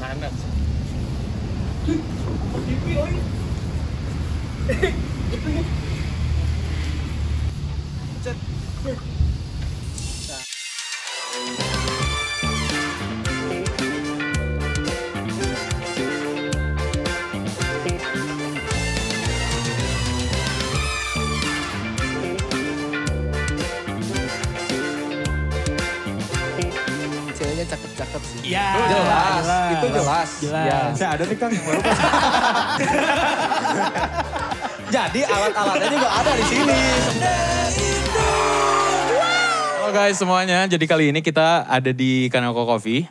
Panas. 0.00 0.32
Jelas. 30.20 30.30
Jelas. 30.40 30.66
Ya. 30.68 30.78
Saya 30.96 31.10
ada 31.16 31.24
nih 31.24 31.36
Kang 31.38 31.52
yang 31.52 31.64
baru. 31.64 31.80
Jadi 34.90 35.20
alat-alatnya 35.22 35.88
juga 35.88 36.08
ada 36.10 36.30
di 36.34 36.44
sini. 36.44 36.80
Halo 39.80 39.90
guys 39.94 40.18
semuanya, 40.18 40.66
jadi 40.70 40.82
kali 40.86 41.10
ini 41.14 41.22
kita 41.22 41.66
ada 41.66 41.90
di 41.94 42.26
Kanako 42.30 42.66
Coffee. 42.66 43.06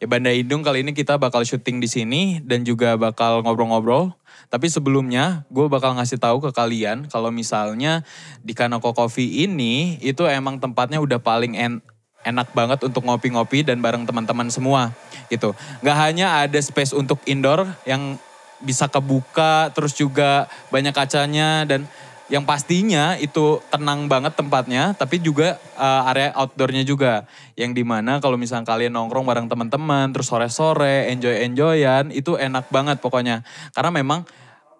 Ya 0.00 0.06
Banda 0.08 0.28
Indung 0.32 0.60
kali 0.60 0.84
ini 0.84 0.92
kita 0.92 1.16
bakal 1.16 1.44
syuting 1.48 1.80
di 1.80 1.88
sini 1.88 2.44
dan 2.44 2.60
juga 2.60 3.00
bakal 3.00 3.40
ngobrol-ngobrol. 3.40 4.12
Tapi 4.52 4.68
sebelumnya 4.68 5.48
gue 5.48 5.64
bakal 5.72 5.96
ngasih 5.96 6.20
tahu 6.20 6.44
ke 6.44 6.52
kalian 6.52 7.08
kalau 7.08 7.32
misalnya 7.32 8.04
di 8.44 8.52
Kanako 8.52 8.92
Coffee 8.92 9.48
ini 9.48 9.96
itu 10.04 10.28
emang 10.28 10.60
tempatnya 10.60 11.00
udah 11.00 11.24
paling 11.24 11.56
en 11.56 11.80
enak 12.24 12.50
banget 12.56 12.80
untuk 12.82 13.04
ngopi-ngopi 13.04 13.62
dan 13.62 13.78
bareng 13.84 14.08
teman-teman 14.08 14.48
semua 14.48 14.90
gitu. 15.28 15.52
Nggak 15.84 15.98
hanya 16.00 16.26
ada 16.44 16.58
space 16.58 16.96
untuk 16.96 17.20
indoor 17.28 17.68
yang 17.84 18.16
bisa 18.64 18.88
kebuka 18.88 19.70
terus 19.76 19.92
juga 19.92 20.48
banyak 20.72 20.96
kacanya 20.96 21.68
dan 21.68 21.84
yang 22.32 22.48
pastinya 22.48 23.20
itu 23.20 23.60
tenang 23.68 24.08
banget 24.08 24.32
tempatnya 24.32 24.96
tapi 24.96 25.20
juga 25.20 25.60
uh, 25.76 26.08
area 26.08 26.32
outdoornya 26.32 26.82
juga. 26.82 27.28
Yang 27.52 27.70
di 27.78 27.84
mana 27.84 28.18
kalau 28.18 28.40
misalnya 28.40 28.64
kalian 28.64 28.96
nongkrong 28.96 29.28
bareng 29.28 29.46
teman-teman 29.46 30.08
terus 30.10 30.32
sore-sore 30.32 31.12
enjoy-enjoyan 31.12 32.08
itu 32.10 32.40
enak 32.40 32.72
banget 32.72 32.98
pokoknya. 33.04 33.44
Karena 33.76 33.92
memang 33.92 34.24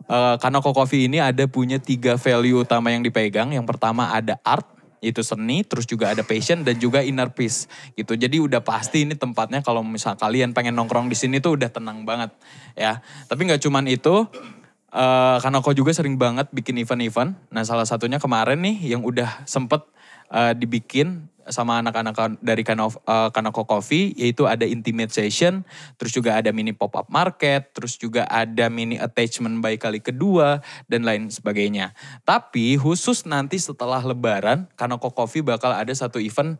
uh, 0.08 0.40
Kanoko 0.40 0.72
Coffee 0.72 1.06
ini 1.06 1.20
ada 1.20 1.44
punya 1.44 1.77
tiga 1.77 2.16
value 2.16 2.64
utama 2.64 2.88
yang 2.88 3.05
dipegang. 3.05 3.52
Yang 3.52 3.77
pertama 3.77 4.08
ada 4.08 4.40
art 4.40 4.73
itu 5.05 5.20
seni, 5.20 5.60
terus 5.62 5.84
juga 5.84 6.16
ada 6.16 6.24
passion 6.24 6.64
dan 6.64 6.80
juga 6.80 7.05
inner 7.05 7.28
peace 7.28 7.69
gitu. 7.92 8.16
Jadi 8.16 8.41
udah 8.41 8.64
pasti 8.64 9.05
ini 9.05 9.12
tempatnya 9.12 9.61
kalau 9.61 9.84
misal 9.84 10.16
kalian 10.16 10.56
pengen 10.56 10.72
nongkrong 10.72 11.12
di 11.12 11.16
sini 11.16 11.44
tuh 11.44 11.61
udah 11.61 11.69
tenang 11.69 12.08
banget 12.08 12.33
ya. 12.72 13.05
Tapi 13.28 13.41
nggak 13.44 13.61
cuman 13.61 13.84
itu, 13.86 14.24
eh 14.91 15.36
Kanoko 15.44 15.77
juga 15.77 15.92
sering 15.92 16.16
banget 16.16 16.48
bikin 16.50 16.80
event-event. 16.80 17.36
Nah 17.52 17.62
salah 17.62 17.84
satunya 17.84 18.16
kemarin 18.16 18.64
nih 18.64 18.96
yang 18.96 19.05
udah 19.05 19.44
sempet 19.44 19.84
eh, 20.34 20.52
dibikin 20.58 21.30
sama 21.48 21.80
anak-anak 21.84 22.40
dari 22.40 22.64
Kanoko, 22.64 23.00
eh, 23.04 23.28
Kanoko 23.32 23.62
Coffee 23.68 24.16
yaitu 24.16 24.48
ada 24.48 24.64
intimate 24.64 25.12
session, 25.12 25.64
terus 26.00 26.12
juga 26.16 26.40
ada 26.40 26.50
mini 26.50 26.72
pop-up 26.72 27.08
market, 27.12 27.72
terus 27.77 28.00
juga 28.00 28.24
ada 28.28 28.68
mini 28.72 28.96
attachment 28.96 29.60
by 29.60 29.77
kali 29.77 30.00
kedua 30.00 30.64
dan 30.88 31.05
lain 31.05 31.28
sebagainya. 31.28 31.92
Tapi 32.24 32.80
khusus 32.80 33.28
nanti 33.28 33.60
setelah 33.60 34.00
lebaran 34.00 34.68
Kanoko 34.77 35.12
Coffee 35.12 35.44
bakal 35.44 35.72
ada 35.77 35.92
satu 35.92 36.20
event 36.20 36.56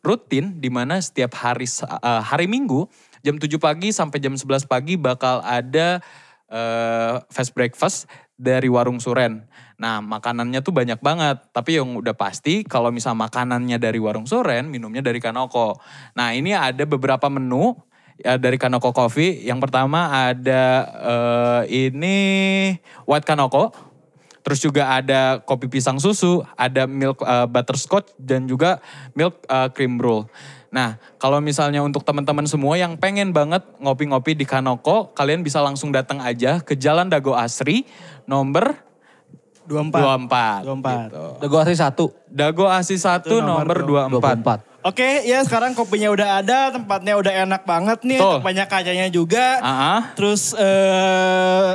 rutin 0.00 0.56
di 0.56 0.72
mana 0.72 1.00
setiap 1.00 1.36
hari 1.36 1.68
eh, 1.68 2.22
hari 2.24 2.46
Minggu 2.48 2.88
jam 3.20 3.36
7 3.36 3.60
pagi 3.60 3.92
sampai 3.92 4.18
jam 4.22 4.32
11 4.32 4.64
pagi 4.64 4.96
bakal 4.96 5.44
ada 5.44 6.00
eh, 6.48 7.14
fast 7.28 7.52
breakfast 7.52 8.08
dari 8.40 8.72
warung 8.72 8.96
Suren. 8.96 9.44
Nah 9.76 10.00
makanannya 10.00 10.64
tuh 10.64 10.72
banyak 10.72 10.96
banget. 11.04 11.44
Tapi 11.52 11.76
yang 11.76 11.92
udah 12.00 12.16
pasti 12.16 12.64
kalau 12.64 12.88
misal 12.88 13.12
makanannya 13.12 13.76
dari 13.76 14.00
warung 14.00 14.24
Suren, 14.24 14.72
minumnya 14.72 15.04
dari 15.04 15.20
Kanoko. 15.20 15.76
Nah 16.16 16.32
ini 16.32 16.56
ada 16.56 16.88
beberapa 16.88 17.28
menu 17.28 17.76
ya, 18.16 18.40
dari 18.40 18.56
Kanoko 18.56 18.96
Coffee. 18.96 19.44
Yang 19.44 19.68
pertama 19.68 20.32
ada 20.32 20.64
eh, 20.88 21.88
ini 21.88 22.16
White 23.04 23.28
Kanoko. 23.28 23.92
Terus 24.40 24.64
juga 24.64 24.88
ada 24.96 25.44
kopi 25.44 25.68
pisang 25.68 26.00
susu, 26.00 26.40
ada 26.56 26.88
milk 26.88 27.20
eh, 27.20 27.44
butterscotch 27.44 28.16
dan 28.16 28.48
juga 28.48 28.80
milk 29.12 29.44
eh, 29.44 29.68
cream 29.76 30.00
roll. 30.00 30.24
Nah, 30.70 31.02
kalau 31.18 31.42
misalnya 31.42 31.82
untuk 31.82 32.06
teman-teman 32.06 32.46
semua 32.46 32.78
yang 32.78 32.94
pengen 32.94 33.34
banget 33.34 33.66
ngopi-ngopi 33.82 34.38
di 34.38 34.46
Kanoko, 34.46 35.10
kalian 35.18 35.42
bisa 35.42 35.58
langsung 35.58 35.90
datang 35.90 36.22
aja 36.22 36.62
ke 36.62 36.78
Jalan 36.78 37.10
Dago 37.10 37.34
Asri 37.34 37.82
nomor 38.22 38.78
24. 39.66 40.30
24. 40.30 40.66
24. 40.66 41.10
gitu. 41.10 41.24
Dago 41.42 41.56
Asri 41.58 41.76
satu. 41.78 42.04
Dago 42.30 42.66
Asri 42.70 42.98
1 42.98 43.26
Itu 43.26 43.42
nomor 43.42 43.66
nomor 43.66 44.10
24. 44.10 44.66
24. 44.66 44.70
Oke, 44.80 45.28
ya 45.28 45.44
sekarang 45.44 45.76
kopinya 45.76 46.08
udah 46.08 46.40
ada, 46.40 46.72
tempatnya 46.72 47.12
udah 47.20 47.32
enak 47.44 47.68
banget 47.68 48.00
nih, 48.00 48.16
Betul. 48.16 48.38
banyak 48.40 48.66
kacanya 48.70 49.06
juga. 49.12 49.60
Ah, 49.60 50.00
ah. 50.00 50.02
Terus 50.16 50.56
eh 50.56 51.70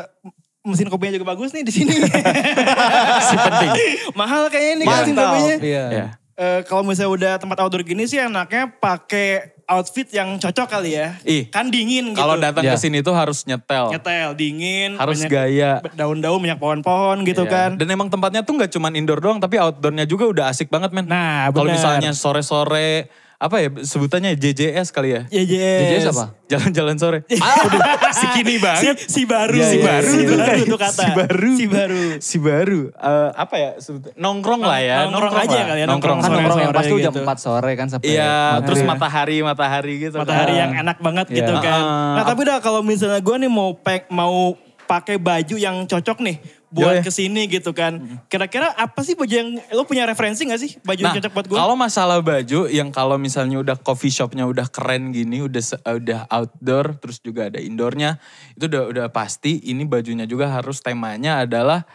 mesin 0.66 0.90
kopinya 0.90 1.14
juga 1.14 1.38
bagus 1.38 1.54
nih 1.54 1.62
di 1.62 1.74
sini. 1.74 1.94
Si 3.30 3.36
penting. 3.38 3.72
Mahal 4.18 4.50
kayaknya 4.50 4.74
nih 4.82 4.86
mesin 4.90 5.14
kopinya. 5.14 5.56
Iya. 5.62 5.86
Ya. 5.94 6.08
Eh, 6.36 6.68
kalau 6.68 6.84
misalnya 6.84 7.12
udah 7.12 7.34
tempat 7.40 7.64
outdoor 7.64 7.80
gini 7.80 8.04
sih 8.04 8.20
enaknya 8.20 8.68
pakai 8.68 9.56
outfit 9.66 10.04
yang 10.12 10.36
cocok 10.36 10.68
kali 10.68 10.92
ya. 10.94 11.16
Ih, 11.24 11.48
Kan 11.48 11.72
dingin 11.72 12.12
gitu. 12.12 12.20
Kalau 12.20 12.36
datang 12.36 12.62
Ya. 12.62 12.76
ke 12.76 12.78
sini 12.78 13.00
tuh 13.00 13.16
harus 13.16 13.48
nyetel. 13.48 13.88
nyetel 13.90 14.36
dingin, 14.36 15.00
Harus 15.00 15.24
banyak 15.24 15.32
gaya. 15.32 15.80
daun-daun, 15.96 16.38
banyak 16.38 16.60
pohon-pohon 16.60 17.24
gitu 17.24 17.48
Iya. 17.48 17.52
kan. 17.56 17.70
Dan 17.80 17.88
emang 17.88 18.12
tempatnya 18.12 18.44
tuh 18.44 18.52
nggak 18.54 18.68
cuman 18.70 18.94
indoor 18.94 19.24
doang, 19.24 19.40
tapi 19.40 19.56
outdoornya 19.56 20.04
juga 20.04 20.28
udah 20.28 20.46
asik 20.52 20.68
banget 20.68 20.92
men. 20.92 21.08
Nah, 21.08 21.48
Kalau 21.50 21.72
misalnya 21.72 22.12
sore-sore, 22.12 23.08
apa 23.46 23.56
ya 23.58 23.70
sebutannya 23.80 24.34
JJS 24.34 24.90
kali 24.90 25.10
ya? 25.12 25.22
JJS. 25.28 25.80
JJS 25.80 26.06
apa? 26.10 26.26
Jalan-jalan 26.46 26.96
sore. 26.96 27.20
Ah, 27.38 27.62
udah 27.62 27.80
si 28.12 28.26
kini 28.34 28.58
banget. 28.58 28.98
Si, 29.00 29.08
si 29.08 29.22
baru, 29.24 29.54
Iya, 29.54 29.68
si 29.68 29.78
iya, 29.78 29.86
baru, 29.86 30.06
si 30.08 30.18
si 30.18 30.26
baru. 30.26 30.38
baru 30.40 30.60
itu 30.60 30.78
kata. 30.78 31.04
Si 31.04 31.10
baru. 31.12 31.52
Si 31.52 31.66
baru. 31.68 32.04
Si 32.20 32.38
baru. 32.40 32.82
Eh, 32.90 33.30
apa 33.36 33.56
ya 33.56 33.70
sebut- 33.78 34.14
Nongkrong 34.16 34.62
lah 34.62 34.80
ya. 34.80 34.98
Nongkrong 35.06 35.36
aja 35.36 35.54
lah. 35.54 35.66
kali 35.68 35.80
ya, 35.80 35.88
Nongkrong. 35.88 36.18
Kan 36.18 36.26
Sore-sore 36.26 36.42
nongkrong 36.42 36.62
yang 36.64 36.74
pas 36.74 36.86
tuh 36.86 37.00
jam 37.00 37.14
gitu. 37.14 37.22
4 37.24 37.38
sore 37.40 37.72
kan 37.74 37.88
sampai 37.88 38.08
Iya, 38.10 38.36
terus 38.62 38.82
matahari, 38.82 39.38
matahari 39.40 39.94
gitu. 40.02 40.16
Matahari 40.16 40.52
kan. 40.52 40.60
yang 40.60 40.72
enak 40.82 40.98
banget 41.00 41.26
gitu 41.30 41.54
Iya. 41.54 41.62
kan. 41.62 41.82
Ah, 41.82 42.16
Nah 42.16 42.24
tapi 42.26 42.42
dah 42.44 42.58
kalau 42.60 42.82
misalnya 42.82 43.20
gue 43.20 43.36
nih 43.38 43.52
mau 43.52 43.74
pek, 43.74 44.10
mau 44.10 44.58
pakai 44.84 45.18
baju 45.18 45.56
yang 45.56 45.82
cocok 45.84 46.18
nih 46.20 46.38
buat 46.70 47.00
Yoi. 47.00 47.04
ke 47.04 47.12
sini 47.12 47.46
gitu 47.46 47.72
kan. 47.72 48.00
Kira-kira 48.26 48.72
apa 48.72 49.00
sih 49.02 49.14
baju 49.14 49.30
yang, 49.30 49.50
lo 49.72 49.84
punya 49.84 50.04
referensi 50.04 50.44
gak 50.44 50.60
sih 50.60 50.76
baju 50.80 50.98
yang 50.98 51.12
Nah, 51.12 51.18
cocok 51.18 51.32
buat 51.32 51.46
gue? 51.48 51.58
kalau 51.58 51.76
masalah 51.76 52.20
baju 52.20 52.60
yang 52.68 52.90
kalau 52.90 53.16
misalnya 53.16 53.58
udah 53.58 53.78
coffee 53.78 54.10
shopnya 54.10 54.44
udah 54.44 54.68
keren 54.68 55.10
gini, 55.10 55.42
udah 55.42 55.62
eh, 55.62 55.96
udah 55.98 56.20
outdoor, 56.28 56.98
terus 56.98 57.20
juga 57.20 57.48
ada 57.48 57.58
indoornya, 57.58 58.18
itu 58.54 58.66
udah 58.66 58.84
udah 58.90 59.06
pasti 59.10 59.62
ini 59.66 59.84
bajunya 59.84 60.24
juga 60.24 60.50
harus 60.50 60.80
temanya 60.80 61.44
adalah 61.44 61.86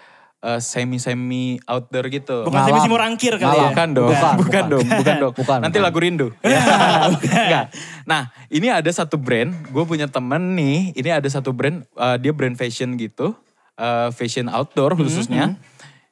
semi 0.57 0.97
semi 0.97 1.61
outdoor 1.69 2.09
gitu. 2.09 2.49
Bukan 2.49 2.65
semi 2.65 2.81
semi 2.81 2.97
rangkir 2.97 3.37
kali 3.37 3.61
ya. 3.61 3.77
Bukan 3.77 3.89
dong, 3.93 4.09
Bukan, 4.09 4.33
bukan, 4.41 4.41
bukan. 4.41 4.65
dong, 4.73 4.85
bukan 4.89 5.15
dong. 5.21 5.35
Bukan, 5.37 5.59
Nanti 5.61 5.77
bukan. 5.77 5.85
lagu 5.85 5.99
rindu. 6.01 6.29
Enggak. 7.45 7.65
Nah, 8.09 8.23
ini 8.49 8.73
ada 8.73 8.89
satu 8.89 9.21
brand, 9.21 9.53
gue 9.69 9.85
punya 9.85 10.09
temen 10.09 10.57
nih, 10.57 10.97
ini 10.97 11.11
ada 11.13 11.29
satu 11.29 11.53
brand, 11.53 11.85
eh, 11.85 12.17
dia 12.17 12.33
brand 12.33 12.57
fashion 12.57 12.97
gitu, 12.97 13.37
eh, 13.81 14.09
fashion 14.13 14.47
outdoor 14.47 14.95
khususnya. 14.95 15.57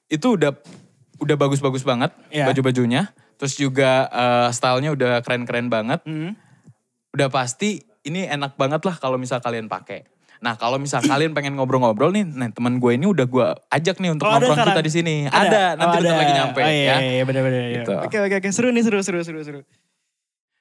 Itu 0.09 0.35
udah 0.35 0.57
udah 1.19 1.37
bagus-bagus 1.37 1.83
banget 1.83 2.11
Iya. 2.29 2.49
baju-bajunya. 2.49 3.13
Terus 3.37 3.55
juga 3.55 4.09
eh, 4.09 4.49
stylenya 4.51 4.91
udah 4.91 5.13
keren-keren 5.21 5.69
banget. 5.69 6.01
Hmm. 6.03 6.33
Udah 7.11 7.29
pasti 7.29 7.79
ini 8.03 8.25
enak 8.25 8.57
banget 8.57 8.81
lah 8.83 8.97
kalau 8.97 9.15
misal 9.15 9.39
kalian 9.39 9.69
pakai. 9.69 10.09
Nah 10.39 10.55
kalau 10.55 10.79
misal 10.79 11.03
kalian 11.03 11.35
pengen 11.35 11.59
ngobrol-ngobrol 11.59 12.09
nih, 12.09 12.23
nah 12.23 12.47
teman 12.47 12.79
gue 12.79 12.95
ini 12.95 13.05
udah 13.05 13.27
gue 13.27 13.47
ajak 13.69 13.99
nih 13.99 14.15
untuk 14.15 14.25
Oh, 14.25 14.39
ada 14.39 14.47
sekarang? 14.47 14.71
kita 14.71 14.81
di 14.81 14.93
sini. 14.93 15.15
Ada, 15.27 15.75
nanti 15.75 15.99
Oh, 15.99 16.03
ada. 16.07 16.15
lagi 16.15 16.33
nyampe 16.33 16.61
Oh, 16.63 16.71
iya, 16.71 16.87
ya. 16.87 16.97
iya, 17.03 17.23
bener-bener. 17.27 17.59
Iya. 17.61 17.75
Gitu. 17.83 17.95
Oke, 17.99 18.17
oke, 18.23 18.35
oke. 18.39 18.49
Seru 18.55 18.71
nih, 18.71 18.81
seru, 18.81 19.03
seru, 19.03 19.19
seru, 19.21 19.43
seru. 19.43 19.61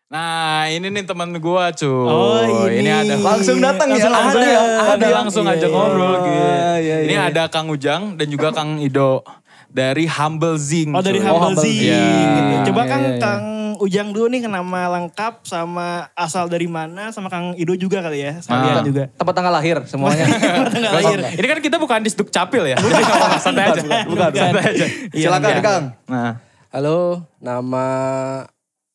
Nah 0.07 0.71
ini 0.71 0.87
nih 0.87 1.03
teman 1.03 1.29
gue 1.29 1.63
cuy. 1.75 2.07
Oh, 2.07 2.39
ini. 2.65 2.87
ada 2.87 3.19
Langsung 3.19 3.59
datang 3.59 3.91
ya, 3.91 4.07
langsung, 4.07 4.13
langsung 4.13 4.39
ada, 4.39 4.47
ya. 4.47 4.59
ada, 4.63 4.93
Ada. 4.95 5.07
langsung 5.13 5.43
Iya, 5.43 5.53
ajak 5.53 5.67
iya. 5.67 5.75
ngobrol 5.75 6.13
gitu. 6.15 6.39
iya, 6.79 6.95
Ini 7.03 7.13
iya. 7.13 7.27
ada 7.27 7.43
Kang 7.47 7.67
Ujang 7.67 8.15
dan 8.15 8.27
juga 8.27 8.47
Kang 8.49 8.79
Ido 8.79 9.19
dari 9.67 10.07
Humble 10.07 10.55
Zing. 10.55 10.95
Oh 10.95 11.03
dari 11.03 11.19
cuy. 11.19 11.27
Humble 11.27 11.43
Humble 11.43 11.59
Zing. 11.61 11.83
Zing. 11.83 12.27
gitu. 12.31 12.51
Coba 12.65 12.81
Iya, 12.81 12.87
Kang, 12.87 13.03
iya, 13.03 13.11
iya. 13.11 13.19
Kang 13.19 13.45
Ujang 13.77 14.09
dulu 14.09 14.25
nih 14.25 14.41
nama 14.41 14.89
lengkap 14.89 15.43
sama 15.43 15.87
asal 16.15 16.47
dari 16.47 16.65
mana 16.65 17.11
sama 17.11 17.27
Kang 17.27 17.51
Ido 17.53 17.75
juga 17.75 17.99
kali 17.99 18.23
ya. 18.23 18.39
Sekalian 18.39 18.73
Ah. 18.73 18.81
juga. 18.81 19.03
Tempat 19.11 19.33
tanggal 19.35 19.53
lahir 19.53 19.77
semuanya. 19.83 20.23
Tanggal 20.73 20.91
lahir. 20.95 21.19
Ini 21.35 21.45
kan 21.45 21.59
kita 21.59 21.77
bukan 21.77 21.99
di 21.99 22.09
Sduk 22.09 22.31
Capil 22.31 22.63
ya. 22.65 22.79
Jadi 22.79 23.03
santai 23.37 23.69
aja. 23.69 23.81
bukan, 23.83 24.01
bukan. 24.07 24.29
Santai 24.31 24.63
aja. 24.71 24.85
Silakan 25.11 25.49
Iya. 25.51 25.61
Kang. 25.61 25.83
Nah, 26.07 26.31
Halo, 26.67 26.99
nama 27.37 27.85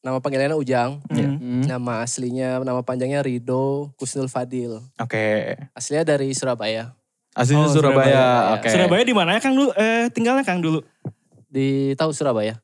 nama 0.02 0.18
panggilannya 0.18 0.58
Ujang. 0.58 0.98
Hmm. 1.08 1.62
Nama 1.62 2.02
aslinya, 2.02 2.58
nama 2.60 2.82
panjangnya 2.82 3.22
Rido 3.22 3.94
Kusnul 3.96 4.26
Fadil. 4.26 4.82
Oke. 4.98 5.56
Aslinya 5.72 6.02
dari 6.04 6.34
Surabaya. 6.34 6.92
Aslinya 7.32 7.64
Oh, 7.64 7.72
Surabaya. 7.72 8.02
Surabaya. 8.04 8.26
Oke. 8.58 8.68
Surabaya 8.68 9.02
di 9.06 9.14
mana 9.14 9.38
ya 9.38 9.40
Kang 9.40 9.54
dulu? 9.54 9.70
Eh, 9.72 10.10
tinggalnya 10.10 10.44
Kang 10.44 10.60
dulu. 10.60 10.82
Di 11.48 11.94
tahu 11.94 12.10
Surabaya? 12.12 12.58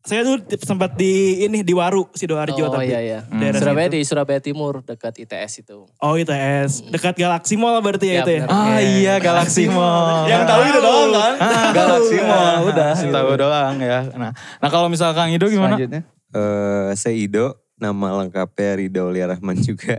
Saya 0.00 0.24
dulu 0.24 0.40
sempat 0.64 0.96
di 0.96 1.44
ini 1.44 1.60
di 1.60 1.76
Waru 1.76 2.08
oh 2.08 2.16
Sidoarjo 2.16 2.72
tapi. 2.72 2.88
iya 2.88 3.04
iya. 3.04 3.20
daerah 3.28 3.60
Surabaya 3.60 3.84
situ. 3.84 3.96
di 4.00 4.08
Surabaya 4.08 4.40
Timur 4.40 4.80
dekat 4.80 5.12
ITS 5.20 5.60
itu. 5.60 5.84
Oh 6.00 6.16
ITS, 6.16 6.88
dekat 6.88 7.20
Galaxy 7.20 7.60
Mall 7.60 7.76
berarti 7.84 8.08
Ya, 8.08 8.14
ya, 8.16 8.22
itu 8.24 8.32
ya. 8.32 8.42
Ah 8.48 8.80
iya 8.80 9.14
Galaxy 9.20 9.68
Mall. 9.68 10.24
Yang 10.24 10.42
tahu 10.48 10.62
itu 10.64 10.80
doang 10.80 11.10
kan? 11.12 11.34
Galaxy 11.76 12.16
Mall, 12.24 12.56
udah. 12.72 12.92
Tahu 12.96 13.30
doang 13.36 13.74
ya. 13.76 13.98
Nah, 14.16 14.32
nah 14.32 14.68
kalau 14.72 14.88
misal 14.88 15.12
Kang 15.12 15.28
Ido 15.28 15.44
gimana? 15.52 15.76
Selanjutnya. 15.76 16.08
Eh, 16.30 16.90
saya 16.94 17.16
Ido, 17.16 17.58
nama 17.74 18.14
lengkapnya 18.16 18.78
Ridho 18.78 19.10
Aulia 19.10 19.26
Rahman 19.26 19.58
juga. 19.68 19.98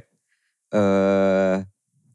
Eh, 0.72 1.56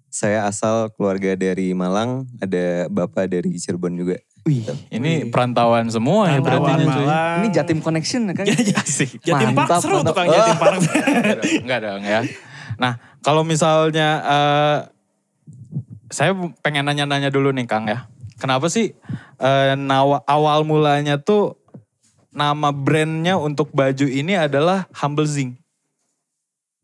saya 0.08 0.48
asal 0.48 0.88
keluarga 0.96 1.36
dari 1.36 1.76
Malang, 1.76 2.24
ada 2.40 2.88
bapak 2.88 3.28
dari 3.28 3.52
Cirebon 3.60 3.92
juga. 3.94 4.16
Wih, 4.46 4.62
ini 4.88 5.26
perantauan 5.28 5.90
semua 5.90 6.30
ya 6.30 6.38
berarti. 6.40 6.86
Malang. 6.86 7.36
Ini 7.42 7.48
Jatim 7.52 7.82
Connection 7.82 8.30
kan? 8.32 8.46
Asik. 8.80 9.20
Jatim 9.20 9.52
Park 9.52 9.68
Mantap, 9.68 9.80
seru 9.82 10.00
tuh 10.00 10.06
mantap. 10.06 10.16
Kang 10.16 10.28
Jatim 10.30 10.56
Park. 10.56 10.76
Enggak 11.66 11.78
dong, 11.82 12.02
ya. 12.06 12.20
Nah, 12.78 12.92
kalau 13.20 13.42
misalnya 13.42 14.08
eh, 14.24 14.78
saya 16.08 16.32
pengen 16.62 16.86
nanya-nanya 16.86 17.28
dulu 17.28 17.50
nih 17.52 17.66
Kang 17.66 17.84
ya. 17.84 18.06
Kenapa 18.38 18.70
sih 18.70 18.94
eh, 19.36 19.72
nawa- 19.76 20.24
awal 20.24 20.62
mulanya 20.62 21.18
tuh 21.18 21.58
nama 22.36 22.68
brandnya 22.68 23.40
untuk 23.40 23.72
baju 23.72 24.04
ini 24.04 24.36
adalah 24.36 24.84
Humble 24.92 25.24
Zing? 25.24 25.56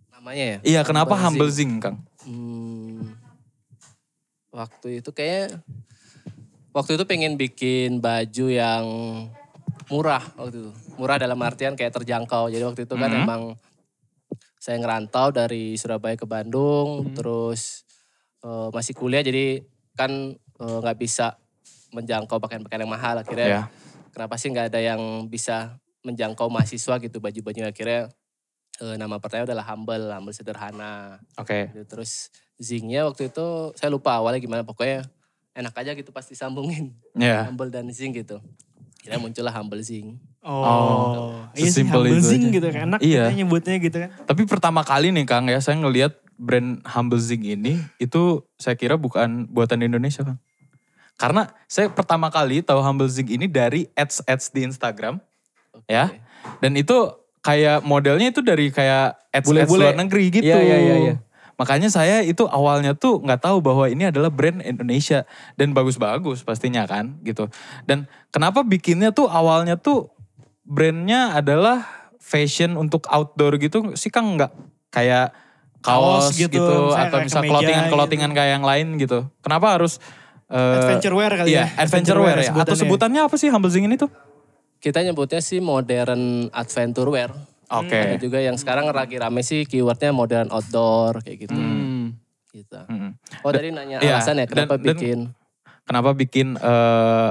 Namanya 0.09 0.45
ya? 0.57 0.59
Iya, 0.65 0.81
kenapa 0.81 1.13
Humble 1.13 1.45
Humble 1.45 1.51
Zing, 1.53 1.73
Kang? 1.77 2.01
Hmm, 2.25 3.13
waktu 4.49 5.05
itu 5.05 5.13
kayak 5.13 5.61
waktu 6.73 6.97
itu 6.97 7.05
pengen 7.05 7.37
bikin 7.37 8.01
baju 8.01 8.47
yang 8.49 8.85
murah 9.93 10.25
waktu 10.41 10.57
itu. 10.57 10.73
Murah 10.97 11.21
dalam 11.21 11.37
artian 11.45 11.77
kayak 11.77 12.01
terjangkau. 12.01 12.49
Jadi 12.49 12.65
waktu 12.65 12.89
itu 12.89 12.95
kan 12.97 13.13
Mhm. 13.13 13.21
emang 13.21 13.43
saya 14.57 14.81
ngerantau 14.81 15.35
dari 15.35 15.77
Surabaya 15.77 16.17
ke 16.17 16.25
Bandung, 16.25 17.13
Mhm. 17.13 17.15
terus 17.21 17.85
eh, 18.43 18.69
masih 18.75 18.97
kuliah 18.97 19.23
jadi 19.23 19.63
kan 19.95 20.11
eh, 20.35 20.79
nggak 20.81 20.99
bisa 20.99 21.37
menjangkau 21.93 22.41
pakaian-pakaian 22.41 22.83
yang 22.83 22.91
mahal 22.91 23.21
akhirnya. 23.21 23.47
Ya. 23.47 23.63
Kenapa 24.13 24.37
sih 24.37 24.49
nggak 24.49 24.69
ada 24.69 24.81
yang 24.81 25.01
bisa 25.27 25.77
menjangkau 26.03 26.47
mahasiswa 26.47 26.99
gitu 26.99 27.17
baju-baju 27.19 27.61
akhirnya 27.65 28.11
eh, 28.79 28.97
nama 28.97 29.17
pertama 29.17 29.45
adalah 29.45 29.65
humble, 29.65 30.11
humble 30.11 30.33
sederhana. 30.33 31.17
Oke. 31.35 31.71
Gitu. 31.71 31.85
Terus 31.87 32.29
zingnya 32.57 33.05
waktu 33.05 33.29
itu 33.29 33.47
saya 33.75 33.89
lupa 33.89 34.15
awalnya 34.15 34.39
gimana 34.39 34.63
pokoknya 34.63 35.07
enak 35.53 35.75
aja 35.75 35.93
gitu 35.93 36.11
pasti 36.11 36.33
sambungin 36.33 36.97
Ya. 37.13 37.45
humble 37.45 37.69
dan 37.69 37.89
zing 37.89 38.13
gitu. 38.13 38.41
Kira 38.99 39.19
muncullah 39.19 39.51
humble 39.51 39.83
zing. 39.83 40.17
Oh, 40.43 41.43
iya 41.55 41.71
sih 41.71 41.83
sesimpel 41.83 42.03
humble 42.03 42.19
itu 42.19 42.29
zing 42.29 42.43
aja. 42.45 42.55
gitu 42.55 42.69
kan. 42.71 42.85
Enak 42.89 43.01
Iya. 43.01 43.23
kita 43.27 43.35
nyebutnya 43.37 43.77
gitu 43.79 43.97
kan. 43.99 44.11
Tapi 44.25 44.43
pertama 44.45 44.81
kali 44.83 45.11
nih 45.11 45.25
Kang 45.25 45.47
ya, 45.47 45.59
saya 45.59 45.79
ngelihat 45.79 46.19
brand 46.35 46.83
Humble 46.83 47.23
Zing 47.23 47.45
ini 47.45 47.79
itu 47.97 48.23
saya 48.57 48.75
kira 48.75 48.95
bukan 48.97 49.47
buatan 49.47 49.79
Indonesia 49.81 50.23
Kang. 50.23 50.39
Karena 51.23 51.47
saya 51.71 51.87
pertama 51.87 52.35
kali 52.35 52.67
tahu 52.67 52.83
Humble 52.83 53.07
Zing 53.07 53.31
ini 53.31 53.47
dari 53.47 53.87
ads-ads 53.95 54.51
di 54.51 54.67
Instagram 54.67 55.23
Oke. 55.71 55.87
ya. 55.87 56.11
Dan 56.59 56.75
itu 56.75 57.15
kayak 57.47 57.87
modelnya 57.87 58.35
itu 58.35 58.43
dari 58.43 58.75
kayak 58.75 59.31
ads-ads 59.31 59.71
Bule-bule. 59.71 59.87
luar 59.87 59.95
negeri 60.03 60.35
gitu. 60.35 60.51
Iya, 60.51 60.59
iya, 60.59 60.79
iya, 60.83 60.97
iya. 60.99 61.15
Makanya 61.55 61.95
saya 61.95 62.27
itu 62.27 62.43
awalnya 62.51 62.99
tuh 62.99 63.23
nggak 63.23 63.39
tahu 63.39 63.63
bahwa 63.63 63.87
ini 63.87 64.11
adalah 64.11 64.35
brand 64.35 64.59
Indonesia 64.67 65.23
dan 65.55 65.71
bagus-bagus 65.71 66.43
pastinya 66.43 66.83
kan 66.91 67.23
gitu. 67.23 67.47
Dan 67.87 68.11
kenapa 68.35 68.67
bikinnya 68.67 69.15
tuh 69.15 69.31
awalnya 69.31 69.79
tuh 69.79 70.11
brandnya 70.67 71.39
adalah 71.39 71.87
fashion 72.19 72.75
untuk 72.75 73.07
outdoor 73.07 73.63
gitu 73.63 73.95
sih 73.95 74.11
Kang 74.11 74.35
nggak 74.35 74.51
kayak 74.91 75.31
kaos, 75.83 76.35
Kaos 76.35 76.39
gitu, 76.39 76.59
gitu, 76.59 76.95
atau 76.95 77.19
misal 77.23 77.43
clothingan-clothingan 77.47 78.31
kayak 78.35 78.51
yang 78.59 78.67
lain 78.67 78.99
gitu. 78.99 79.27
Kenapa 79.43 79.79
harus 79.79 79.99
eh, 80.53 80.77
Adventure 80.79 81.15
wear 81.15 81.33
kali 81.33 81.49
Iya, 81.51 81.65
ya. 81.65 81.81
adventure 81.81 82.21
wear 82.21 82.37
ya. 82.39 82.53
Atau 82.53 82.77
sebutannya. 82.77 82.77
sebutannya 82.77 83.21
apa 83.25 83.35
sih 83.35 83.49
Humble 83.49 83.69
Zing 83.69 83.85
ini 83.85 83.97
tuh? 83.97 84.13
Kita 84.77 85.01
nyebutnya 85.01 85.41
sih 85.41 85.59
modern 85.59 86.23
adventure 86.51 87.09
wear. 87.09 87.33
Oke. 87.69 87.97
Ada 87.97 88.17
juga 88.19 88.37
yang 88.37 88.55
sekarang 88.55 88.85
lagi 88.87 89.17
rame 89.17 89.41
sih 89.41 89.65
keywordnya 89.65 90.13
modern 90.13 90.49
outdoor 90.49 91.21
kayak 91.21 91.39
gitu. 91.43 91.57
Hmm. 91.57 92.21
gitu. 92.51 92.77
Mm. 92.85 93.17
Oh 93.41 93.49
tadi 93.49 93.73
nanya 93.73 93.97
iya, 93.99 94.21
alasan 94.21 94.37
ya 94.37 94.45
kenapa 94.45 94.77
dan- 94.77 94.85
dan- 94.85 94.93
bikin 94.93 95.19
Kenapa 95.83 96.11
bikin 96.13 96.47
eh 96.55 97.31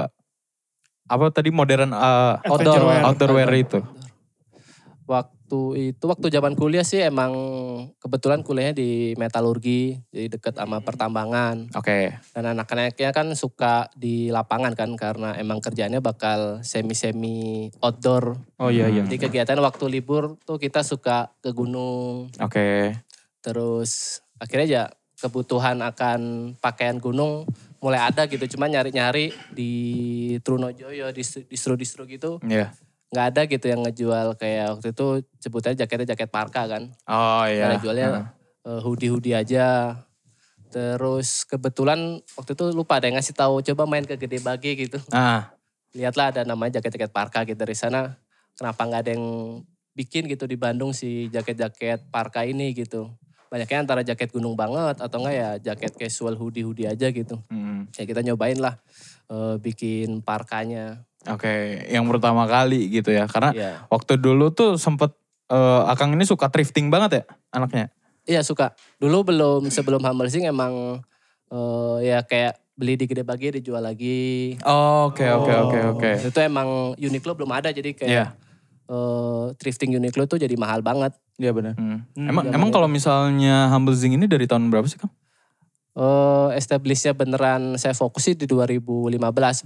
apa 1.04 1.24
tadi 1.30 1.48
modern 1.48 1.94
Adventure 1.94 2.82
wear. 2.82 3.02
outdoor 3.02 3.30
wear 3.32 3.50
itu? 3.54 3.78
waktu 5.04 5.41
itu 5.72 6.04
waktu 6.04 6.28
zaman 6.28 6.56
kuliah 6.56 6.82
sih 6.82 7.00
emang 7.00 7.32
kebetulan 8.00 8.40
kuliahnya 8.40 8.74
di 8.74 9.12
metalurgi 9.14 10.00
jadi 10.08 10.28
deket 10.32 10.56
sama 10.56 10.80
pertambangan 10.80 11.68
Oke. 11.76 12.16
dan 12.32 12.44
anak-anaknya 12.48 13.12
kan 13.12 13.28
suka 13.36 13.92
di 13.92 14.32
lapangan 14.32 14.72
kan 14.72 14.90
karena 14.96 15.36
emang 15.36 15.60
kerjanya 15.60 16.00
bakal 16.00 16.64
semi-semi 16.64 17.68
outdoor 17.78 18.40
Oh 18.56 18.72
iya 18.72 18.88
iya. 18.88 19.04
jadi 19.04 19.28
kegiatan 19.28 19.60
waktu 19.60 19.84
libur 19.88 20.40
tuh 20.42 20.56
kita 20.56 20.80
suka 20.80 21.32
ke 21.38 21.52
gunung 21.52 22.32
Oke. 22.40 22.96
terus 23.40 24.20
akhirnya 24.36 24.66
ya 24.66 24.84
kebutuhan 25.20 25.78
akan 25.80 26.20
pakaian 26.58 26.98
gunung 26.98 27.46
mulai 27.78 27.98
ada 27.98 28.26
gitu 28.26 28.42
cuma 28.56 28.66
nyari-nyari 28.66 29.30
di 29.50 29.70
Trunojoyo 30.40 31.10
distro- 31.10 31.46
distro-distro 31.46 32.06
gitu 32.06 32.38
Iya. 32.42 32.70
Nggak 33.12 33.26
ada 33.36 33.42
gitu 33.44 33.66
yang 33.68 33.84
ngejual 33.84 34.40
kayak 34.40 34.80
waktu 34.80 34.88
itu 34.96 35.06
sebutannya 35.38 35.76
jaketnya 35.76 36.16
jaket 36.16 36.32
parka 36.32 36.64
kan 36.64 36.88
Oh 37.04 37.44
iya. 37.44 37.68
Ada 37.68 37.76
jualnya 37.78 38.08
eh, 38.64 38.80
hoodie-hoodie 38.80 39.36
aja. 39.36 40.00
Terus 40.72 41.44
kebetulan 41.44 42.24
waktu 42.32 42.56
itu 42.56 42.64
lupa 42.72 42.96
ada 42.96 43.12
yang 43.12 43.20
ngasih 43.20 43.36
tahu 43.36 43.60
coba 43.60 43.84
main 43.84 44.08
ke 44.08 44.16
Gede 44.16 44.40
Bage 44.40 44.72
gitu. 44.72 44.96
Nah, 45.12 45.52
Lihatlah 45.92 46.32
ada 46.32 46.40
namanya 46.48 46.80
jaket-jaket 46.80 47.12
parka 47.12 47.44
gitu 47.44 47.60
dari 47.60 47.76
sana. 47.76 48.16
Kenapa 48.56 48.88
nggak 48.88 49.00
ada 49.04 49.12
yang 49.12 49.60
bikin 49.92 50.24
gitu 50.24 50.48
di 50.48 50.56
Bandung 50.56 50.96
si 50.96 51.28
jaket-jaket 51.28 52.08
parka 52.08 52.48
ini 52.48 52.72
gitu. 52.72 53.12
Banyaknya 53.52 53.84
antara 53.84 54.00
jaket 54.00 54.32
gunung 54.32 54.56
banget 54.56 55.04
atau 55.04 55.20
enggak 55.20 55.36
ya 55.36 55.50
jaket 55.60 55.92
casual 56.00 56.40
hoodie-hoodie 56.40 56.88
aja 56.88 57.12
gitu. 57.12 57.36
hmm, 57.52 57.92
Ya 57.92 58.08
kita 58.08 58.24
nyobain 58.24 58.56
lah 58.56 58.80
eh, 59.28 59.60
bikin 59.60 60.24
parkanya. 60.24 61.04
Oke. 61.26 61.54
Yang 61.86 62.04
pertama 62.08 62.42
kali 62.44 62.88
gitu 62.88 63.10
ya. 63.10 63.26
Karena 63.26 63.50
Iya. 63.50 63.72
waktu 63.86 64.16
dulu 64.16 64.50
tuh 64.50 64.74
sempet 64.76 65.12
eh, 65.46 65.82
Akang 65.86 66.10
ini 66.10 66.24
suka 66.24 66.48
thrifting 66.48 66.88
banget 66.88 67.10
ya 67.12 67.24
anaknya. 67.50 67.92
Iya 68.22 68.40
suka. 68.40 68.72
Dulu 68.96 69.26
belum 69.26 69.60
sebelum 69.68 70.00
Humble 70.00 70.26
Sing 70.26 70.42
emang 70.42 71.02
eh, 71.48 71.96
ya 72.04 72.22
kayak 72.22 72.56
beli 72.72 72.96
di 72.96 73.04
Gede 73.04 73.22
Bage 73.22 73.52
dijual 73.54 73.84
lagi. 73.84 74.56
Oke 74.58 75.28
oke 75.28 75.52
oke 75.52 75.78
oke. 75.92 76.10
Itu 76.24 76.38
emang 76.40 76.96
Uniqlo 76.96 77.36
belum 77.36 77.52
ada 77.52 77.68
jadi 77.68 77.92
kayak 77.92 78.10
Iya. 78.10 78.26
eh, 78.88 79.44
thrifting 79.56 79.92
Uniqlo 79.92 80.24
tuh 80.24 80.36
jadi 80.36 80.54
mahal 80.56 80.80
banget. 80.80 81.12
Iya 81.36 81.52
benar. 81.52 81.74
Hmm. 81.76 82.04
Hmm, 82.12 82.28
Emang 82.28 82.44
emang 82.48 82.70
kalau 82.70 82.86
misalnya 82.86 83.68
Humble 83.68 83.92
Zing 83.92 84.14
ini 84.14 84.24
dari 84.24 84.44
tahun 84.44 84.68
berapa 84.68 84.84
sih 84.86 84.96
Kang? 84.96 85.12
Eh 85.92 86.48
establishnya 86.56 87.12
beneran 87.12 87.76
saya 87.76 87.92
fokus 87.92 88.24
sih 88.24 88.32
di 88.32 88.48
2015 88.48 89.12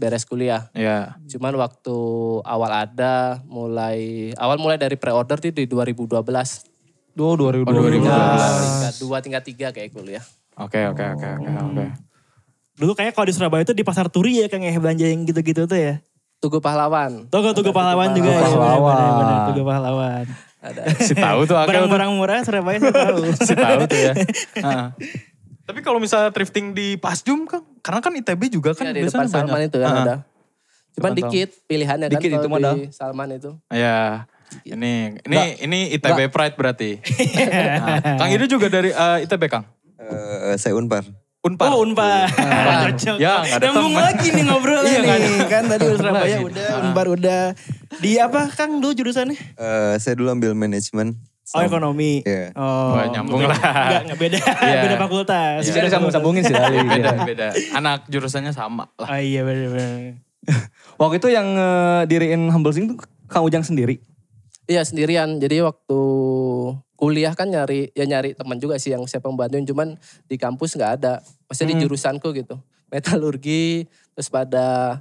beres 0.03 0.27
kuliah. 0.27 0.67
Iya. 0.75 1.15
Cuman 1.31 1.55
waktu 1.55 1.97
awal 2.43 2.73
ada 2.75 3.39
mulai 3.47 4.35
awal 4.35 4.59
mulai 4.59 4.75
dari 4.75 4.99
pre-order 4.99 5.39
tuh 5.39 5.55
di 5.55 5.71
2012. 5.71 6.27
Duh 7.15 7.33
2012. 7.39 7.71
Oh, 7.71 7.75
2012. 7.79 8.03
Tingkat 8.03 8.95
dua 8.99 9.17
tingkat 9.23 9.43
tiga 9.47 9.67
kayak 9.71 9.95
kuliah. 9.95 10.25
Oke 10.59 10.83
oke 10.91 11.15
oke 11.15 11.27
oke 11.39 11.51
oke. 11.63 11.85
Dulu 12.77 12.93
kayaknya 12.99 13.15
kalau 13.15 13.27
di 13.31 13.35
Surabaya 13.39 13.63
itu 13.63 13.73
di 13.73 13.87
pasar 13.87 14.11
turi 14.11 14.43
ya 14.43 14.51
Kang 14.51 14.67
ya 14.67 14.75
belanja 14.75 15.07
yang 15.07 15.23
gitu-gitu 15.23 15.71
tuh 15.71 15.79
ya. 15.79 16.03
Tugu 16.43 16.59
Pahlawan. 16.59 17.31
Tugu 17.31 17.55
Tugu 17.55 17.71
Pahlawan 17.71 18.13
juga 18.19 18.35
ya. 18.35 18.43
Pahlawan. 18.51 19.11
Tugu 19.55 19.63
Pahlawan. 19.63 20.25
Ada. 20.59 20.83
Si 20.99 21.15
tahu 21.15 21.47
tuh. 21.47 21.55
Barang-barang 21.55 22.11
murah 22.19 22.43
Surabaya 22.43 22.83
saya 22.83 23.15
tahu. 23.15 23.23
si 23.31 23.55
tahu 23.55 23.81
tuh 23.87 24.01
ya. 24.11 24.13
Tapi 25.67 25.79
kalau 25.81 25.99
misalnya 25.99 26.31
thrifting 26.31 26.71
di 26.71 26.95
Pasjum 26.95 27.43
Kang, 27.45 27.67
karena 27.81 27.99
kan 28.01 28.15
ITB 28.15 28.43
juga 28.49 28.71
kan 28.71 28.87
Iya, 28.87 28.93
di 28.93 29.01
biasanya 29.03 29.19
depan 29.21 29.27
Salman 29.29 29.51
banyak. 29.53 29.67
itu 29.67 29.77
kan 29.77 29.89
Heeh. 29.89 30.05
ada. 30.05 30.17
Cuman 30.93 31.11
Depan 31.11 31.19
dikit 31.21 31.49
pilihannya 31.67 32.07
Dikit 32.09 32.23
kan 32.25 32.31
itu 32.33 32.39
kalau 32.41 32.55
modal. 32.55 32.75
di 32.75 32.87
Salman 32.89 33.29
itu. 33.33 33.51
Iya. 33.69 34.01
Ini 34.65 34.93
ini 35.21 35.37
ini 35.61 35.79
ITB 35.93 36.31
Pride 36.31 36.55
berarti. 36.55 36.91
Nah, 37.77 37.99
Kang 38.17 38.31
Ido 38.31 38.47
juga 38.47 38.67
dari 38.69 38.89
eh, 38.89 39.19
ITB 39.21 39.43
Kang. 39.45 39.67
Eh, 39.97 40.55
saya 40.55 40.73
Unpar. 40.73 41.03
Unpar. 41.43 41.69
Oh 41.69 41.79
Unpar. 41.81 42.31
Cocok. 42.87 43.19
Ya, 43.19 43.39
nggak 43.41 43.57
ada 43.57 43.67
Nyambung 43.69 43.91
teman. 43.93 44.03
lagi 44.05 44.27
nih 44.29 44.45
ngobrolnya 44.45 44.87
Iya, 44.89 45.01
nggak 45.01 45.19
nih. 45.21 45.37
Kan 45.47 45.63
tadi 45.67 45.83
udah 45.85 45.99
Surabaya 45.99 46.39
udah, 46.41 46.69
Unpar 46.81 47.07
udah. 47.09 47.43
Di 48.03 48.21
apa 48.21 48.51
Kang 48.53 48.79
dulu 48.79 48.93
jurusannya? 48.93 49.37
Eh, 49.37 49.95
saya 49.99 50.15
dulu 50.17 50.33
ambil 50.33 50.53
manajemen. 50.53 51.17
Oh 51.55 51.63
ekonomi. 51.63 52.27
Iya. 52.27 52.51
Oh. 52.59 52.99
Wah, 52.99 53.07
nyambung 53.07 53.39
nggak 53.39 53.51
lah. 53.55 53.61
beda. 53.63 53.71
Enggak, 53.71 54.03
enggak 54.03 54.19
beda. 54.19 54.39
Iya. 54.43 54.81
beda 54.83 54.97
fakultas. 54.99 55.61
Bisa 55.63 55.79
disambung-sambungin 55.79 56.43
sih 56.43 56.55
tadi. 56.55 56.77
Beda, 56.83 57.11
beda. 57.23 57.47
Anak 57.79 58.11
jurusannya 58.11 58.51
sama 58.51 58.91
lah. 58.99 59.09
Oh 59.15 59.21
iya 59.21 59.47
bener-bener. 59.47 60.19
Waktu 61.01 61.23
itu 61.23 61.29
yang 61.31 61.47
eh, 61.55 62.03
diriin 62.11 62.51
Humble 62.51 62.75
Sing 62.75 62.91
tuh 62.91 62.99
Kang 63.31 63.47
Ujang 63.47 63.63
sendiri. 63.63 64.03
Iya 64.67 64.83
sendirian. 64.83 65.39
Jadi 65.39 65.63
waktu 65.63 66.01
kuliah 66.99 67.31
kan 67.39 67.47
nyari 67.47 67.95
ya 67.95 68.03
nyari 68.03 68.35
teman 68.35 68.59
juga 68.59 68.83
sih 68.83 68.91
yang 68.91 69.07
siapa 69.07 69.31
membantuin 69.31 69.63
cuman 69.63 69.95
di 70.27 70.35
kampus 70.35 70.75
nggak 70.75 70.93
ada. 70.99 71.23
Maksudnya 71.47 71.79
di 71.79 71.87
jurusanku 71.87 72.35
gitu. 72.35 72.59
Metalurgi 72.91 73.87
terus 74.19 74.27
pada 74.27 74.99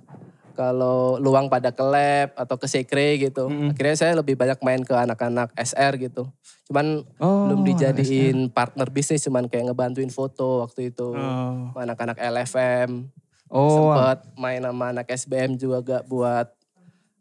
kalau 0.56 1.20
luang 1.20 1.52
pada 1.52 1.76
ke 1.76 1.84
lab 1.84 2.32
atau 2.40 2.56
ke 2.56 2.66
sekre 2.66 3.20
gitu. 3.20 3.52
Akhirnya 3.52 3.96
saya 4.00 4.14
lebih 4.16 4.40
banyak 4.40 4.58
main 4.64 4.82
ke 4.82 4.96
anak-anak 4.96 5.52
SR 5.60 6.00
gitu. 6.00 6.32
Cuman 6.72 7.04
Oh, 7.20 7.46
belum 7.52 7.68
dijadiin 7.68 8.50
partner 8.50 8.90
bisnis 8.90 9.22
cuman 9.28 9.52
kayak 9.52 9.70
ngebantuin 9.70 10.10
foto 10.10 10.64
waktu 10.66 10.96
itu. 10.96 11.12
Oh. 11.14 11.76
Anak-anak 11.76 12.18
LFM. 12.18 13.12
Oh, 13.52 13.94
Sempet 13.94 14.26
main 14.40 14.64
sama 14.64 14.90
anak 14.90 15.06
SBM 15.12 15.60
juga 15.60 15.78
gak 15.84 16.04
buat 16.10 16.50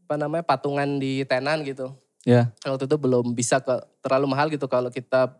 apa 0.05 0.15
namanya 0.21 0.45
patungan 0.45 1.01
di 1.01 1.25
tenan 1.25 1.65
gitu 1.65 1.97
ya. 2.29 2.53
waktu 2.61 2.85
itu 2.85 2.97
belum 3.01 3.33
bisa 3.33 3.57
ke 3.61 3.73
terlalu 4.05 4.27
mahal 4.29 4.53
gitu 4.53 4.69
kalau 4.69 4.93
kita 4.93 5.33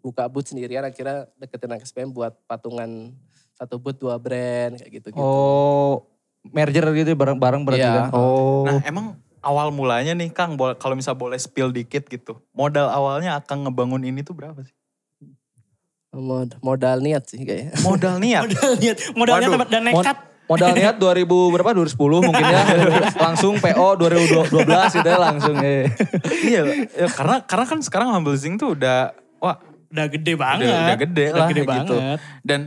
buka 0.00 0.28
booth 0.28 0.52
sendirian 0.52 0.84
akhirnya 0.84 1.28
deketin 1.36 1.72
anak 1.72 1.88
SPM 1.88 2.12
buat 2.12 2.36
patungan 2.48 3.12
satu 3.56 3.76
booth 3.76 4.00
dua 4.00 4.16
brand 4.16 4.80
kayak 4.80 4.92
gitu 5.00 5.08
gitu. 5.12 5.20
Oh, 5.20 6.08
merger 6.42 6.84
gitu 6.94 7.12
bareng-bareng 7.12 7.62
berarti 7.62 7.82
Iya. 7.82 8.08
kan. 8.08 8.10
Oh. 8.12 8.64
Nah 8.64 8.80
emang 8.82 9.06
awal 9.40 9.68
mulanya 9.70 10.12
nih 10.12 10.28
Kang, 10.28 10.54
kalau 10.56 10.94
misal 10.94 11.12
boleh 11.12 11.36
spill 11.36 11.68
dikit 11.68 12.06
gitu. 12.06 12.40
Modal 12.50 12.88
awalnya 12.88 13.36
akan 13.36 13.66
ngebangun 13.66 14.02
ini 14.02 14.20
tuh 14.20 14.32
berapa 14.32 14.56
sih? 14.60 14.72
Mod- 16.10 16.58
modal 16.58 16.98
niat 16.98 17.22
sih 17.24 17.38
kayaknya. 17.40 17.72
Modal 17.80 18.18
niat. 18.24 18.42
Modal 18.42 18.72
niat, 18.76 18.96
modalnya 19.14 19.46
Waduh. 19.46 19.54
tempat 19.54 19.68
dan 19.70 19.82
Mod- 19.84 19.94
nekat. 20.02 20.18
modal 20.50 20.70
niat 20.74 20.94
2000 21.22 21.54
berapa 21.54 21.70
2010 21.70 22.26
mungkin 22.26 22.42
ya. 22.42 22.62
langsung 23.30 23.54
PO 23.56 23.86
2012 23.94 24.50
gitu 24.90 25.06
ya 25.06 25.18
langsung 25.20 25.56
ya. 25.56 25.86
iya, 26.42 26.60
ya, 26.90 27.06
karena 27.08 27.36
karena 27.46 27.64
kan 27.64 27.78
sekarang 27.78 28.10
Humble 28.10 28.34
Zing 28.34 28.58
tuh 28.58 28.74
udah 28.74 29.14
wah 29.38 29.62
Udah 29.90 30.06
gede 30.06 30.34
udah, 30.34 30.42
banget. 30.46 30.66
udah 30.70 30.98
gede 30.98 31.24
Udah 31.26 31.34
lah 31.36 31.48
gede 31.48 31.62
gitu. 31.62 31.94
banget. 31.94 32.18
Dan 32.42 32.60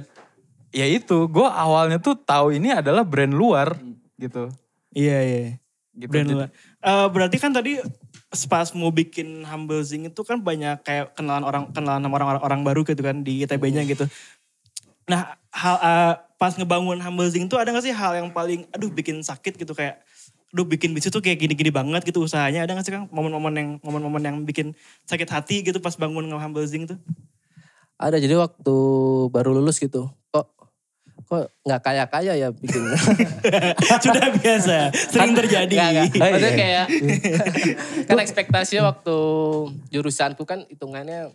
ya 0.73 0.89
itu, 0.89 1.29
gue 1.29 1.47
awalnya 1.47 2.01
tuh 2.01 2.17
tahu 2.17 2.57
ini 2.57 2.73
adalah 2.73 3.05
brand 3.05 3.31
luar 3.31 3.77
gitu. 4.17 4.49
Iya, 4.91 5.19
iya. 5.21 5.41
Gitu. 5.93 6.09
Brand 6.09 6.25
Jadi- 6.25 6.35
luar. 6.35 6.49
Eh, 6.83 7.07
berarti 7.13 7.37
kan 7.37 7.53
tadi 7.53 7.77
pas 8.49 8.65
mau 8.73 8.89
bikin 8.89 9.45
Humble 9.45 9.85
Zing 9.85 10.09
itu 10.09 10.21
kan 10.25 10.41
banyak 10.41 10.81
kayak 10.81 11.13
kenalan 11.13 11.45
orang 11.45 11.63
kenalan 11.69 12.01
sama 12.01 12.17
orang 12.17 12.41
orang 12.41 12.61
baru 12.65 12.81
gitu 12.81 12.97
kan 13.05 13.21
di 13.21 13.45
ITB-nya 13.45 13.85
gitu. 13.85 14.09
Nah, 15.05 15.37
hal 15.53 15.75
eh, 15.79 16.13
pas 16.41 16.57
ngebangun 16.57 16.97
Humble 16.97 17.29
Zing 17.29 17.45
tuh 17.45 17.61
ada 17.61 17.69
gak 17.69 17.85
sih 17.85 17.93
hal 17.93 18.17
yang 18.17 18.33
paling 18.33 18.65
aduh 18.73 18.89
bikin 18.89 19.21
sakit 19.21 19.53
gitu 19.55 19.77
kayak 19.77 20.01
aduh 20.49 20.65
bikin 20.65 20.93
bisnis 20.97 21.13
tuh 21.13 21.21
kayak 21.21 21.45
gini-gini 21.45 21.69
banget 21.69 22.01
gitu 22.09 22.25
usahanya. 22.25 22.65
Ada 22.65 22.73
gak 22.81 22.85
sih 22.89 22.93
Kang 22.97 23.05
momen-momen 23.13 23.53
yang 23.53 23.69
momen-momen 23.85 24.21
yang 24.25 24.37
bikin 24.41 24.73
sakit 25.05 25.29
hati 25.29 25.61
gitu 25.61 25.77
pas 25.77 25.93
bangun 25.93 26.25
Humble 26.33 26.65
Zing 26.65 26.89
tuh? 26.89 26.97
Ada 28.01 28.17
jadi 28.17 28.33
waktu 28.33 28.75
baru 29.29 29.53
lulus 29.53 29.77
gitu. 29.77 30.09
Kok 30.33 30.62
kok 31.23 31.47
nggak 31.61 31.81
kaya 31.81 32.05
kaya 32.05 32.33
ya 32.35 32.49
bikin. 32.49 32.83
Sudah 34.03 34.27
biasa, 34.31 34.77
sering 34.93 35.33
terjadi. 35.33 35.73
Nggak, 35.73 35.89
nggak. 35.89 36.07
Hai, 36.13 36.19
Maksudnya 36.19 36.49
hai. 36.49 36.59
kayak 36.59 36.85
kan 38.09 38.17
ekspektasinya 38.19 38.83
waktu 38.89 39.17
jurusanku 39.89 40.43
kan 40.43 40.67
hitungannya 40.67 41.31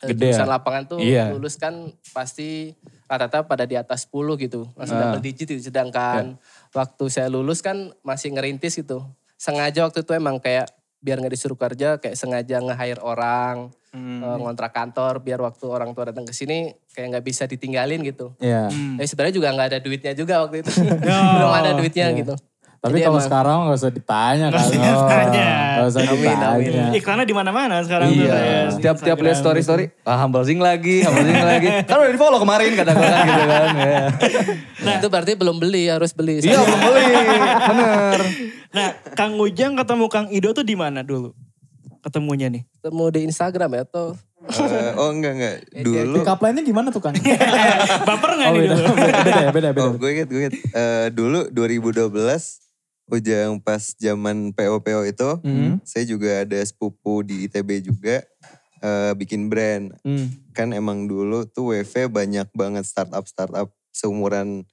eh, 0.00 0.08
Gede 0.10 0.32
jurusan 0.32 0.46
ya? 0.46 0.52
lapangan 0.52 0.82
tuh 0.86 0.98
Iya. 0.98 1.30
lulus 1.30 1.56
kan 1.56 1.74
pasti 2.10 2.74
rata-rata 3.04 3.42
pada 3.42 3.64
di 3.64 3.74
atas 3.74 4.06
10 4.06 4.38
gitu. 4.38 4.70
Langsung 4.74 4.96
Ah. 4.96 5.10
double 5.10 5.22
digit 5.22 5.46
gitu. 5.46 5.60
Sedangkan 5.60 6.38
waktu 6.70 7.04
saya 7.06 7.28
lulus 7.28 7.60
kan 7.60 7.90
masih 8.00 8.32
ngerintis 8.32 8.76
gitu. 8.76 9.02
Sengaja 9.34 9.84
waktu 9.84 10.00
itu 10.00 10.12
emang 10.12 10.36
kayak 10.36 10.68
biar 10.98 11.16
nggak 11.16 11.32
disuruh 11.32 11.56
kerja 11.56 11.96
kayak 11.96 12.12
sengaja 12.12 12.60
nge-hire 12.60 13.00
orang, 13.00 13.72
Hmm. 13.90 14.22
eh, 14.22 14.36
ngontrak 14.38 14.70
kantor 14.70 15.18
biar 15.18 15.42
waktu 15.42 15.66
orang 15.66 15.90
tua 15.90 16.14
datang 16.14 16.22
ke 16.22 16.30
sini 16.30 16.70
kayak 16.94 17.18
nggak 17.18 17.24
bisa 17.26 17.50
ditinggalin 17.50 18.06
gitu. 18.06 18.38
Iya. 18.38 18.70
Tapi 18.70 19.06
sebenarnya 19.06 19.34
juga 19.34 19.48
nggak 19.50 19.68
ada 19.74 19.78
duitnya 19.82 20.12
juga 20.14 20.46
waktu 20.46 20.62
itu. 20.62 20.70
Belum 21.34 21.50
ada 21.50 21.74
duitnya 21.74 22.06
gitu. 22.14 22.34
Tapi 22.80 22.96
Jadi 22.96 23.04
kalau 23.04 23.20
emang- 23.20 23.28
sekarang 23.28 23.56
gak 23.68 23.76
usah 23.76 23.92
ditanya 23.92 24.46
kan. 24.48 24.56
usah 24.56 24.72
ditanya. 24.72 25.48
Gak 25.76 25.86
usah 25.92 26.00
Amin, 26.00 26.16
ditanya. 26.16 26.48
amin. 26.56 26.96
Iklannya 26.96 27.26
di 27.28 27.36
mana-mana 27.36 27.74
sekarang 27.84 28.08
tuh. 28.08 28.24
Iya. 28.24 28.32
ya, 28.32 28.60
di 28.64 28.72
Setiap 28.72 28.96
tiap 29.04 29.18
lihat 29.20 29.36
story 29.36 29.60
story, 29.60 29.84
ah 30.08 30.16
Humble 30.16 30.48
Sing 30.48 30.56
lagi, 30.56 31.04
Humble 31.04 31.28
Sing 31.28 31.44
lagi. 31.44 31.68
Kan 31.92 31.96
udah 32.00 32.08
di 32.08 32.16
follow 32.16 32.40
kemarin 32.40 32.72
kata 32.72 32.90
gue 32.96 33.04
kan 33.04 33.20
gitu 33.28 33.42
kan. 33.44 33.68
Ya. 33.76 34.06
itu 34.96 35.08
berarti 35.12 35.32
belum 35.36 35.56
beli, 35.60 35.92
harus 35.92 36.16
beli. 36.16 36.40
Iya 36.40 36.56
belum 36.56 36.80
beli, 36.80 37.04
bener. 37.68 38.20
Nah, 38.72 38.88
Kang 39.12 39.36
Ujang 39.36 39.76
ketemu 39.76 40.04
Kang 40.08 40.26
Ido 40.32 40.56
tuh 40.56 40.64
di 40.64 40.72
mana 40.72 41.04
dulu? 41.04 41.36
Ketemunya 42.00 42.48
nih. 42.48 42.62
Ketemu 42.80 43.04
di 43.12 43.20
Instagram 43.28 43.70
ya 43.76 43.82
atau 43.84 44.06
Eh, 44.40 44.96
oh 44.96 45.12
enggak 45.12 45.32
enggak. 45.36 45.56
Dulu 45.84 46.24
Pick 46.24 46.64
gimana 46.64 46.88
tuh 46.88 47.04
kan? 47.04 47.12
Baper 48.08 48.30
nggak 48.40 48.48
oh 48.48 48.54
nih 48.56 48.60
beda, 48.64 48.72
dulu? 48.72 48.88
beda 48.96 49.32
ya, 49.36 49.50
beda, 49.52 49.68
beda. 49.76 49.84
Oh, 49.84 49.92
gue 50.00 50.10
inget, 50.16 50.28
gue 50.32 50.40
inget. 50.48 50.54
Eh, 50.72 51.06
dulu 51.12 51.52
2012, 51.52 52.16
Ujang 53.10 53.58
pas 53.60 53.82
zaman 53.98 54.54
PO-PO 54.54 55.02
itu, 55.04 55.30
Hmm. 55.44 55.76
saya 55.84 56.06
juga 56.06 56.46
ada 56.46 56.56
sepupu 56.62 57.20
di 57.20 57.44
ITB 57.44 57.82
juga, 57.84 58.22
eh, 58.80 59.12
bikin 59.12 59.50
brand. 59.52 59.92
Hmm. 60.06 60.30
Kan 60.56 60.72
emang 60.72 61.04
dulu 61.04 61.44
tuh 61.44 61.76
WV 61.76 62.08
banyak 62.08 62.48
banget 62.56 62.88
startup-startup 62.88 63.68
seumuran 63.92 64.64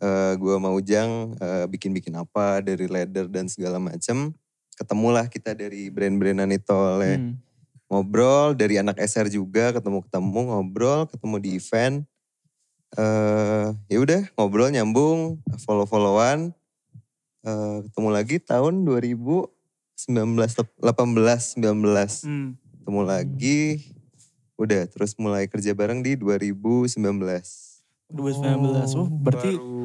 eh, 0.00 0.32
gue 0.32 0.54
sama 0.56 0.72
Ujang, 0.72 1.36
eh, 1.36 1.68
bikin-bikin 1.68 2.16
apa 2.16 2.64
dari 2.64 2.88
leather 2.88 3.28
dan 3.28 3.50
segala 3.52 3.76
macem. 3.76 4.32
Ketemulah 4.80 5.28
kita 5.28 5.52
dari 5.52 5.92
brand-brandan 5.92 6.48
itu 6.56 6.72
oleh 6.72 7.20
Hmm. 7.20 7.36
ngobrol 7.92 8.56
dari 8.56 8.80
anak 8.80 8.96
SR 8.96 9.28
juga 9.28 9.76
ketemu-ketemu 9.76 10.40
ngobrol 10.48 11.04
ketemu 11.10 11.36
di 11.42 11.50
event 11.60 11.96
eh 12.96 13.68
ya 13.92 13.98
udah 14.00 14.22
ngobrol 14.34 14.72
nyambung 14.72 15.38
follow-followan 15.60 16.54
Eh 17.40 17.76
ketemu 17.88 18.08
lagi 18.12 18.36
tahun 18.40 18.84
2019 18.84 19.48
18 20.80 21.56
19 21.56 22.24
Hmm. 22.24 22.56
ketemu 22.80 23.00
lagi 23.04 23.60
udah 24.60 24.84
terus 24.92 25.16
mulai 25.16 25.48
kerja 25.48 25.72
bareng 25.72 26.04
di 26.04 26.20
2019 26.20 27.69
2019. 28.10 28.94
Oh, 28.94 29.06
berarti 29.08 29.52
Baru 29.52 29.78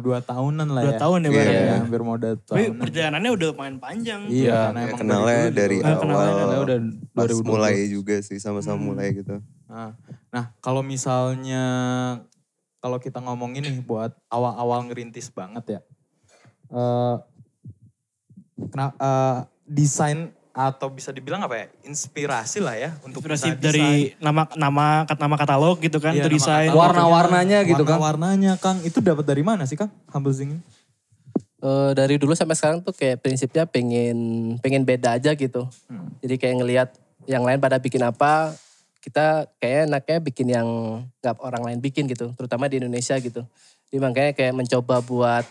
dua 0.00 0.18
tahunan 0.18 0.68
lah 0.70 0.82
dua 0.82 0.94
ya. 0.94 0.98
tahun 0.98 1.18
ya 1.18 1.26
Iya. 1.26 1.34
bareng 1.34 1.52
Iya, 1.52 1.60
ya. 1.62 1.74
hampir 1.78 2.00
mau 2.00 2.16
dua 2.16 2.32
Tapi 2.34 2.62
tahun. 2.62 2.76
perjalanannya 2.78 3.30
udah 3.30 3.46
lumayan 3.50 3.76
panjang. 3.78 4.20
Iya, 4.26 4.40
Ya, 4.42 4.58
karena 4.62 4.80
emang 4.82 4.98
kenalnya 4.98 5.42
dari 5.50 5.76
juga. 5.76 5.86
Ah, 5.86 5.96
kenalnya 5.98 6.30
awal 6.30 6.40
Karena 6.40 6.58
udah 6.58 6.78
pas 7.10 7.28
2020. 7.28 7.50
mulai 7.50 7.76
juga 7.86 8.14
sih 8.18 8.38
sama-sama 8.38 8.76
Hmm. 8.76 8.86
mulai 8.86 9.06
gitu 9.12 9.36
Nah, 9.66 9.90
nah 10.28 10.44
kalau 10.58 10.80
misalnya 10.80 11.64
kalau 12.76 12.96
kita 12.96 13.20
ngomongin 13.20 13.62
nih 13.62 13.78
buat 13.80 14.10
awal-awal 14.26 14.82
ngerintis 14.84 15.28
banget 15.28 15.64
ya. 15.70 15.80
Eh, 16.70 17.16
kena- 18.66 18.96
eh, 18.96 19.38
desain 19.64 20.32
atau 20.50 20.90
bisa 20.90 21.14
dibilang 21.14 21.42
apa 21.46 21.54
ya? 21.54 21.66
Inspirasi 21.86 22.58
lah 22.58 22.74
ya 22.74 22.90
untuk 23.06 23.22
Inspirasi 23.22 23.54
bisa 23.54 23.62
dari 23.62 24.14
nama 24.18 24.46
nama 24.58 25.06
nama 25.06 25.36
katalog 25.38 25.78
gitu 25.78 26.02
kan, 26.02 26.12
Iya, 26.12 26.26
desain. 26.26 26.74
Warna-warnanya 26.74 27.62
gitu 27.66 27.82
kan. 27.86 27.98
Warna-warnanya 27.98 28.58
Kang, 28.58 28.82
itu 28.82 28.98
dapat 28.98 29.22
dari 29.22 29.46
mana 29.46 29.62
sih 29.64 29.78
Kang? 29.78 29.90
Humble 30.10 30.34
Zing 30.34 30.58
ini? 30.58 30.62
Eh, 31.60 31.90
dari 31.92 32.16
dulu 32.16 32.32
sampai 32.32 32.56
sekarang 32.56 32.80
tuh 32.80 32.96
kayak 32.96 33.20
prinsipnya 33.20 33.68
pengen 33.68 34.16
pengen 34.64 34.80
beda 34.80 35.20
aja 35.20 35.36
gitu. 35.36 35.68
Jadi 36.24 36.34
kayak 36.40 36.56
ngelihat 36.56 36.88
yang 37.28 37.44
lain 37.44 37.60
pada 37.60 37.76
bikin 37.76 38.00
apa, 38.00 38.56
kita 39.04 39.44
kayak 39.60 39.92
enaknya 39.92 40.18
bikin 40.24 40.48
yang 40.48 40.68
nggak 41.20 41.36
orang 41.44 41.62
lain 41.68 41.80
bikin 41.84 42.08
gitu, 42.08 42.32
terutama 42.32 42.64
di 42.64 42.80
Indonesia 42.80 43.12
gitu. 43.20 43.44
Jadi 43.92 43.98
makanya 44.00 44.32
kayak 44.32 44.56
mencoba 44.56 45.04
buat 45.04 45.44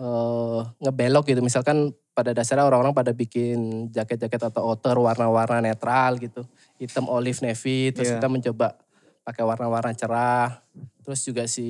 eh 0.00 0.60
ngebelok 0.84 1.24
gitu. 1.32 1.40
Misalkan 1.40 1.96
pada 2.10 2.34
dasarnya 2.34 2.66
orang-orang 2.66 2.92
pada 2.92 3.12
bikin 3.14 3.88
jaket-jaket 3.94 4.50
atau 4.50 4.66
outer 4.66 4.98
warna-warna 4.98 5.62
netral 5.62 6.18
gitu, 6.18 6.42
hitam, 6.76 7.06
olive, 7.06 7.38
navy. 7.40 7.94
Terus 7.94 8.12
Iya. 8.12 8.16
kita 8.18 8.28
mencoba 8.28 8.76
pakai 9.22 9.44
warna-warna 9.46 9.94
cerah. 9.94 10.60
Terus 11.06 11.20
juga 11.22 11.46
si 11.46 11.68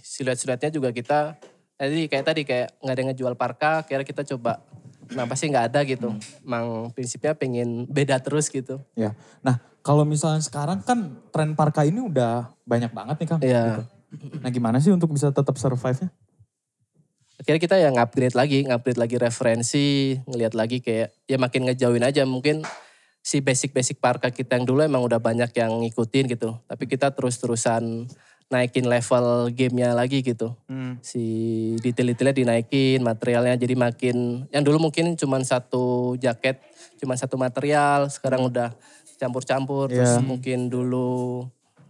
siluet-siluetnya 0.00 0.70
juga 0.70 0.94
kita 0.94 1.36
tadi 1.74 2.06
kayak 2.06 2.24
tadi 2.24 2.42
kayak 2.46 2.68
nggak 2.80 2.94
ada 2.94 3.00
yang 3.00 3.10
ngejual 3.12 3.34
parka, 3.34 3.72
kira 3.88 4.04
kita 4.06 4.22
coba 4.24 4.62
kenapa 5.10 5.34
sih 5.34 5.50
nggak 5.50 5.66
ada 5.74 5.80
gitu. 5.82 6.14
Emang 6.46 6.94
prinsipnya 6.94 7.34
pengen 7.34 7.88
beda 7.90 8.22
terus 8.22 8.46
gitu. 8.48 8.78
Ya. 8.94 9.16
Nah, 9.42 9.58
kalau 9.82 10.04
misalnya 10.04 10.44
sekarang 10.44 10.84
kan 10.84 11.18
tren 11.32 11.56
parka 11.56 11.82
ini 11.82 11.98
udah 12.04 12.52
banyak 12.68 12.92
banget 12.92 13.16
nih 13.20 13.28
Kang. 13.28 13.40
Iya. 13.42 13.64
Gitu. 13.66 13.82
Nah 14.42 14.50
gimana 14.50 14.76
sih 14.82 14.90
untuk 14.90 15.10
bisa 15.14 15.30
tetap 15.30 15.54
survive-nya? 15.54 16.10
Akhirnya 17.40 17.60
kita 17.60 17.76
ya 17.80 17.88
ngupgrade 17.88 18.36
lagi, 18.36 18.68
ngupgrade 18.68 19.00
lagi 19.00 19.16
referensi, 19.16 19.88
ngelihat 20.28 20.52
lagi 20.52 20.84
kayak 20.84 21.16
ya 21.24 21.40
makin 21.40 21.64
ngejauhin 21.64 22.04
aja 22.04 22.28
mungkin 22.28 22.60
si 23.24 23.40
basic-basic 23.40 23.96
parka 23.96 24.28
kita 24.28 24.60
yang 24.60 24.68
dulu 24.68 24.84
emang 24.84 25.00
udah 25.00 25.16
banyak 25.16 25.48
yang 25.56 25.80
ngikutin 25.80 26.28
gitu. 26.36 26.60
Tapi 26.68 26.84
kita 26.84 27.16
terus-terusan 27.16 28.08
naikin 28.50 28.84
level 28.90 29.48
gamenya 29.56 29.96
lagi 29.96 30.20
gitu. 30.20 30.52
Si 31.00 31.22
detail-detailnya 31.80 32.34
dinaikin, 32.34 33.00
materialnya 33.00 33.56
jadi 33.56 33.78
makin, 33.78 34.44
yang 34.50 34.60
dulu 34.66 34.90
mungkin 34.90 35.14
cuma 35.16 35.38
satu 35.40 36.18
jaket, 36.20 36.58
cuma 37.00 37.14
satu 37.16 37.38
material, 37.38 38.10
sekarang 38.10 38.50
udah 38.50 38.74
campur-campur. 39.16 39.88
Terus 39.88 40.18
Iya. 40.18 40.26
mungkin 40.26 40.66
dulu 40.66 41.46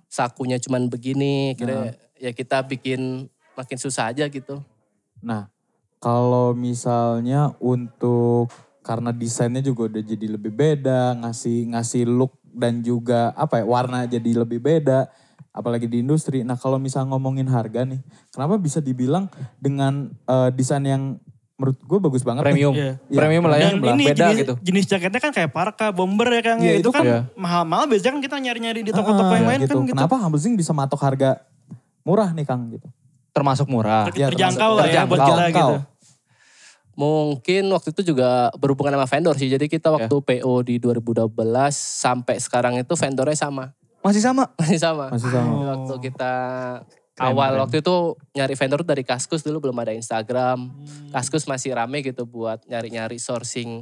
sakunya 0.06 0.60
cuman 0.60 0.86
begini, 0.92 1.56
kira 1.56 1.96
ya 2.20 2.30
kita 2.36 2.60
bikin 2.68 3.26
makin 3.56 3.78
susah 3.80 4.12
aja 4.12 4.28
gitu. 4.28 4.60
Nah 5.20 5.48
kalau 6.00 6.56
misalnya 6.56 7.52
untuk 7.60 8.48
karena 8.80 9.12
desainnya 9.12 9.60
juga 9.60 9.92
udah 9.92 10.02
jadi 10.02 10.26
lebih 10.40 10.52
beda, 10.52 11.14
ngasih 11.20 11.76
ngasih 11.76 12.08
look 12.08 12.40
dan 12.50 12.80
juga 12.80 13.30
apa 13.36 13.60
ya 13.60 13.64
warna 13.68 14.08
jadi 14.08 14.42
lebih 14.42 14.58
beda, 14.58 15.06
apalagi 15.52 15.86
di 15.86 16.00
industri. 16.00 16.40
Nah 16.42 16.56
kalau 16.56 16.80
misal 16.80 17.04
ngomongin 17.06 17.46
harga 17.46 17.84
nih, 17.84 18.00
kenapa 18.32 18.56
bisa 18.56 18.80
dibilang 18.80 19.28
dengan 19.60 20.08
eh, 20.24 20.50
desain 20.56 20.82
yang 20.82 21.20
menurut 21.60 21.76
gue 21.76 21.98
bagus 22.00 22.24
banget 22.24 22.40
nih? 22.40 22.46
Premium. 22.56 22.72
Iya. 22.72 22.92
Iya, 23.12 23.18
Premium 23.20 23.44
lah 23.44 23.58
ya. 23.60 23.68
Ini 23.76 24.04
Beda 24.08 24.16
jenis, 24.32 24.36
gitu. 24.40 24.54
jenis 24.64 24.84
jaketnya 24.88 25.20
kan 25.20 25.32
kayak 25.36 25.52
parka, 25.52 25.92
bomber 25.92 26.32
ya 26.32 26.40
Kang. 26.40 26.58
Iya, 26.64 26.80
itu, 26.80 26.88
itu 26.88 26.90
kan 26.96 27.04
kan- 27.04 27.28
mahal-mahal 27.36 27.84
biasanya 27.84 28.16
kan 28.16 28.22
kita 28.24 28.36
nyari-nyari 28.40 28.80
di 28.80 28.92
toko-toko 28.96 29.28
Ah, 29.28 29.36
yang 29.36 29.48
lain 29.52 29.60
gitu. 29.68 29.76
kan 29.76 29.84
gitu. 29.84 29.92
Kenapa 29.92 30.16
Humble 30.16 30.40
Zing 30.40 30.56
bisa 30.56 30.72
matok 30.72 31.04
harga 31.04 31.44
murah 32.00 32.32
nih 32.32 32.48
Kang 32.48 32.72
gitu? 32.72 32.88
Termasuk 33.30 33.66
murah. 33.66 34.10
Ter- 34.10 34.18
Ya, 34.18 34.26
terjangkau 34.28 34.74
termasuk- 34.74 34.78
lah 34.78 34.86
ya 34.86 35.02
buat 35.04 35.18
terjangkau. 35.18 35.46
kita 35.46 35.56
gitu. 35.56 35.76
Mungkin 36.92 37.64
waktu 37.70 37.88
itu 37.90 38.02
juga 38.12 38.52
berhubungan 38.58 38.92
sama 38.92 39.06
vendor 39.06 39.34
sih. 39.34 39.48
Jadi 39.48 39.66
kita 39.66 39.88
waktu 39.88 40.12
PO 40.12 40.52
di 40.60 40.76
2012 40.76 41.32
sampai 41.72 42.36
sekarang 42.36 42.76
itu 42.76 42.92
vendornya 42.92 43.32
sama. 43.34 43.72
Masih 44.00 44.20
sama. 44.20 44.52
Masih 44.58 44.76
sama. 44.76 45.06
Masih 45.08 45.30
sama. 45.30 45.54
Waktu 45.70 45.94
kita 46.02 46.32
Keren, 47.14 47.24
awal 47.26 47.50
keren. 47.50 47.60
waktu 47.62 47.76
itu 47.80 47.94
nyari 48.34 48.54
vendor 48.54 48.80
dari 48.82 49.02
Kaskus 49.02 49.40
dulu 49.40 49.62
belum 49.62 49.76
ada 49.78 49.92
Instagram. 49.92 50.72
Kaskus 51.10 51.46
masih 51.46 51.72
rame 51.72 52.00
gitu 52.00 52.24
buat 52.24 52.60
nyari-nyari 52.66 53.16
sourcing 53.16 53.80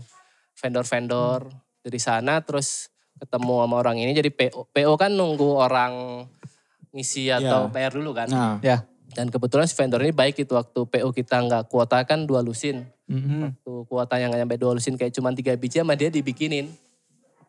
vendor-vendor 0.55 1.49
dari 1.81 1.99
sana 1.99 2.39
terus 2.39 2.91
ketemu 3.17 3.63
sama 3.63 3.75
orang 3.75 3.99
ini 3.99 4.13
jadi 4.13 4.31
PO. 4.31 4.69
PO 4.69 4.95
kan 4.95 5.11
nunggu 5.11 5.49
orang 5.57 6.23
ngisi 6.91 7.31
atau 7.31 7.67
Iya. 7.67 7.73
bayar 7.73 7.93
dulu 7.93 8.11
kan. 8.13 8.27
Nah, 8.27 8.55
Ya. 8.61 8.87
Dan 9.19 9.35
kebetulan 9.35 9.67
si 9.67 9.75
vendor 9.75 9.99
ini 9.99 10.15
baik 10.15 10.39
itu 10.39 10.55
waktu 10.55 10.79
PO 10.79 11.11
kita 11.11 11.43
nggak 11.43 11.67
kuota 11.67 11.99
kan 12.07 12.23
dua 12.23 12.39
lusin. 12.39 12.87
Mhm. 13.11 13.67
Tuh 13.67 13.83
kuota 13.85 14.15
yang 14.15 14.31
nggak 14.31 14.47
nyampe 14.47 14.57
dua 14.57 14.79
lusin 14.79 14.95
kayak 14.95 15.11
cuma 15.11 15.35
tiga 15.35 15.59
biji 15.59 15.83
sama 15.83 15.99
dia 15.99 16.07
dibikinin. 16.07 16.71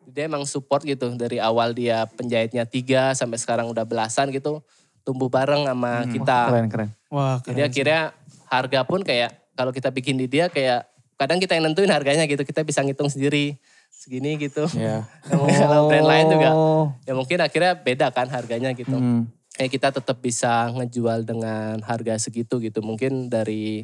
Dia 0.09 0.25
emang 0.25 0.49
support 0.49 0.81
gitu 0.81 1.13
dari 1.13 1.37
awal 1.37 1.77
dia 1.77 2.09
penjahitnya 2.09 2.65
tiga 2.65 3.13
sampai 3.13 3.37
sekarang 3.37 3.69
udah 3.69 3.85
belasan 3.85 4.33
gitu 4.33 4.65
tumbuh 5.05 5.29
bareng 5.29 5.69
sama 5.69 6.09
kita. 6.09 6.39
Keren, 6.49 6.67
keren. 6.67 6.89
Wah 7.13 7.37
Jadi 7.45 7.61
keren. 7.61 7.69
akhirnya 7.69 8.01
harga 8.49 8.79
pun 8.89 9.05
kayak 9.05 9.29
kalau 9.53 9.69
kita 9.69 9.93
bikin 9.93 10.17
di 10.17 10.25
dia 10.25 10.49
kayak 10.49 10.89
kadang 11.21 11.37
kita 11.37 11.53
yang 11.53 11.69
nentuin 11.69 11.93
harganya 11.93 12.25
gitu 12.25 12.41
kita 12.41 12.65
bisa 12.65 12.81
ngitung 12.81 13.13
sendiri 13.13 13.61
segini 13.93 14.41
gitu. 14.41 14.65
ya. 14.73 15.05
Kalau 15.29 15.85
brand 15.85 16.07
lain 16.09 16.25
juga 16.33 16.49
Oh. 16.49 16.89
ya 17.05 17.13
mungkin 17.13 17.37
akhirnya 17.37 17.77
beda 17.77 18.09
kan 18.09 18.25
harganya 18.25 18.73
gitu. 18.73 18.97
Hmm. 18.97 19.29
Kayak 19.59 19.71
kita 19.75 19.87
tetap 19.91 20.23
bisa 20.23 20.71
ngejual 20.71 21.27
dengan 21.27 21.83
harga 21.83 22.15
segitu 22.15 22.63
gitu. 22.63 22.79
Mungkin 22.79 23.27
dari 23.27 23.83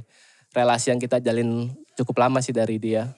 relasi 0.56 0.96
yang 0.96 1.04
kita 1.04 1.20
jalin 1.20 1.68
cukup 2.00 2.24
lama 2.24 2.40
sih 2.40 2.56
dari 2.56 2.80
dia. 2.80 3.12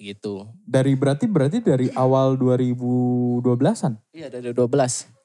Gitu. 0.00 0.48
Dari 0.64 0.96
berarti 0.96 1.28
berarti 1.28 1.60
dari 1.60 1.92
awal 1.92 2.40
2012-an. 2.40 4.00
Iya 4.16 4.32
dari 4.32 4.48
12. 4.48 4.64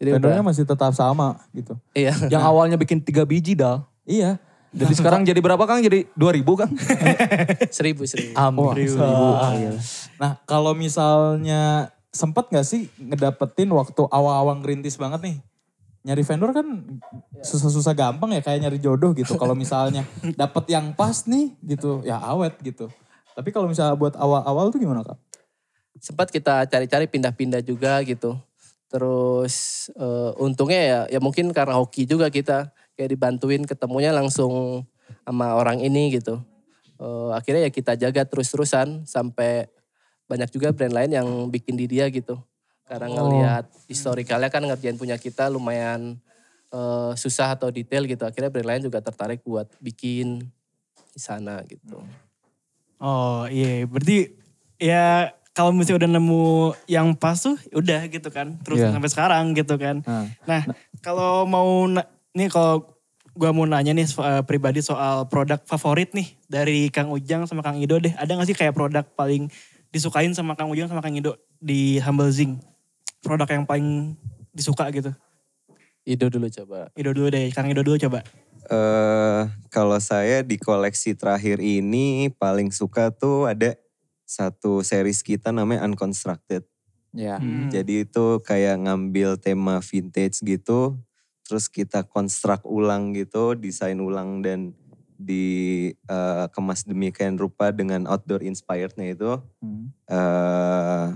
Jadi 0.03 0.09
Vendornya 0.11 0.43
udah, 0.43 0.49
masih 0.51 0.67
tetap 0.67 0.91
sama 0.91 1.39
gitu. 1.55 1.79
iya. 1.95 2.11
Yang 2.27 2.43
awalnya 2.43 2.75
bikin 2.75 2.99
tiga 2.99 3.23
biji 3.23 3.55
dal. 3.55 3.87
Iya. 4.03 4.35
Jadi 4.73 4.99
sekarang 4.99 5.23
jadi 5.23 5.39
berapa 5.39 5.63
Kang? 5.63 5.79
Jadi 5.79 6.11
2000 6.17 6.59
Kang? 6.59 6.71
seribu 7.77 8.03
seribu. 8.03 8.35
Amin. 8.35 9.79
Nah 10.19 10.43
kalau 10.43 10.75
misalnya 10.75 11.93
sempet 12.11 12.51
gak 12.51 12.67
sih 12.67 12.91
ngedapetin 12.99 13.71
waktu 13.71 14.01
awal-awal 14.11 14.59
ngerintis 14.59 14.99
banget 14.99 15.21
nih? 15.23 15.37
Nyari 16.03 16.23
vendor 16.23 16.51
kan 16.51 16.67
susah-susah 17.39 17.95
gampang 17.95 18.35
ya 18.35 18.41
kayak 18.43 18.67
nyari 18.67 18.79
jodoh 18.79 19.15
gitu. 19.15 19.39
Kalau 19.39 19.55
misalnya 19.55 20.03
dapet 20.41 20.67
yang 20.71 20.91
pas 20.91 21.23
nih 21.23 21.55
gitu 21.63 22.03
ya 22.03 22.19
awet 22.19 22.59
gitu. 22.59 22.91
Tapi 23.33 23.49
kalau 23.49 23.71
misalnya 23.71 23.95
buat 23.95 24.13
awal-awal 24.19 24.69
tuh 24.69 24.83
gimana 24.83 25.01
kak? 25.01 25.17
sempat 26.03 26.27
kita 26.33 26.65
cari-cari 26.67 27.05
pindah-pindah 27.07 27.61
juga 27.61 28.01
gitu. 28.03 28.37
Terus 28.89 29.87
eh, 29.97 30.31
untungnya 30.37 30.81
ya 30.81 30.99
ya 31.17 31.19
mungkin 31.23 31.49
karena 31.55 31.77
hoki 31.77 32.05
juga 32.05 32.29
kita 32.29 32.69
kayak 32.93 33.09
dibantuin 33.09 33.63
ketemunya 33.65 34.13
langsung 34.13 34.85
sama 35.25 35.57
orang 35.57 35.81
ini 35.81 36.13
gitu. 36.13 36.41
Eh, 37.01 37.29
akhirnya 37.33 37.69
ya 37.69 37.71
kita 37.73 37.95
jaga 37.97 38.27
terus-terusan 38.27 39.07
sampai 39.07 39.71
banyak 40.29 40.49
juga 40.51 40.75
brand 40.75 40.93
lain 40.93 41.11
yang 41.15 41.27
bikin 41.49 41.79
di 41.79 41.85
dia 41.89 42.11
gitu. 42.11 42.37
Karena 42.83 43.07
ngelihat 43.07 43.65
historikalnya 43.87 44.51
kan 44.51 44.63
ngerjain 44.63 44.99
punya 44.99 45.15
kita 45.15 45.47
lumayan 45.47 46.19
eh, 46.69 47.11
susah 47.15 47.53
atau 47.53 47.69
detail 47.69 48.03
gitu. 48.03 48.25
Akhirnya 48.25 48.49
brand 48.49 48.65
lain 48.65 48.83
juga 48.83 48.97
tertarik 48.99 49.45
buat 49.45 49.69
bikin 49.77 50.41
di 51.13 51.19
sana 51.21 51.61
gitu. 51.69 52.01
Oh 52.97 53.45
iya 53.45 53.83
berarti 53.85 54.33
ya 54.79 55.29
kalau 55.53 55.69
misalnya 55.69 56.05
udah 56.05 56.11
nemu 56.17 56.45
yang 56.89 57.13
pas 57.13 57.37
tuh 57.37 57.59
udah 57.71 58.09
gitu 58.09 58.29
kan. 58.33 58.57
Terus 58.65 58.81
Iya. 58.81 58.89
sampai 58.89 59.09
sekarang 59.11 59.53
gitu 59.53 59.77
kan. 59.77 60.01
Nah, 60.01 60.25
Nah 60.43 60.61
kalau 60.99 61.45
mau 61.45 61.85
na- 61.85 62.09
nih 62.33 62.49
kalau 62.49 62.89
gua 63.33 63.53
mau 63.53 63.69
nanya 63.69 63.93
nih 63.93 64.09
so- 64.09 64.25
eh, 64.25 64.41
pribadi 64.41 64.81
soal 64.81 65.29
produk 65.29 65.61
favorit 65.63 66.09
nih 66.11 66.25
dari 66.49 66.89
Kang 66.89 67.13
Ujang 67.13 67.45
sama 67.45 67.61
Kang 67.61 67.77
Ido 67.77 68.01
deh. 68.01 68.13
Ada 68.17 68.33
gak 68.33 68.49
sih 68.49 68.57
kayak 68.57 68.73
produk 68.73 69.05
paling 69.13 69.45
disukain 69.93 70.33
sama 70.33 70.57
Kang 70.57 70.73
Ujang 70.73 70.89
sama 70.89 71.05
Kang 71.05 71.13
Ido 71.13 71.37
di 71.61 72.01
Humble 72.01 72.33
Zing? 72.33 72.57
Produk 73.23 73.47
yang 73.47 73.63
paling 73.63 74.19
disuka 74.51 74.91
gitu. 74.91 75.15
Ido 76.03 76.27
dulu 76.27 76.51
coba. 76.51 76.91
Ido 76.99 77.15
dulu 77.15 77.31
deh, 77.31 77.47
Kang 77.55 77.71
Ido 77.71 77.81
dulu 77.81 77.95
coba. 77.95 78.21
eh 78.63 79.43
kalau 79.67 79.99
saya 79.99 80.39
di 80.39 80.55
koleksi 80.55 81.19
terakhir 81.19 81.59
ini 81.59 82.31
paling 82.31 82.71
suka 82.71 83.11
tuh 83.11 83.43
ada 83.43 83.75
satu 84.23 84.79
series 84.79 85.19
kita 85.19 85.51
namanya 85.51 85.83
Unconstructed. 85.83 86.63
ya. 87.11 87.39
Hmm. 87.39 87.67
Jadi 87.67 88.07
itu 88.07 88.39
kayak 88.39 88.87
ngambil 88.87 89.35
tema 89.35 89.83
vintage 89.83 90.39
gitu, 90.43 90.95
terus 91.43 91.67
kita 91.67 92.07
konstruk 92.07 92.63
ulang 92.63 93.11
gitu, 93.11 93.51
desain 93.55 93.99
ulang 93.99 94.39
dan 94.39 94.71
dikemas 95.19 96.83
demikian 96.87 97.35
rupa 97.39 97.71
dengan 97.71 98.07
outdoor 98.07 98.43
inspirednya 98.43 99.11
itu. 99.11 99.31
Hmm. 99.59 99.91
eh 100.07 101.07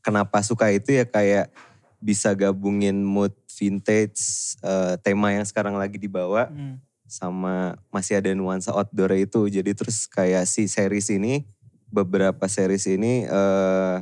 kenapa 0.00 0.40
suka 0.44 0.68
itu 0.72 0.96
ya 0.96 1.04
kayak 1.06 1.52
bisa 2.00 2.32
gabungin 2.32 3.04
mood 3.04 3.32
vintage, 3.52 4.56
eh, 4.64 4.96
tema 5.04 5.36
yang 5.36 5.44
sekarang 5.44 5.76
lagi 5.76 6.00
dibawa 6.00 6.48
Hmm. 6.48 6.80
sama 7.04 7.76
masih 7.92 8.16
ada 8.22 8.32
nuansa 8.32 8.72
outdoor 8.72 9.12
itu. 9.18 9.44
Jadi 9.50 9.74
terus 9.76 10.08
kayak 10.08 10.46
si 10.48 10.64
series 10.70 11.10
ini, 11.12 11.44
beberapa 11.90 12.46
series 12.46 12.86
ini 12.88 13.26
eh 13.26 13.96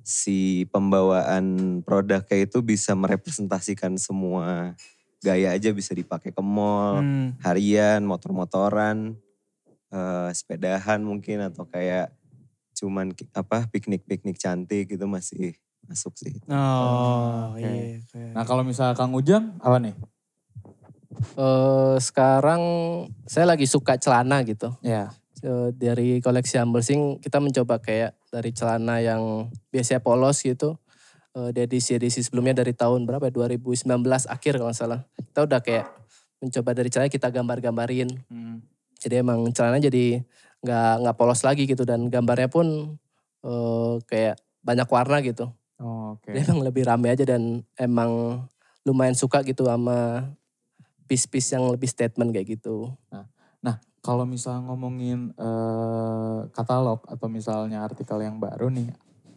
si 0.00 0.64
pembawaan 0.72 1.78
produknya 1.84 2.48
itu 2.48 2.64
bisa 2.64 2.96
merepresentasikan 2.96 4.00
semua 4.00 4.72
gaya 5.20 5.52
aja 5.52 5.68
bisa 5.74 5.92
dipakai 5.92 6.32
ke 6.32 6.40
mall, 6.40 7.02
Hmm. 7.04 7.36
harian, 7.44 8.06
motor-motoran, 8.06 9.18
eh 9.92 10.30
sepedahan 10.32 11.02
mungkin 11.04 11.42
atau 11.44 11.66
kayak 11.68 12.14
cuman 12.78 13.10
apa 13.34 13.66
piknik-piknik 13.66 14.38
cantik 14.38 14.86
itu 14.88 15.06
masih 15.06 15.58
masuk 15.82 16.14
sih. 16.14 16.38
Oh, 16.46 17.52
Oke. 17.52 17.60
iya. 17.60 17.98
kayak- 18.04 18.34
Nah 18.34 18.44
kalau 18.44 18.62
misalnya 18.62 18.94
Kang 18.94 19.10
Ujang 19.12 19.58
apa 19.58 19.78
nih? 19.78 19.94
eh 21.34 21.96
sekarang 21.98 22.62
saya 23.26 23.48
lagi 23.48 23.66
suka 23.66 23.98
celana 23.98 24.44
gitu. 24.46 24.70
Ya. 24.80 25.10
Eh, 25.40 25.70
dari 25.74 26.18
koleksi 26.18 26.58
Humble 26.58 26.82
Sing 26.82 27.18
kita 27.18 27.38
mencoba 27.38 27.78
kayak 27.78 28.14
dari 28.28 28.50
celana 28.50 28.98
yang 28.98 29.50
biasanya 29.70 29.98
polos 29.98 30.42
gitu. 30.42 30.78
Eh, 31.34 31.50
di 31.50 31.60
edisi-edisi 31.64 32.22
sebelumnya 32.22 32.54
dari 32.56 32.74
tahun 32.74 33.02
berapa 33.02 33.22
ya? 33.24 33.32
2019 33.34 33.82
akhir 34.26 34.58
kalau 34.58 34.70
nggak 34.70 34.78
salah. 34.78 35.00
Kita 35.16 35.40
udah 35.42 35.60
kayak 35.62 35.86
mencoba 36.38 36.70
dari 36.72 36.88
celana 36.90 37.10
kita 37.10 37.28
gambar-gambarin. 37.30 38.08
Hmm. 38.30 38.62
Jadi 38.98 39.14
emang 39.16 39.46
celana 39.50 39.78
jadi 39.78 40.22
nggak 40.62 40.92
nggak 41.04 41.16
polos 41.16 41.42
lagi 41.46 41.64
gitu 41.64 41.86
dan 41.86 42.10
gambarnya 42.10 42.50
pun 42.50 42.98
eh, 43.46 43.94
kayak 44.06 44.40
banyak 44.62 44.88
warna 44.90 45.22
gitu. 45.22 45.50
Oh, 45.78 46.18
Oke. 46.18 46.34
Dia 46.34 46.42
emang 46.42 46.66
lebih 46.66 46.82
rame 46.86 47.14
aja 47.14 47.22
dan 47.22 47.62
emang 47.78 48.42
lumayan 48.82 49.14
suka 49.14 49.46
gitu 49.46 49.70
sama 49.70 50.26
piece-piece 51.06 51.54
yang 51.54 51.70
lebih 51.70 51.86
statement 51.88 52.34
kayak 52.34 52.58
gitu. 52.58 52.92
Nah, 53.62 53.78
kalau 54.02 54.26
misal 54.26 54.62
ngomongin 54.66 55.32
eh, 55.38 56.38
katalog 56.52 57.02
atau 57.06 57.26
misalnya 57.30 57.86
artikel 57.86 58.18
yang 58.20 58.40
baru 58.42 58.68
nih, 58.72 58.90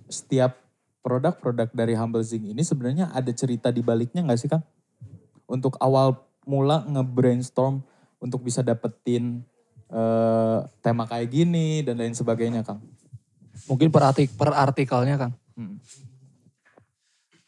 setiap 0.10 0.58
produk-produk 1.02 1.70
dari 1.74 1.98
Humble 1.98 2.22
Zing 2.22 2.46
ini 2.46 2.62
sebenarnya 2.62 3.10
ada 3.10 3.34
cerita 3.34 3.74
di 3.74 3.82
baliknya 3.82 4.22
nggak 4.22 4.40
sih 4.40 4.50
Kang? 4.50 4.62
Untuk 5.50 5.76
awal 5.82 6.16
mula 6.46 6.86
nge-brainstorm 6.86 7.82
untuk 8.22 8.46
bisa 8.46 8.62
dapetin 8.62 9.42
eh, 9.92 10.60
tema 10.80 11.04
kayak 11.06 11.30
gini 11.30 11.84
dan 11.84 12.00
lain 12.00 12.16
sebagainya 12.16 12.64
Kang. 12.64 12.82
Mungkin 13.68 13.92
per, 13.94 14.04
artik, 14.08 14.32
per 14.34 14.56
artikelnya 14.56 15.16
Kang. 15.20 15.34
Hmm. 15.60 15.78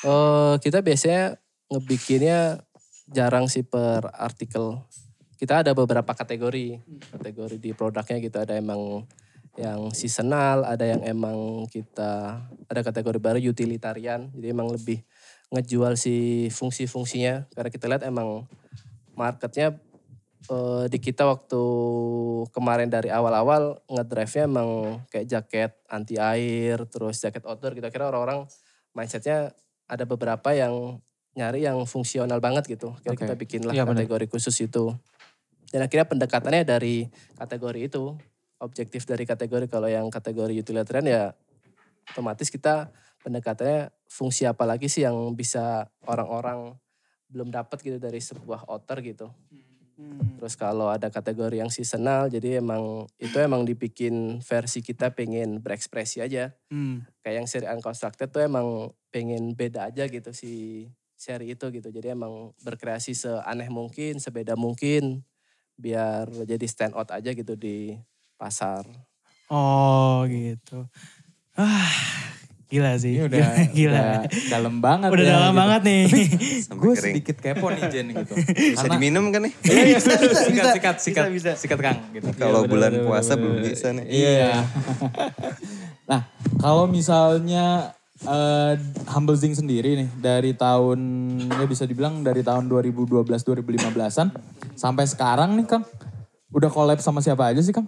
Eh 0.04 0.56
kita 0.60 0.84
biasanya 0.84 1.40
ngebikinnya 1.72 2.62
jarang 3.10 3.48
sih 3.48 3.64
per 3.64 4.12
artikel. 4.14 4.84
Kita 5.40 5.64
ada 5.64 5.72
beberapa 5.76 6.12
kategori. 6.12 6.80
Kategori 7.12 7.58
di 7.60 7.72
produknya 7.76 8.20
gitu 8.20 8.38
ada 8.40 8.56
emang 8.56 9.04
yang 9.54 9.94
seasonal, 9.94 10.66
ada 10.66 10.82
yang 10.88 11.02
emang 11.06 11.70
kita 11.70 12.42
ada 12.68 12.82
kategori 12.82 13.20
baru 13.22 13.40
utilitarian. 13.40 14.34
Jadi 14.34 14.48
emang 14.50 14.72
lebih 14.72 15.02
ngejual 15.54 15.94
si 15.94 16.50
fungsi-fungsinya 16.50 17.54
karena 17.54 17.70
kita 17.70 17.86
lihat 17.86 18.04
emang 18.10 18.50
marketnya 19.14 19.78
eh, 20.50 20.86
di 20.90 20.98
kita 21.00 21.24
waktu 21.30 21.64
kemarin 22.52 22.90
dari 22.90 23.14
awal-awal 23.14 23.80
ngedrive-nya 23.88 24.44
emang 24.50 24.70
kayak 25.12 25.28
jaket 25.30 25.72
anti 25.88 26.20
air, 26.20 26.84
terus 26.90 27.22
jaket 27.22 27.44
outdoor. 27.48 27.78
Kita 27.78 27.94
kira 27.94 28.10
orang-orang 28.10 28.48
mindsetnya 28.96 29.54
ada 29.88 30.04
beberapa 30.08 30.56
yang 30.56 31.00
nyari 31.34 31.66
yang 31.66 31.82
fungsional 31.90 32.38
banget 32.38 32.70
gitu. 32.70 32.94
Kira 33.02 33.14
Oke. 33.18 33.26
kita 33.26 33.36
bikinlah 33.36 33.74
benar. 33.74 33.94
kategori 33.94 34.26
khusus 34.30 34.56
itu. 34.62 34.94
Dan 35.74 35.90
akhirnya 35.90 36.06
pendekatannya 36.06 36.64
dari 36.64 37.10
kategori 37.34 37.80
itu. 37.90 38.14
Objektif 38.62 39.04
dari 39.04 39.28
kategori 39.28 39.68
kalau 39.68 39.92
yang 39.92 40.08
kategori 40.08 40.56
utilitarian 40.56 41.04
ya 41.04 41.24
otomatis 42.16 42.48
kita 42.48 42.88
pendekatannya 43.20 43.92
fungsi 44.08 44.48
apa 44.48 44.64
lagi 44.64 44.88
sih 44.88 45.04
yang 45.04 45.16
bisa 45.36 45.92
orang-orang 46.08 46.72
belum 47.28 47.50
dapat 47.50 47.82
gitu 47.82 47.98
dari 47.98 48.22
sebuah 48.22 48.70
outer 48.70 49.02
gitu. 49.02 49.28
Terus 50.44 50.60
kalau 50.60 50.92
ada 50.92 51.08
kategori 51.08 51.64
yang 51.64 51.72
seasonal, 51.72 52.28
jadi 52.28 52.60
emang 52.60 53.08
itu 53.16 53.38
emang 53.40 53.64
dibikin 53.64 54.44
versi 54.44 54.84
kita 54.84 55.16
pengen 55.16 55.64
berekspresi 55.64 56.20
aja. 56.20 56.52
Hmm. 56.68 57.08
Kayak 57.24 57.36
yang 57.40 57.48
seri 57.48 57.68
Unconstructed 57.72 58.28
tuh 58.28 58.44
emang 58.44 58.92
pengen 59.14 59.56
beda 59.56 59.88
aja 59.88 60.04
gitu 60.10 60.36
si 60.36 60.86
seri 61.16 61.56
itu 61.56 61.72
gitu. 61.72 61.88
Jadi 61.88 62.12
emang 62.12 62.52
berkreasi 62.60 63.16
seaneh 63.16 63.72
mungkin, 63.72 64.20
sebeda 64.20 64.60
mungkin, 64.60 65.24
biar 65.80 66.28
jadi 66.44 66.66
stand 66.68 66.94
out 66.98 67.10
aja 67.16 67.32
gitu 67.32 67.56
di 67.56 67.96
pasar. 68.36 68.84
Oh 69.48 70.28
gitu. 70.28 70.90
Ah, 71.56 71.88
gila 72.74 72.92
sih. 72.98 73.14
Ini 73.14 73.30
udah, 73.30 73.46
gila. 73.78 73.94
udah 73.94 74.14
dalam 74.50 74.76
banget 74.82 75.10
Udah 75.14 75.22
ya. 75.24 75.32
dalam 75.38 75.54
gitu. 75.54 75.62
banget 75.62 75.82
nih. 75.86 76.02
Gue 76.82 76.94
sedikit 76.98 77.36
kepo 77.38 77.70
nih 77.70 77.84
Jen 77.94 78.08
gitu. 78.10 78.34
Bisa 78.74 78.88
diminum 78.90 79.30
kan 79.30 79.46
nih? 79.46 79.54
Iya, 79.62 79.82
iya, 79.86 79.98
sikat, 80.02 80.22
sikat, 80.74 80.98
sikat, 80.98 81.26
bisa. 81.30 81.52
sikat 81.54 81.78
Kang. 81.78 82.00
Gitu. 82.10 82.26
Kalau 82.34 82.66
Iya, 82.66 82.70
bulan 82.70 82.92
bener, 82.92 83.06
puasa 83.06 83.34
bener, 83.34 83.42
belum 83.46 83.56
bener. 83.62 83.70
bisa 83.70 83.88
nih. 83.94 84.06
Iya. 84.10 84.52
nah, 86.10 86.22
kalau 86.58 86.90
misalnya 86.90 87.94
eh, 88.24 88.74
Humble 89.08 89.38
Zing 89.38 89.54
sendiri 89.54 89.94
nih 89.96 90.10
dari 90.18 90.52
tahun 90.58 91.00
ya 91.54 91.66
bisa 91.66 91.86
dibilang 91.86 92.26
dari 92.26 92.42
tahun 92.42 92.66
2012 92.66 93.22
2015-an 93.30 94.28
sampai 94.74 95.06
sekarang 95.06 95.54
nih 95.56 95.68
Kang. 95.70 95.86
Udah 96.50 96.70
collab 96.70 96.98
sama 96.98 97.22
siapa 97.22 97.50
aja 97.50 97.62
sih 97.62 97.74
Kang? 97.74 97.86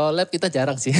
Collab 0.00 0.28
kita 0.32 0.48
jarang 0.48 0.80
sih. 0.80 0.96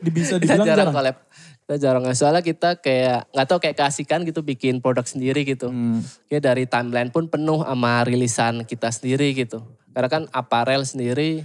Bisa 0.00 0.36
kita 0.40 0.56
dibilang 0.56 0.64
jarang 0.64 0.88
jarang. 0.88 0.94
collab. 0.96 1.16
Kita 1.60 1.74
jarang. 1.76 2.02
Soalnya 2.16 2.40
kita 2.40 2.80
kayak 2.80 3.28
nggak 3.30 3.46
tahu 3.46 3.58
kayak 3.60 3.76
keasikan 3.76 4.24
gitu 4.24 4.40
bikin 4.40 4.80
produk 4.80 5.04
sendiri 5.04 5.44
gitu. 5.44 5.68
Hmm. 5.68 6.00
Kayak 6.26 6.42
dari 6.48 6.64
timeline 6.64 7.12
pun 7.12 7.28
penuh 7.28 7.60
sama 7.60 8.00
rilisan 8.02 8.64
kita 8.64 8.88
sendiri 8.88 9.36
gitu. 9.36 9.60
Karena 9.92 10.08
kan 10.08 10.22
apparel 10.32 10.82
sendiri 10.82 11.44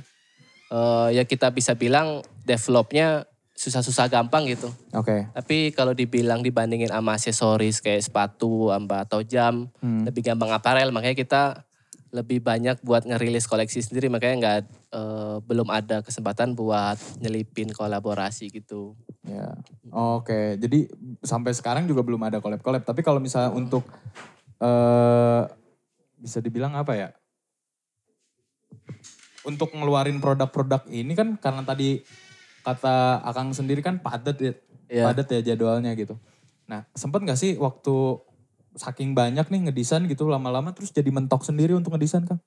eh, 0.66 1.08
ya 1.12 1.24
kita 1.24 1.52
bisa 1.52 1.76
bilang 1.76 2.24
developnya 2.42 3.28
susah-susah 3.54 4.08
gampang 4.08 4.48
gitu. 4.48 4.68
Oke. 4.92 5.30
Tapi 5.32 5.72
kalau 5.72 5.92
dibilang 5.92 6.40
dibandingin 6.40 6.92
sama 6.92 7.16
aksesoris 7.16 7.80
kayak 7.80 8.04
sepatu 8.04 8.72
amba 8.72 9.04
atau 9.04 9.20
jam, 9.20 9.68
Hmm. 9.80 10.04
lebih 10.04 10.24
gampang 10.24 10.52
aparel. 10.52 10.92
Makanya 10.92 11.16
kita 11.16 11.44
lebih 12.12 12.40
banyak 12.40 12.80
buat 12.80 13.04
ngerilis 13.04 13.44
koleksi 13.44 13.80
sendiri. 13.80 14.08
Makanya 14.08 14.36
nggak 14.40 14.60
eh, 14.96 15.38
belum 15.44 15.68
ada 15.68 16.00
kesempatan 16.00 16.56
buat 16.56 16.96
nyelipin 17.20 17.76
kolaborasi 17.76 18.48
gitu. 18.48 18.96
Ya. 19.28 19.60
Oke, 19.92 20.56
jadi 20.56 20.88
sampai 21.20 21.52
sekarang 21.52 21.84
juga 21.84 22.00
belum 22.02 22.24
ada 22.24 22.40
collab-collab. 22.40 22.88
Tapi 22.88 23.04
kalau 23.04 23.20
misalnya 23.20 23.52
untuk 23.52 23.84
eh 24.64 25.44
bisa 26.16 26.40
dibilang 26.40 26.74
apa 26.80 26.96
ya? 26.96 27.10
Untuk 29.46 29.76
ngeluarin 29.76 30.18
produk-produk 30.24 30.90
ini 30.90 31.14
kan 31.14 31.38
karena 31.38 31.62
tadi 31.62 32.02
kata 32.66 33.22
Akang 33.22 33.54
sendiri 33.54 33.86
kan 33.86 34.02
padat 34.02 34.38
ya, 34.42 34.54
Iya. 34.90 35.04
padat 35.06 35.28
ya 35.30 35.40
jadwalnya 35.54 35.94
gitu. 35.94 36.18
Nah, 36.66 36.90
sempet 36.98 37.22
gak 37.22 37.38
sih 37.38 37.54
waktu 37.62 37.94
saking 38.76 39.14
banyak 39.14 39.46
nih 39.48 39.70
ngedesain 39.70 40.04
gitu 40.10 40.28
lama-lama 40.28 40.74
terus 40.74 40.90
jadi 40.92 41.08
mentok 41.14 41.46
sendiri 41.46 41.78
untuk 41.78 41.94
ngedesain 41.94 42.26
Kang? 42.26 42.42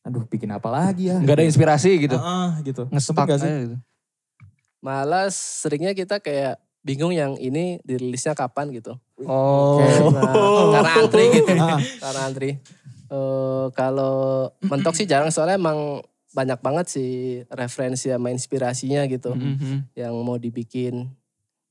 Aduh, 0.00 0.24
bikin 0.24 0.48
apa 0.48 0.68
lagi 0.68 1.12
ya? 1.12 1.20
Nggak 1.20 1.36
ada 1.36 1.44
inspirasi 1.44 1.90
gitu. 2.00 2.16
Ah, 2.16 2.24
ah, 2.24 2.64
gitu. 2.64 2.88
Ngestak 2.88 3.26
gak 3.26 3.38
sih? 3.38 3.52
gitu. 3.68 3.76
Malah 4.80 5.28
seringnya 5.28 5.92
kita 5.92 6.18
kayak 6.18 6.56
bingung 6.80 7.12
yang 7.12 7.36
ini 7.36 7.76
dirilisnya 7.84 8.32
kapan 8.32 8.72
gitu. 8.72 8.96
Oh. 9.28 9.76
Nah, 10.08 10.32
karena 10.74 10.90
antri 10.96 11.24
gitu. 11.30 11.52
Ah. 11.52 11.76
karena 11.76 12.20
antri. 12.24 12.50
Eh, 13.10 13.66
kalau 13.74 14.48
mentok 14.62 14.96
sih 14.96 15.04
jarang 15.04 15.28
soalnya 15.28 15.60
emang 15.60 16.00
banyak 16.30 16.62
banget 16.62 16.86
sih 16.88 17.10
referensi 17.50 18.06
sama 18.06 18.30
inspirasinya 18.30 19.02
gitu 19.04 19.34
Mhm. 19.34 19.92
yang 19.92 20.14
mau 20.22 20.38
dibikin. 20.38 21.10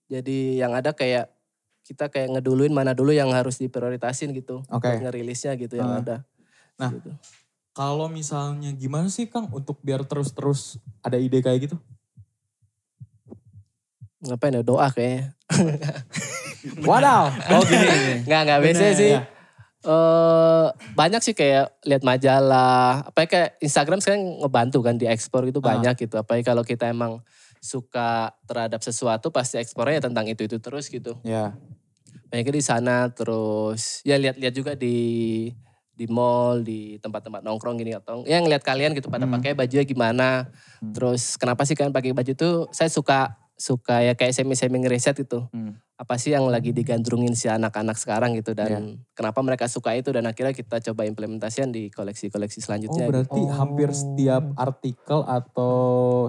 Jadi 0.06 0.60
yang 0.60 0.76
ada 0.76 0.92
kayak 0.92 1.32
kita 1.82 2.12
kayak 2.12 2.38
ngeduluin 2.38 2.70
mana 2.70 2.94
dulu 2.94 3.10
yang 3.10 3.32
harus 3.32 3.58
diprioritasin 3.58 4.30
gitu. 4.36 4.62
Oke. 4.68 4.86
Buat 4.86 5.02
ngerilisnya 5.02 5.58
gitu 5.58 5.80
yang 5.80 5.90
Ah. 5.90 6.02
ada. 6.04 6.18
Nah, 6.78 6.92
Gitu. 6.94 7.10
Kalau 7.72 8.08
misalnya 8.08 8.74
gimana 8.74 9.08
sih 9.08 9.30
Kang 9.30 9.48
untuk 9.50 9.80
biar 9.80 10.04
terus-terus 10.04 10.76
ada 11.00 11.16
ide 11.16 11.40
kayak 11.40 11.70
gitu? 11.70 11.78
Ngapain 14.20 14.52
ya 14.52 14.64
doa 14.66 14.88
kayaknya. 14.92 15.32
Wadaw. 16.88 17.24
Oh 17.56 17.64
gini. 17.64 17.88
gini. 17.88 18.14
Nggak, 18.28 18.42
nggak 18.44 18.60
biasanya 18.60 18.92
Bener, 18.92 19.00
sih. 19.00 19.14
ya. 19.16 19.22
eh 19.80 20.68
banyak 20.92 21.22
sih 21.24 21.32
kayak 21.32 21.72
lihat 21.88 22.04
majalah, 22.04 23.08
apa 23.08 23.24
kayak 23.24 23.56
Instagram 23.64 24.04
sekarang 24.04 24.44
ngebantu 24.44 24.84
kan 24.84 25.00
diekspor 25.00 25.48
gitu 25.48 25.64
Ah. 25.64 25.72
banyak 25.72 25.96
gitu. 25.96 26.20
Apalagi 26.20 26.44
kalau 26.44 26.68
kita 26.68 26.92
emang 26.92 27.24
suka 27.64 28.36
terhadap 28.44 28.84
sesuatu 28.84 29.32
pasti 29.32 29.56
ekspornya 29.56 30.00
ya 30.00 30.12
tentang 30.12 30.28
itu 30.28 30.44
itu 30.44 30.60
terus 30.60 30.92
gitu. 30.92 31.16
Ya. 31.24 31.56
Banyaknya 32.28 32.60
di 32.60 32.64
sana 32.64 33.08
terus 33.08 34.04
ya 34.04 34.20
lihat-lihat 34.20 34.52
juga 34.52 34.76
di 34.76 35.48
di 36.00 36.08
mall, 36.08 36.64
di 36.64 36.96
tempat-tempat 36.98 37.44
nongkrong 37.44 37.76
gini 37.76 37.92
atau 37.92 38.24
ya 38.24 38.40
ngeliat 38.40 38.64
kalian 38.64 38.96
gitu 38.96 39.08
pada 39.08 39.28
Hmm. 39.28 39.36
pakai 39.36 39.52
bajunya 39.52 39.84
gimana. 39.84 40.48
Terus 40.82 41.36
kenapa 41.36 41.62
sih 41.62 41.76
kalian 41.76 41.92
pakai 41.92 42.16
baju 42.16 42.32
tuh? 42.34 42.56
Saya 42.72 42.88
suka 42.88 43.36
suka 43.54 44.00
ya 44.00 44.16
kayak 44.16 44.32
semi-semi 44.32 44.80
ngeriset 44.80 45.20
gitu 45.20 45.52
Hmm. 45.52 45.76
apa 45.94 46.16
sih 46.16 46.32
yang 46.32 46.48
lagi 46.48 46.72
digandrungin 46.72 47.36
si 47.36 47.52
anak-anak 47.52 48.00
sekarang 48.00 48.32
gitu 48.32 48.56
dan 48.56 48.72
Iya. 48.96 49.04
kenapa 49.12 49.44
mereka 49.44 49.68
suka 49.68 49.92
itu 49.92 50.16
dan 50.16 50.24
akhirnya 50.24 50.56
kita 50.56 50.80
coba 50.82 51.04
implementasian 51.04 51.68
di 51.68 51.92
koleksi-koleksi 51.92 52.56
Oh 52.58 52.64
selanjutnya. 52.64 53.04
gitu. 53.04 53.12
berarti 53.12 53.42
hampir 53.52 53.92
setiap 53.92 54.56
artikel 54.56 55.28
atau 55.28 55.76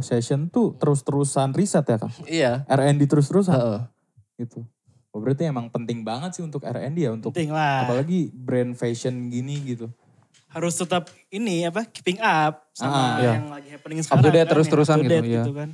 session 0.00 0.50
tuh 0.50 0.74
terus-terusan 0.74 1.54
riset 1.54 1.86
ya 1.86 1.96
Kang? 1.96 2.10
Iya. 2.26 2.66
R&D 2.66 3.06
terus-terusan 3.06 3.54
heeh. 3.54 3.80
gitu. 4.36 4.66
Oh 5.10 5.18
berarti 5.18 5.42
emang 5.44 5.66
penting 5.68 6.00
banget 6.00 6.38
sih 6.38 6.42
untuk 6.42 6.62
R&D 6.62 6.94
ya 6.96 7.10
untuk 7.10 7.34
Penting 7.34 7.50
lah. 7.50 7.82
apalagi 7.82 8.30
brand 8.30 8.72
fashion 8.72 9.26
gini 9.26 9.58
gitu. 9.66 9.90
Harus 10.46 10.74
tetap 10.74 11.06
ini 11.28 11.62
apa 11.62 11.82
keeping 11.84 12.18
up 12.18 12.62
Ah, 12.62 12.74
sama 12.74 13.00
iya. 13.18 13.30
yang 13.34 13.50
lagi 13.50 13.68
happening 13.70 14.02
sekarang. 14.02 14.22
date 14.24 14.38
kan, 14.40 14.50
terus-terusan 14.50 14.96
to 14.98 15.04
gitu, 15.04 15.26
iya. 15.26 15.42
kan. 15.46 15.70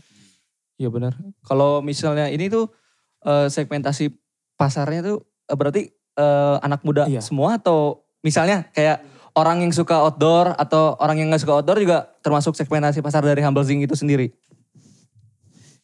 Iya 0.76 0.88
benar. 0.88 1.12
Kalau 1.42 1.80
misalnya 1.80 2.28
ini 2.28 2.48
tuh 2.48 2.72
eh, 3.22 3.48
segmentasi 3.48 4.12
pasarnya 4.54 5.00
tuh 5.02 5.16
eh, 5.46 5.56
berarti 5.56 5.82
eh, 5.92 6.56
anak 6.60 6.80
muda 6.80 7.04
Iya. 7.04 7.20
semua 7.20 7.56
atau 7.56 8.04
misalnya 8.20 8.68
kayak 8.72 9.04
orang 9.32 9.60
yang 9.60 9.72
suka 9.72 10.00
outdoor 10.00 10.56
atau 10.56 10.96
orang 10.96 11.20
yang 11.20 11.28
nggak 11.28 11.44
suka 11.44 11.52
outdoor 11.54 11.76
juga 11.76 12.08
termasuk 12.20 12.56
segmentasi 12.56 13.00
pasar 13.00 13.20
dari 13.20 13.44
Humble 13.44 13.64
Zing 13.64 13.84
itu 13.84 13.92
sendiri. 13.92 14.32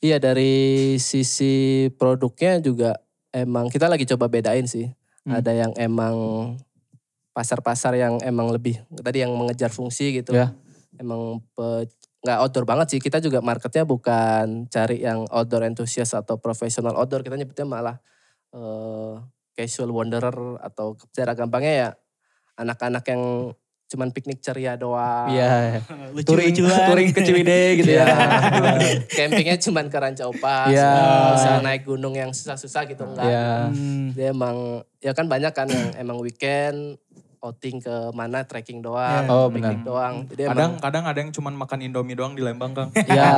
Iya 0.00 0.16
dari 0.18 0.96
sisi 0.98 1.86
produknya 1.94 2.58
juga 2.58 2.96
emang 3.32 3.72
kita 3.72 3.88
lagi 3.88 4.04
coba 4.06 4.28
bedain 4.28 4.68
sih. 4.68 4.92
Hmm. 5.26 5.40
Ada 5.40 5.52
yang 5.66 5.72
emang 5.80 6.16
pasar-pasar 7.32 7.96
yang 7.96 8.20
emang 8.20 8.52
lebih 8.52 8.84
tadi 9.00 9.24
yang 9.24 9.32
mengejar 9.32 9.72
fungsi 9.72 10.20
gitu. 10.20 10.36
Ya. 10.36 10.52
Emang 11.00 11.40
pe- 11.56 11.88
nggak 12.22 12.38
outdoor 12.38 12.68
banget 12.68 12.96
sih. 12.96 13.00
Kita 13.00 13.18
juga 13.18 13.40
marketnya 13.42 13.82
bukan 13.88 14.68
cari 14.68 15.02
yang 15.02 15.26
outdoor 15.32 15.66
enthusiast 15.66 16.14
atau 16.14 16.38
profesional 16.38 16.94
outdoor. 16.94 17.24
Kita 17.24 17.34
nyebutnya 17.34 17.66
malah 17.66 17.96
eh, 18.52 19.14
casual 19.56 19.90
wanderer 19.90 20.60
atau 20.60 20.94
secara 21.10 21.32
gampangnya 21.32 21.72
ya 21.72 21.88
anak-anak 22.60 23.04
yang 23.08 23.22
cuman 23.92 24.08
piknik 24.08 24.40
ceria 24.40 24.72
doang. 24.74 25.28
Iya. 25.28 25.84
touring, 26.24 26.56
Lucu-lucuan. 26.56 26.88
touring 26.88 27.08
ke 27.12 27.20
Ciwidey 27.20 27.66
gitu 27.78 27.92
ya. 27.92 28.08
Campingnya 29.20 29.60
cuman 29.60 29.92
ke 29.92 29.98
Rancaupas. 30.00 30.72
Iya. 30.72 30.88
nggak 30.88 31.36
usah 31.36 31.52
naik 31.60 31.82
gunung 31.84 32.16
yang 32.16 32.32
susah-susah 32.32 32.88
gitu 32.88 33.04
enggak. 33.04 33.28
Iya. 33.28 33.68
Hmm. 33.68 34.16
Dia 34.16 34.32
emang 34.32 34.56
ya 34.98 35.12
kan 35.12 35.28
banyak 35.28 35.52
kan 35.52 35.68
yang 35.68 35.92
emang 36.00 36.16
weekend 36.18 36.96
outing 37.42 37.82
ke 37.82 37.90
mana 38.14 38.46
trekking 38.46 38.78
doang, 38.78 39.26
Oh, 39.26 39.50
piknik 39.50 39.82
benar. 39.82 39.84
doang. 39.84 40.14
Jadi 40.30 40.46
Kadang 40.46 40.54
emang 40.54 40.72
kadang 40.78 41.04
ada 41.10 41.18
yang 41.18 41.34
cuman 41.34 41.58
makan 41.58 41.82
Indomie 41.82 42.14
doang 42.14 42.38
di 42.38 42.42
Lembang, 42.42 42.70
Kang. 42.70 42.94
Iya. 42.94 43.28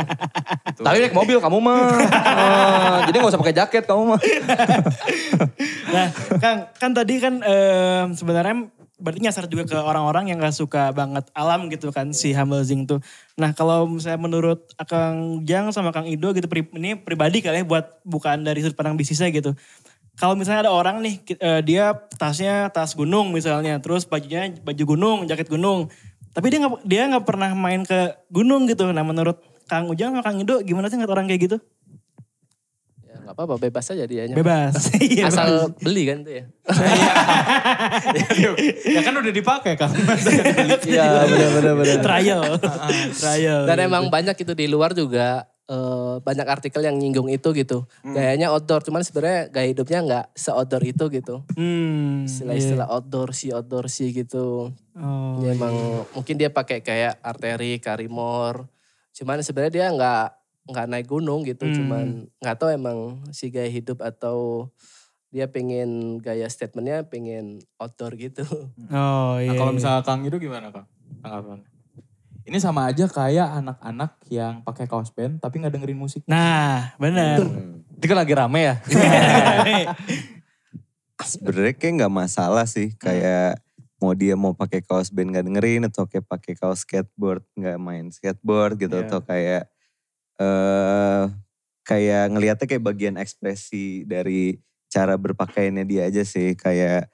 Tapi 0.80 0.96
naik 0.96 1.12
mobil 1.12 1.36
kamu 1.36 1.60
mah. 1.60 1.92
Eh, 2.08 2.98
jadi 3.12 3.16
gak 3.20 3.28
usah 3.28 3.36
pakai 3.36 3.52
jaket 3.52 3.84
kamu 3.84 4.16
mah. 4.16 4.20
Nah, 5.92 6.06
Kang, 6.40 6.58
kan 6.72 6.90
tadi 6.96 7.20
kan 7.20 7.44
eh, 7.44 8.02
sebenarnya 8.16 8.64
berarti 8.98 9.22
nyasar 9.22 9.46
juga 9.46 9.64
ke 9.64 9.78
orang-orang 9.78 10.34
yang 10.34 10.42
gak 10.42 10.58
suka 10.58 10.90
banget 10.90 11.30
alam 11.32 11.70
gitu 11.70 11.94
kan 11.94 12.10
si 12.10 12.34
Humble 12.34 12.66
Zing 12.66 12.84
tuh. 12.84 12.98
Nah 13.38 13.54
kalau 13.54 13.86
misalnya 13.86 14.18
menurut 14.18 14.66
Kang 14.90 15.46
Jang 15.46 15.70
sama 15.70 15.94
Kang 15.94 16.04
Ido 16.10 16.34
gitu, 16.34 16.50
pri- 16.50 16.68
ini 16.74 16.98
pribadi 16.98 17.38
kali 17.38 17.62
ya 17.62 17.64
buat 17.64 18.02
bukan 18.02 18.42
dari 18.42 18.60
sudut 18.60 18.74
pandang 18.74 18.98
bisnisnya 18.98 19.30
gitu. 19.30 19.54
Kalau 20.18 20.34
misalnya 20.34 20.66
ada 20.66 20.74
orang 20.74 20.98
nih, 20.98 21.14
eh, 21.38 21.60
dia 21.62 21.94
tasnya 22.18 22.74
tas 22.74 22.90
gunung 22.98 23.30
misalnya, 23.30 23.78
terus 23.78 24.02
bajunya 24.02 24.50
baju 24.66 24.82
gunung, 24.82 25.18
jaket 25.30 25.46
gunung. 25.46 25.86
Tapi 26.34 26.50
dia 26.50 26.58
nggak 26.66 26.74
dia 26.82 27.02
nggak 27.06 27.24
pernah 27.24 27.54
main 27.54 27.86
ke 27.86 28.18
gunung 28.28 28.66
gitu. 28.66 28.90
Nah 28.90 29.06
menurut 29.06 29.38
Kang 29.70 29.86
Ujang 29.86 30.18
sama 30.18 30.26
Kang 30.26 30.42
Ido 30.42 30.58
gimana 30.66 30.90
sih 30.90 30.98
ngeliat 30.98 31.14
orang 31.14 31.30
kayak 31.30 31.42
gitu? 31.46 31.56
Nggak 33.28 33.36
apa-apa 33.36 33.60
bebas 33.60 33.84
aja 33.92 34.08
dianya. 34.08 34.32
Bebas. 34.32 34.88
Iya, 35.04 35.28
Asal 35.28 35.68
beli 35.84 36.08
kan 36.08 36.24
tuh 36.24 36.32
ya. 36.32 36.44
ya 38.96 39.00
kan 39.04 39.12
udah 39.20 39.32
dipakai, 39.36 39.76
Kang. 39.76 39.92
Iya 40.88 41.28
benar 41.28 41.50
benar 41.60 41.74
benar. 41.76 42.00
trial. 42.00 42.42
trial. 43.12 43.68
Dan 43.68 43.76
emang 43.84 44.08
banyak 44.08 44.32
itu 44.32 44.56
di 44.56 44.64
luar 44.64 44.96
juga 44.96 45.44
eh, 45.68 46.16
banyak 46.24 46.46
artikel 46.48 46.80
yang 46.80 46.96
nyinggung 46.96 47.28
itu 47.28 47.52
gitu. 47.52 47.84
Gayanya 48.00 48.48
outdoor, 48.48 48.80
cuman 48.80 49.04
sebenarnya 49.04 49.52
gaya 49.52 49.68
hidupnya 49.68 50.00
nggak 50.00 50.24
se-outdoor 50.32 50.80
itu 50.88 51.04
gitu. 51.12 51.44
Hmm, 51.52 52.24
Istilah-istilah 52.24 52.88
outdoor 52.88 53.36
sih, 53.36 53.52
outdoor 53.52 53.92
sih 53.92 54.08
gitu. 54.16 54.72
Oh, 54.96 55.36
Ya 55.44 55.52
emang 55.52 55.76
mungkin 56.16 56.40
dia 56.40 56.48
pakai 56.48 56.80
kayak 56.80 57.20
arteri, 57.20 57.76
karimor. 57.76 58.72
Cuman 59.12 59.44
sebenarnya 59.44 59.74
dia 59.74 59.86
nggak 59.92 60.37
nggak 60.68 60.86
naik 60.88 61.08
gunung 61.08 61.42
gitu. 61.48 61.64
Hmm. 61.64 61.74
Cuman 61.74 62.06
nggak 62.44 62.56
tahu 62.60 62.70
emang 62.70 63.24
si 63.32 63.48
gaya 63.48 63.72
hidup 63.72 64.04
atau 64.04 64.68
dia 65.28 65.44
pengen 65.48 66.20
gaya 66.24 66.48
statementnya 66.48 67.04
pengen 67.04 67.60
outdoor 67.76 68.16
gitu. 68.16 68.44
Oh 68.92 69.36
iya. 69.40 69.52
Nah, 69.52 69.54
kalau 69.60 69.72
iya. 69.72 69.78
misalnya 69.80 70.02
Kang 70.04 70.24
Ido 70.24 70.36
gimana, 70.40 70.72
Kang? 70.72 70.88
Tanggapannya? 71.20 71.68
Ini 72.48 72.56
sama 72.64 72.88
aja 72.88 73.04
kayak 73.04 73.60
anak-anak 73.60 74.24
yang 74.32 74.64
pakai 74.64 74.88
kaos 74.88 75.12
band 75.12 75.36
tapi 75.36 75.60
nggak 75.60 75.76
dengerin 75.76 76.00
musik. 76.00 76.24
Nah, 76.24 76.96
benar. 76.96 77.44
Itu 78.00 78.04
kan 78.08 78.24
lagi 78.24 78.32
rame 78.32 78.72
ya. 78.72 78.74
Sebenarnya 81.28 81.76
kayak 81.76 81.92
nggak 82.00 82.14
masalah 82.14 82.64
sih 82.64 82.96
kayak 82.96 83.60
mau 84.00 84.14
dia 84.14 84.38
mau 84.38 84.54
pakai 84.54 84.80
kaos 84.80 85.10
band 85.10 85.34
nggak 85.34 85.44
dengerin 85.44 85.82
atau 85.90 86.06
kayak 86.06 86.24
pakai 86.24 86.54
kaos 86.54 86.86
skateboard 86.86 87.42
nggak 87.58 87.76
main 87.76 88.06
skateboard 88.14 88.78
gitu 88.78 88.96
Iya. 88.96 89.10
atau 89.10 89.20
kayak 89.20 89.66
eh 90.38 91.24
kayak 91.82 92.24
ngelihatnya 92.30 92.66
kayak 92.68 92.84
bagian 92.84 93.16
ekspresi 93.18 94.06
dari 94.06 94.58
cara 94.88 95.18
berpakaiannya 95.18 95.84
dia 95.84 96.06
aja 96.08 96.22
sih 96.22 96.54
kayak 96.54 97.10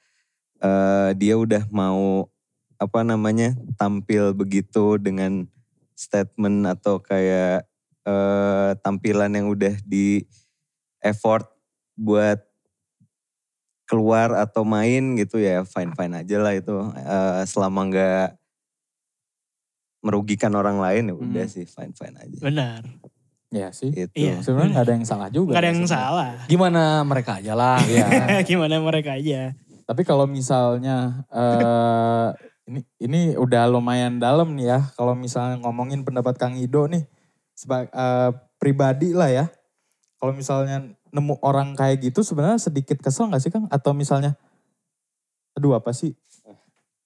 eh 0.60 1.10
dia 1.16 1.34
udah 1.34 1.66
mau 1.72 2.28
apa 2.76 3.00
namanya 3.02 3.54
tampil 3.80 4.34
begitu 4.34 4.98
dengan 4.98 5.46
statement 5.94 6.68
atau 6.68 7.00
kayak 7.00 7.64
eh 8.04 8.70
tampilan 8.84 9.32
yang 9.32 9.48
udah 9.48 9.72
di 9.86 10.26
effort 11.00 11.48
buat 11.96 12.42
keluar 13.84 14.32
atau 14.34 14.64
main 14.64 15.14
gitu 15.14 15.36
ya 15.38 15.62
fine 15.62 15.92
fine 15.92 16.24
aja 16.24 16.36
lah 16.40 16.52
itu 16.56 16.72
Eh, 16.96 17.42
selama 17.44 17.84
nggak 17.88 18.28
merugikan 20.04 20.52
orang 20.52 20.76
lain 20.76 21.12
ya 21.12 21.14
udah 21.16 21.44
Hmm. 21.48 21.52
sih 21.52 21.64
fine 21.64 21.92
fine 21.96 22.16
aja 22.20 22.38
benar. 22.44 22.80
Ya 23.54 23.70
sih. 23.70 23.94
itu 23.94 24.10
Iya. 24.18 24.42
Sebenarnya 24.42 24.70
nggak 24.74 24.86
ada 24.90 24.94
yang 24.98 25.06
salah 25.06 25.28
juga. 25.30 25.54
Gak 25.54 25.62
ada 25.62 25.70
yang 25.70 25.86
sebenarnya. 25.86 26.10
salah. 26.10 26.30
Gimana 26.50 26.82
mereka 27.06 27.30
aja 27.38 27.52
lah. 27.54 27.78
Iya. 27.86 28.06
Gimana 28.50 28.74
mereka 28.82 29.14
aja. 29.14 29.54
Tapi 29.86 30.02
kalau 30.02 30.26
misalnya 30.26 31.22
eh 31.30 32.28
ini 32.64 32.80
ini 32.98 33.20
udah 33.38 33.70
lumayan 33.70 34.18
dalam 34.18 34.58
nih 34.58 34.74
ya. 34.74 34.80
Kalau 34.98 35.14
misalnya 35.14 35.62
ngomongin 35.62 36.02
pendapat 36.02 36.34
Kang 36.34 36.58
Ido 36.58 36.90
nih 36.90 37.06
sebagai 37.54 37.94
pribadi 38.58 39.14
lah 39.14 39.30
ya. 39.30 39.46
Kalau 40.18 40.34
misalnya 40.34 40.82
nemu 41.14 41.38
orang 41.46 41.78
kayak 41.78 42.10
gitu 42.10 42.26
sebenarnya 42.26 42.58
sedikit 42.58 42.98
kesel 42.98 43.30
nggak 43.30 43.42
sih 43.44 43.52
Kang? 43.54 43.70
Atau 43.70 43.94
misalnya, 43.94 44.34
aduh 45.54 45.78
apa 45.78 45.94
sih? 45.94 46.18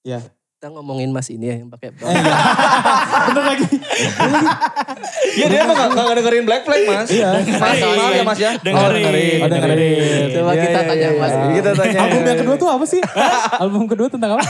Ya, 0.01 0.23
Kita 0.59 0.75
ngomongin 0.75 1.07
mas 1.07 1.31
ini 1.31 1.47
ya 1.47 1.55
yang 1.55 1.71
pakai 1.71 1.95
bra. 1.95 2.11
bener 3.31 3.43
lagi. 3.47 3.63
Iya 5.39 5.45
dia 5.47 5.59
emang 5.63 5.71
gak, 5.71 5.87
gak 5.95 6.15
dengerin 6.19 6.43
Black 6.43 6.67
Flag 6.67 6.83
mas. 6.83 7.07
Iya. 7.07 7.31
Mas, 7.47 7.79
maaf 7.79 8.11
ya 8.11 8.23
mas 8.27 8.35
ya. 8.35 8.51
Dengerin. 8.59 9.39
Oh, 9.39 9.47
Oh, 9.47 9.47
dengerin. 9.47 10.27
Coba 10.35 10.51
Iya, 10.51 10.59
kita 10.59 10.75
iya, 10.75 10.89
tanya 10.91 11.07
iya, 11.07 11.15
mas. 11.15 11.31
iya. 11.31 11.47
Kita 11.55 11.69
tanya. 11.79 11.97
Album 12.03 12.21
yang 12.27 12.39
kedua 12.43 12.55
tuh 12.59 12.67
apa 12.67 12.83
sih? 12.83 12.99
Album 13.55 13.83
kedua 13.87 14.07
tentang 14.11 14.35
apa? 14.35 14.43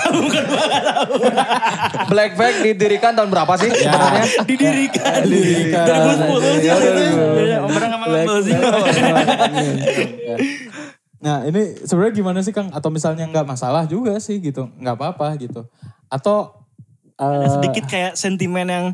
Black 2.09 2.31
Flag 2.33 2.55
didirikan 2.57 3.13
tahun 3.13 3.29
berapa 3.29 3.53
sih 3.61 3.69
sebenarnya? 3.69 4.25
Didirikan. 4.49 5.19
Didirikan. 5.21 5.85
2010 5.85 6.25
sih. 6.41 6.65
Iya, 6.65 6.73
itu. 6.73 6.89
2010. 6.89 7.37
Beda, 7.37 7.57
Orang 7.61 7.89
sama 7.93 8.05
Humble 8.09 8.39
sih. 8.41 8.57
Nah 11.19 11.43
ini 11.43 11.83
sebenarnya 11.83 12.15
gimana 12.15 12.39
sih 12.39 12.55
Kang? 12.55 12.71
Atau 12.71 12.87
misalnya 12.91 13.27
nggak 13.27 13.47
masalah 13.47 13.83
juga 13.83 14.15
sih 14.23 14.39
gitu, 14.39 14.71
nggak 14.79 14.95
apa-apa 14.95 15.35
gitu. 15.39 15.67
Atau 16.07 16.55
Ada 17.19 17.51
eh, 17.51 17.51
sedikit 17.51 17.83
kayak 17.83 18.15
sentimen 18.15 18.71
yang, 18.71 18.85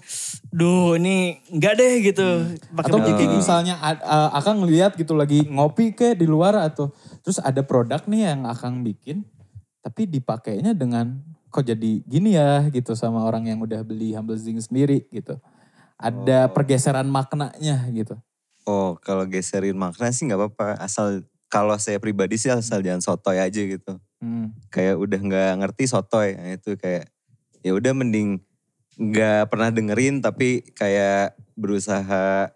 duh 0.49 0.97
ini 0.97 1.45
enggak 1.53 1.77
deh 1.77 1.93
gitu. 2.01 2.57
Pakai 2.73 2.89
atau 2.89 2.97
kayak 2.97 3.21
gitu. 3.21 3.37
misalnya 3.37 3.77
eh, 3.77 4.29
Akang 4.33 4.65
ngeliat 4.65 4.97
gitu 4.97 5.13
lagi 5.13 5.45
ngopi 5.45 5.93
ke 5.93 6.17
di 6.17 6.25
luar 6.25 6.57
atau 6.57 6.89
terus 7.21 7.37
ada 7.37 7.61
produk 7.61 8.01
nih 8.09 8.33
yang 8.33 8.49
Akang 8.49 8.81
bikin, 8.81 9.21
tapi 9.85 10.09
dipakainya 10.09 10.73
dengan 10.73 11.21
kok 11.53 11.69
jadi 11.69 12.01
gini 12.01 12.33
ya 12.33 12.65
gitu 12.73 12.97
sama 12.97 13.21
orang 13.21 13.45
yang 13.45 13.61
udah 13.61 13.85
beli 13.85 14.17
Humble 14.17 14.41
Zing 14.41 14.57
sendiri 14.57 15.05
gitu. 15.13 15.37
Ada 16.01 16.49
pergeseran 16.49 17.05
maknanya 17.05 17.85
gitu. 17.93 18.17
oh 18.65 18.97
kalau 18.97 19.23
geserin 19.29 19.77
makna 19.77 20.09
sih 20.09 20.25
nggak 20.25 20.41
apa-apa 20.41 20.81
asal 20.81 21.21
kalau 21.55 21.79
saya 21.79 21.95
pribadi 21.97 22.35
sih 22.35 22.51
asal 22.51 22.83
jangan 22.83 22.99
sotoy 22.99 23.39
aja 23.39 23.61
gitu 23.63 23.95
Hmm. 24.19 24.51
kayak 24.67 24.95
udah 24.97 25.19
nggak 25.21 25.51
ngerti 25.61 25.83
sotoy 25.85 26.33
nah, 26.33 26.51
itu 26.51 26.75
kayak 26.75 27.07
ya 27.61 27.71
udah 27.71 27.93
mending 27.93 28.41
nggak 28.95 29.47
pernah 29.47 29.69
dengerin 29.69 30.19
tapi 30.19 30.63
kayak 30.71 31.35
berusaha 31.53 32.49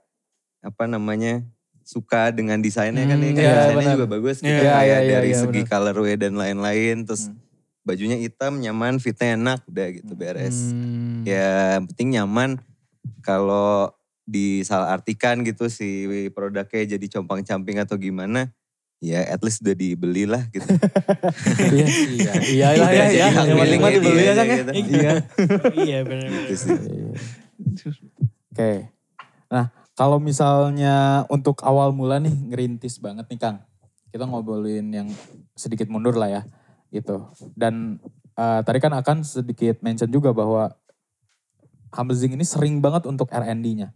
apa 0.60 0.84
namanya 0.86 1.44
suka 1.84 2.30
dengan 2.30 2.60
desainnya 2.60 3.06
kan 3.06 3.18
ya 3.18 3.28
Hmm, 3.28 3.36
kan 3.36 3.44
iya, 3.44 3.54
desainnya 3.56 3.80
benar. 3.82 3.96
juga 3.96 4.08
bagus 4.10 4.38
gitu 4.40 4.50
Iya, 4.56 4.72
kayak 4.72 5.00
iya, 5.00 5.12
dari 5.14 5.30
iya, 5.30 5.40
segi 5.40 5.62
benar. 5.62 5.70
colorway 5.70 6.16
dan 6.16 6.34
lain-lain 6.36 6.98
terus 7.04 7.24
Hmm. 7.26 7.38
bajunya 7.82 8.18
hitam 8.18 8.54
nyaman 8.58 8.98
fitnya 8.98 9.34
enak 9.34 9.60
udah 9.66 9.88
gitu 9.92 10.14
beres 10.14 10.58
Hmm. 10.72 11.24
ya 11.24 11.48
yang 11.76 11.86
penting 11.88 12.10
nyaman 12.14 12.50
kalau 13.22 13.90
disalah 14.24 14.94
artikan 14.94 15.42
gitu 15.42 15.66
si 15.68 16.06
produknya 16.30 16.86
jadi 16.88 17.06
compang 17.10 17.42
camping 17.42 17.78
atau 17.78 17.98
gimana 17.98 18.54
ya 19.00 19.24
at 19.32 19.40
least 19.40 19.64
udah 19.64 19.76
dibeli 19.76 20.28
lah 20.28 20.44
gitu 20.52 20.68
Iya, 21.72 21.88
iya. 21.88 22.32
Iya 22.36 22.68
lah 22.76 22.92
ya, 22.92 23.06
ya. 23.08 23.28
Yang 23.32 23.58
penting 23.64 23.80
mah 23.80 23.92
dibeli 23.96 24.24
ya 24.28 24.34
kan 24.36 24.46
ya. 24.46 24.56
Gitu. 24.60 24.72
Iya. 24.76 25.12
Iya 25.76 25.98
benar-benar. 26.08 26.44
Gitu 26.52 26.56
sih. 26.60 26.78
Oke. 28.52 28.72
Nah, 29.50 29.66
kalau 29.96 30.20
misalnya 30.20 31.24
untuk 31.32 31.64
awal 31.64 31.96
mula 31.96 32.20
nih 32.20 32.36
ngerintis 32.52 33.00
banget 33.00 33.26
nih 33.32 33.40
Kang. 33.40 33.58
Kita 34.12 34.28
ngobrolin 34.28 34.92
yang 34.92 35.08
sedikit 35.56 35.88
mundur 35.88 36.20
lah 36.20 36.28
ya 36.28 36.42
gitu. 36.92 37.32
Dan 37.56 38.04
eh, 38.36 38.62
tadi 38.68 38.80
kan 38.84 38.92
akan 39.00 39.24
sedikit 39.24 39.80
mention 39.80 40.12
juga 40.12 40.36
bahwa 40.36 40.76
Hamzing 41.90 42.38
ini 42.38 42.46
sering 42.46 42.86
banget 42.86 43.10
untuk 43.10 43.34
R&D-nya 43.34 43.90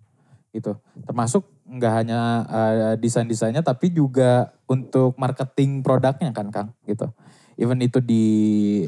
gitu. 0.49 0.81
Termasuk 1.05 1.45
nggak 1.73 1.93
hanya 1.93 2.19
eh, 2.45 2.95
desain-desainnya 3.01 3.65
tapi 3.65 3.89
juga 3.89 4.53
untuk 4.69 5.17
marketing 5.17 5.81
produknya 5.81 6.29
kan 6.29 6.47
Kang 6.53 6.69
gitu. 6.85 7.09
even 7.53 7.77
itu 7.85 8.01
di 8.01 8.25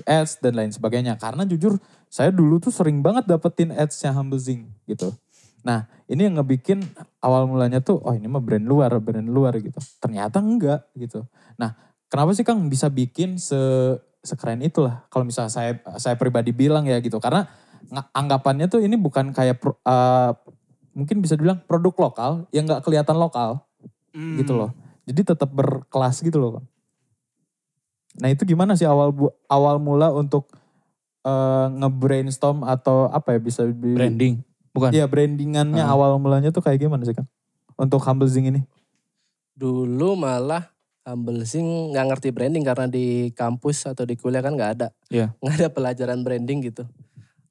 ads 0.10 0.42
dan 0.42 0.58
lain 0.58 0.74
sebagainya. 0.74 1.22
Karena 1.22 1.46
jujur 1.46 1.78
saya 2.10 2.34
dulu 2.34 2.58
tuh 2.58 2.74
sering 2.74 3.06
banget 3.06 3.30
dapetin 3.30 3.70
ads-nya 3.70 4.10
Humble 4.10 4.42
Zing 4.42 4.74
gitu. 4.90 5.14
Nah 5.62 5.86
ini 6.10 6.26
yang 6.26 6.42
ngebikin 6.42 6.82
awal 7.22 7.46
mulanya 7.46 7.78
tuh, 7.78 8.02
oh 8.02 8.14
ini 8.18 8.26
mah 8.26 8.42
brand 8.42 8.66
luar, 8.66 8.90
brand 8.98 9.30
luar 9.30 9.54
gitu. 9.62 9.78
Ternyata 10.02 10.42
enggak 10.42 10.82
gitu. 10.98 11.30
Nah 11.62 11.78
kenapa 12.10 12.34
sih 12.34 12.42
Kang 12.42 12.66
bisa 12.66 12.90
bikin 12.90 13.38
se 13.38 13.58
sekeren 14.26 14.66
itulah 14.66 15.06
kalau 15.14 15.22
misalnya 15.22 15.54
saya 15.54 15.78
saya 16.02 16.18
pribadi 16.18 16.50
bilang 16.50 16.90
ya 16.90 16.98
gitu 16.98 17.22
karena 17.22 17.46
anggapannya 17.94 18.66
tuh 18.66 18.82
ini 18.82 18.98
bukan 18.98 19.30
kayak 19.30 19.62
eh, 19.62 20.32
mungkin 20.96 21.20
bisa 21.20 21.36
dibilang 21.36 21.60
produk 21.62 21.94
lokal 22.02 22.32
yang 22.50 22.64
nggak 22.64 22.82
kelihatan 22.82 23.16
lokal 23.16 23.62
Hmm. 24.10 24.40
gitu 24.40 24.56
loh 24.56 24.72
jadi 25.04 25.36
tetap 25.36 25.52
berkelas 25.52 26.24
gitu 26.24 26.40
loh 26.40 26.64
nah 28.16 28.32
itu 28.32 28.48
gimana 28.48 28.74
sih 28.74 28.88
awal 28.88 29.12
bu- 29.12 29.36
awal 29.46 29.76
mula 29.76 30.10
untuk 30.10 30.48
eh, 31.22 31.68
nge-brainstorm 31.74 32.64
atau 32.64 33.10
apa 33.10 33.34
ya 33.34 33.40
bisa 33.42 33.66
di- 33.66 33.98
Branding. 33.98 34.40
Bukan. 34.72 34.94
Iya 34.94 35.04
brandingannya 35.04 35.82
Ah. 35.82 35.90
awal 35.90 36.16
mulanya 36.16 36.52
tuh 36.52 36.62
kayak 36.62 36.80
gimana 36.80 37.02
sih 37.02 37.12
Kang 37.12 37.26
untuk 37.76 37.98
Humble 38.00 38.28
Zing 38.28 38.46
ini 38.46 38.62
Dulu 39.52 40.14
malah 40.14 40.70
Humble 41.02 41.42
Zing 41.44 41.66
nggak 41.92 42.06
ngerti 42.08 42.30
branding 42.30 42.62
karena 42.62 42.86
di 42.86 43.32
kampus 43.32 43.84
atau 43.86 44.04
di 44.04 44.14
kuliah 44.14 44.40
kan 44.40 44.52
nggak 44.52 44.72
ada. 44.76 44.88
Iya. 45.08 45.32
Nggak 45.40 45.56
ada 45.58 45.70
pelajaran 45.72 46.20
branding 46.22 46.60
gitu. 46.62 46.84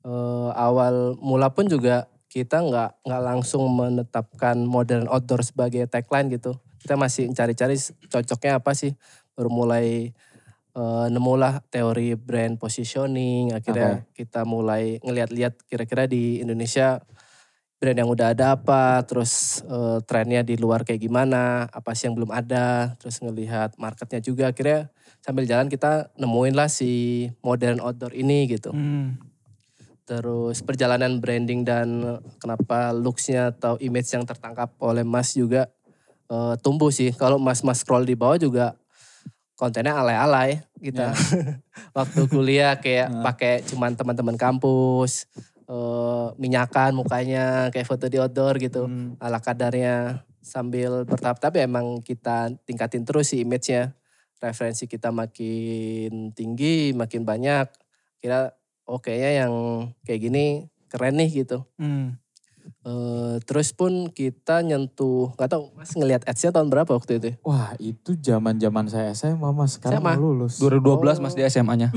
Eh, 0.01 0.51
awal 0.53 1.17
mula 1.19 1.49
pun 1.49 1.65
juga 1.65 2.07
kita 2.35 2.67
nggak 2.67 3.07
nggak 3.07 3.23
langsung 3.23 3.63
menetapkan 3.71 4.59
modern 4.67 5.07
outdoor 5.07 5.47
sebagai 5.47 5.87
tagline 5.87 6.35
gitu. 6.35 6.59
Kita 6.83 6.99
masih 6.99 7.31
cari-cari 7.31 7.79
cocoknya 8.11 8.59
apa 8.59 8.75
sih. 8.75 8.91
Baru 9.39 9.55
mulai 9.55 10.11
eh, 10.75 11.07
nemulah 11.15 11.63
teori 11.71 12.19
brand 12.19 12.59
positioning. 12.59 13.55
Akhirnya 13.55 14.03
kita 14.19 14.43
mulai 14.43 14.99
ngeliat-liat 15.07 15.63
kira-kira 15.71 16.11
di 16.11 16.43
Indonesia 16.43 16.99
brand 17.79 18.03
yang 18.03 18.11
udah 18.11 18.35
ada 18.35 18.59
apa, 18.59 19.07
terus 19.07 19.63
eh, 19.63 20.03
trennya 20.03 20.43
di 20.43 20.59
luar 20.59 20.83
kayak 20.83 21.07
gimana, 21.07 21.71
apa 21.71 21.95
sih 21.95 22.11
yang 22.11 22.19
belum 22.19 22.35
ada, 22.35 22.99
terus 22.99 23.23
ngelihat 23.23 23.79
marketnya 23.79 24.19
juga. 24.19 24.51
Akhirnya 24.51 24.91
sambil 25.23 25.47
jalan 25.47 25.71
kita 25.71 26.11
nemuin 26.19 26.59
lah 26.59 26.67
si 26.67 27.31
modern 27.47 27.79
outdoor 27.79 28.11
ini 28.11 28.51
gitu. 28.51 28.75
Hmm. 28.75 29.23
Terus 30.05 30.61
perjalanan 30.61 31.17
branding 31.17 31.65
dan 31.65 32.21
kenapa 32.37 32.93
looksnya 32.93 33.57
atau 33.57 33.81
image 33.81 34.13
yang 34.13 34.29
tertangkap 34.29 34.77
oleh 34.85 35.01
Mas 35.01 35.33
juga 35.33 35.73
eh, 36.29 36.55
tumbuh 36.61 36.93
sih. 36.93 37.13
Kalau 37.17 37.41
Mas-Mas 37.41 37.81
scroll 37.81 38.05
di 38.05 38.13
bawah 38.13 38.37
juga 38.37 38.77
kontennya 39.57 39.97
alay-alay 39.97 40.61
kita. 40.77 41.17
Waktu 41.97 42.21
kuliah 42.29 42.77
kayak 42.77 43.25
pakai 43.25 43.65
cuman 43.65 43.97
teman-teman 43.97 44.37
kampus, 44.37 45.25
eh, 45.65 46.27
minyakan 46.37 47.01
mukanya 47.01 47.73
kayak 47.73 47.89
foto 47.89 48.05
di 48.13 48.21
outdoor 48.21 48.61
gitu. 48.61 48.85
Ala 49.17 49.41
kadarnya 49.41 50.21
sambil 50.45 51.09
bertahap-tahap 51.09 51.57
ya 51.57 51.65
emang 51.65 52.05
kita 52.05 52.53
tingkatin 52.69 53.09
terus 53.09 53.33
sih 53.33 53.41
image-nya. 53.41 53.97
Referensi 54.37 54.85
kita 54.85 55.09
makin 55.09 56.37
tinggi, 56.37 56.93
makin 56.93 57.25
banyak. 57.25 57.65
Kira 58.21 58.53
oh 58.89 58.99
kayaknya 59.05 59.31
yang 59.47 59.55
kayak 60.07 60.21
gini 60.25 60.45
keren 60.91 61.15
nih 61.21 61.31
gitu. 61.45 61.65
Hmm. 61.81 62.17
Eh, 62.65 63.37
terus 63.45 63.73
pun 63.73 64.09
kita 64.09 64.61
nyentuh, 64.61 65.33
nggak 65.37 65.49
tahu 65.53 65.73
mas 65.73 65.93
ngelihat 65.93 66.25
ads-nya 66.25 66.53
tahun 66.53 66.69
berapa 66.69 66.93
waktu 66.93 67.17
itu? 67.17 67.37
wah 67.41 67.73
itu 67.77 68.13
zaman 68.17 68.57
zaman 68.57 68.89
saya 68.89 69.13
SMA 69.13 69.53
mas 69.53 69.77
sekarang 69.77 70.01
SMA? 70.01 70.13
lulus 70.17 70.61
2012 70.61 71.21
mas 71.21 71.33
di 71.33 71.45
SMA-nya. 71.45 71.89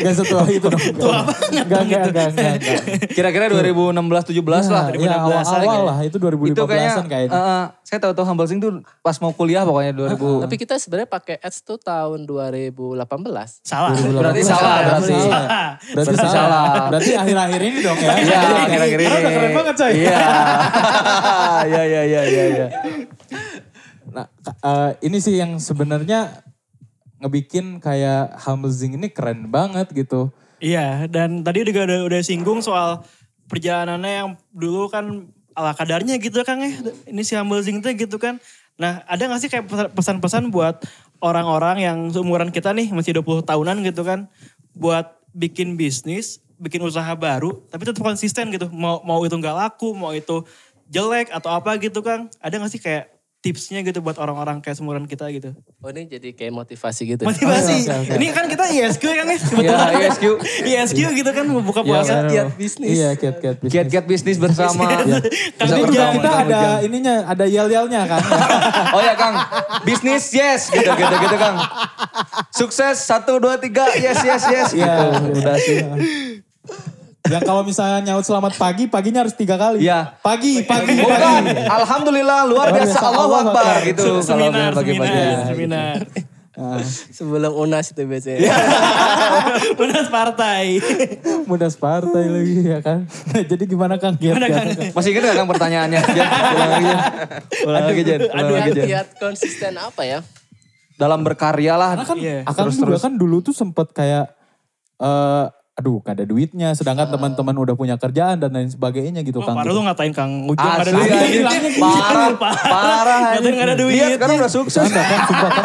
Gak 0.00 0.14
setua 0.16 0.44
itu 0.48 0.68
dong. 0.68 0.80
Gak, 0.80 1.64
gak, 1.68 1.82
gak, 1.84 2.04
gak, 2.12 2.28
gak, 2.32 2.54
gak. 2.60 2.80
Kira-kira 3.12 3.52
2016-17 3.52 4.68
lah. 4.68 4.84
Ya, 4.94 5.16
awal, 5.16 5.40
2016 5.44 5.68
awal 5.68 5.80
lah, 5.84 5.98
itu 6.00 6.16
2015 6.16 6.52
Itu 6.52 6.62
kayaknya, 6.64 6.92
kayaknya. 7.04 7.36
eh, 7.36 7.64
saya 7.84 7.98
tahu-tahu 7.98 8.24
Humble 8.24 8.46
Sing 8.46 8.58
tuh 8.62 8.80
pas 9.00 9.16
mau 9.18 9.32
kuliah 9.32 9.64
pokoknya 9.64 9.92
2000. 9.92 10.44
Tapi 10.46 10.54
kita 10.56 10.74
sebenarnya 10.78 11.08
pakai 11.10 11.36
ads 11.40 11.60
tuh 11.60 11.76
tahun 11.76 12.24
2018. 12.24 12.96
Salah. 13.64 13.92
Berarti 13.92 14.42
salah, 14.42 14.76
berarti. 14.80 15.12
Salah. 15.12 15.46
Berarti 15.92 16.16
salah. 16.16 16.64
Berarti 16.88 17.12
akhir-akhir 17.16 17.60
ini 17.60 17.78
dong 17.82 17.98
ya. 17.98 18.10
Iya, 18.20 18.40
kira-kira 18.68 18.89
ini. 18.96 19.04
Karena 19.06 19.18
udah 19.20 19.32
keren 19.32 19.52
banget 19.54 19.74
coy. 19.78 19.92
Iya. 19.94 20.18
Iya, 21.60 21.82
iya, 21.84 22.02
iya, 22.08 22.22
iya. 22.24 22.44
iya. 22.48 22.66
Nah, 24.10 24.26
eh, 24.42 24.90
ini 25.06 25.18
sih 25.20 25.36
yang 25.38 25.60
sebenarnya 25.60 26.40
ngebikin 27.20 27.78
kayak 27.78 28.32
Humble 28.42 28.72
Zing 28.72 28.96
ini 28.96 29.12
keren 29.12 29.52
banget 29.52 29.92
gitu. 29.92 30.32
Iya, 30.60 31.08
dan 31.08 31.44
tadi 31.44 31.64
juga 31.64 31.84
udah, 31.84 32.00
udah 32.08 32.20
singgung 32.24 32.60
soal 32.64 33.04
perjalanannya 33.48 34.12
yang 34.12 34.28
dulu 34.52 34.88
kan 34.88 35.28
ala 35.52 35.76
kadarnya 35.76 36.16
gitu 36.16 36.40
Kang 36.44 36.64
ya. 36.64 36.72
Ini 37.08 37.22
si 37.24 37.36
Humble 37.36 37.60
Zing 37.60 37.84
tuh 37.84 37.92
gitu 37.92 38.16
kan. 38.16 38.40
Nah 38.80 39.04
ada 39.04 39.28
gak 39.28 39.40
sih 39.44 39.50
kayak 39.52 39.68
pesan- 39.68 39.92
pesan-pesan 39.92 40.42
buat 40.48 40.80
orang-orang 41.20 41.84
yang 41.84 41.98
seumuran 42.08 42.48
kita 42.48 42.72
nih 42.72 42.88
masih 42.92 43.20
20 43.20 43.44
tahunan 43.44 43.84
gitu 43.84 44.00
kan. 44.04 44.28
Buat 44.72 45.20
bikin 45.36 45.76
bisnis, 45.76 46.40
bikin 46.60 46.84
usaha 46.84 47.08
baru 47.12 47.64
tapi 47.66 47.88
tetap 47.88 48.04
konsisten 48.04 48.52
gitu. 48.52 48.68
Mau, 48.68 49.00
mau 49.00 49.24
itu 49.24 49.32
gak 49.34 49.56
laku, 49.56 49.96
mau 49.96 50.12
itu 50.12 50.44
jelek 50.86 51.32
atau 51.32 51.50
apa 51.50 51.80
gitu 51.80 52.04
Kang. 52.04 52.28
Ada 52.36 52.60
gak 52.60 52.70
sih 52.70 52.78
kayak 52.78 53.08
tipsnya 53.40 53.80
gitu 53.80 54.04
buat 54.04 54.20
orang-orang 54.20 54.60
kayak 54.60 54.76
seumuran 54.76 55.08
kita 55.08 55.24
gitu. 55.32 55.56
Oh 55.80 55.88
ini 55.88 56.04
jadi 56.04 56.36
kayak 56.36 56.52
motivasi 56.52 57.16
gitu. 57.16 57.24
Motivasi. 57.24 57.88
oke, 57.88 57.96
oke. 58.04 58.12
Ini 58.20 58.26
kan 58.36 58.44
kita 58.44 58.64
ISQ 58.68 59.00
kan 59.00 59.24
ya. 59.24 59.36
Iya, 59.40 59.76
ISQ. 59.96 60.24
ISQ 60.60 60.98
gitu 61.16 61.30
kan 61.32 61.44
mau 61.48 61.64
buka 61.64 61.80
Iya, 61.80 61.88
puasa. 61.88 62.12
benar. 62.20 62.28
kiat 62.28 62.48
bisnis. 62.60 62.92
Iya, 62.92 63.08
kiat 63.16 63.36
kiat 63.40 63.56
bisnis. 63.56 63.72
Kiat-kiat 63.72 64.04
bisnis 64.04 64.36
bersama. 64.36 64.84
Kang 64.92 65.08
Ini 65.72 65.80
juga 65.80 65.88
Ujang. 65.88 66.12
kita 66.20 66.28
Kang 66.28 66.40
ada 66.44 66.60
Ujang. 66.60 66.80
ininya, 66.84 67.14
ada 67.24 67.44
yel-yelnya 67.48 68.02
kan. 68.04 68.20
Oh 68.96 69.00
ya 69.00 69.14
Kang, 69.16 69.34
bisnis 69.88 70.28
yes 70.36 70.68
gitu 70.68 70.90
gitu 70.92 71.14
gitu 71.16 71.36
Kang. 71.40 71.56
Sukses 72.52 73.00
satu 73.00 73.40
dua 73.40 73.56
tiga 73.56 73.88
yes 73.96 74.20
yes 74.20 74.44
yes 74.44 74.68
gitu. 74.74 74.84
Iya, 74.84 75.16
Udah 75.32 75.56
sih. 75.56 75.80
Yang 77.30 77.42
kalau 77.44 77.62
misalnya 77.62 77.98
nyaut 78.02 78.24
selamat 78.24 78.56
pagi, 78.56 78.88
paginya 78.88 79.22
harus 79.22 79.36
tiga 79.36 79.54
kali. 79.54 79.84
Iya. 79.84 80.18
Pagi, 80.18 80.64
pagi, 80.64 80.98
Bukan, 80.98 81.20
pagi. 81.46 81.68
Alhamdulillah 81.68 82.48
luar 82.48 82.72
biasa 82.72 82.96
Allahu 82.98 83.34
Akbar 83.38 83.74
gitu. 83.84 84.02
kalau 84.02 84.24
seminar, 84.24 84.70
pagi-pagi. 84.72 85.04
seminar, 85.04 85.46
seminar. 85.46 85.94
Ah, 86.60 86.82
Sebelum 87.14 87.56
unas 87.56 87.88
itu 87.88 88.02
biasanya. 88.04 88.36
Iya. 88.42 88.56
Unas 89.86 90.12
partai. 90.12 90.76
mudah 91.48 91.72
partai 91.72 92.24
lagi 92.26 92.56
ya 92.68 92.78
kan. 92.84 93.08
Jadi 93.50 93.64
gimana 93.64 93.96
Kang? 93.96 94.18
Kang? 94.18 94.68
Masih 94.92 95.14
ingat 95.14 95.30
gak 95.30 95.36
Kang 95.40 95.48
pertanyaannya? 95.48 96.00
Ulang 97.68 97.84
lagi 97.88 98.02
Jen. 98.02 98.20
Ulang 98.28 98.48
lagi 98.50 98.70
aduh. 98.76 98.84
Kiat 98.84 99.08
konsisten 99.16 99.78
apa 99.78 100.02
ya? 100.04 100.18
Dalam 101.00 101.24
berkarya 101.24 101.80
lah. 101.80 101.96
Karena 101.96 102.04
kan 102.04 102.16
Iya. 102.20 102.38
Akang 102.44 102.68
juga 102.68 102.98
kan 102.98 103.12
dulu 103.16 103.40
tuh 103.40 103.54
sempet 103.56 103.96
kayak, 103.96 104.28
eh 105.00 105.46
aduh 105.74 106.02
gak 106.02 106.18
ada 106.18 106.24
duitnya. 106.24 106.74
Sedangkan 106.74 107.08
teman-teman 107.08 107.54
udah 107.56 107.74
punya 107.74 107.96
kerjaan 107.96 108.36
dan 108.36 108.50
lain 108.52 108.68
sebagainya 108.68 109.22
gitu 109.22 109.40
Oh, 109.40 109.46
Kang. 109.46 109.56
parah 109.56 109.70
gitu. 109.70 109.78
lu 109.78 109.82
ngatain 109.86 110.12
Kang 110.12 110.32
Ujang 110.44 110.66
gak 110.66 110.82
ada 110.84 110.92
duit. 110.92 111.10
anjing. 111.46 111.74
Parah, 111.80 112.28
parah. 112.36 113.18
Ngatain 113.20 113.38
anjing. 113.40 113.54
gak 113.56 113.66
ada 113.66 113.76
duit. 113.78 113.94
Lihat 113.96 114.10
sekarang 114.18 114.36
udah 114.38 114.52
sukses. 114.52 114.84
Bercanda 114.84 115.02
kan, 115.02 115.20
sumpah 115.24 115.50
kan. 115.50 115.64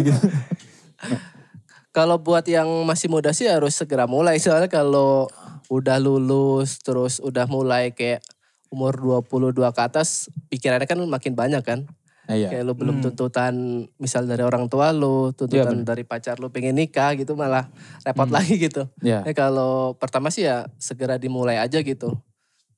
Gitu. 0.00 0.12
Kalau 1.96 2.16
buat 2.22 2.46
yang 2.46 2.68
masih 2.86 3.10
muda 3.10 3.34
sih 3.34 3.50
harus 3.50 3.74
segera 3.74 4.06
mulai. 4.06 4.38
Soalnya 4.38 4.70
kalau 4.70 5.26
udah 5.66 5.98
lulus 5.98 6.78
terus 6.78 7.18
udah 7.18 7.50
mulai 7.50 7.90
kayak 7.90 8.22
umur 8.70 8.94
22 8.94 9.58
ke 9.74 9.80
atas 9.82 10.30
pikirannya 10.46 10.86
kan 10.86 11.02
makin 11.02 11.34
banyak 11.34 11.62
kan. 11.66 11.90
Iya. 12.30 12.48
Kayak 12.54 12.64
lu 12.70 12.74
belum 12.78 13.02
tuntutan 13.02 13.54
misal 13.98 14.24
dari 14.30 14.46
orang 14.46 14.70
tua 14.70 14.94
lu, 14.94 15.34
tuntutan 15.34 15.82
dari 15.82 16.06
pacar 16.06 16.38
lu 16.38 16.48
pengen 16.54 16.78
nikah 16.78 17.18
gitu 17.18 17.34
malah 17.34 17.66
repot 18.06 18.30
lagi 18.30 18.54
gitu. 18.56 18.86
Iya. 19.02 19.26
Ya 19.26 19.32
kalau 19.34 19.98
pertama 19.98 20.30
sih 20.30 20.46
ya 20.46 20.70
segera 20.78 21.18
dimulai 21.18 21.58
aja 21.58 21.82
gitu. 21.82 22.14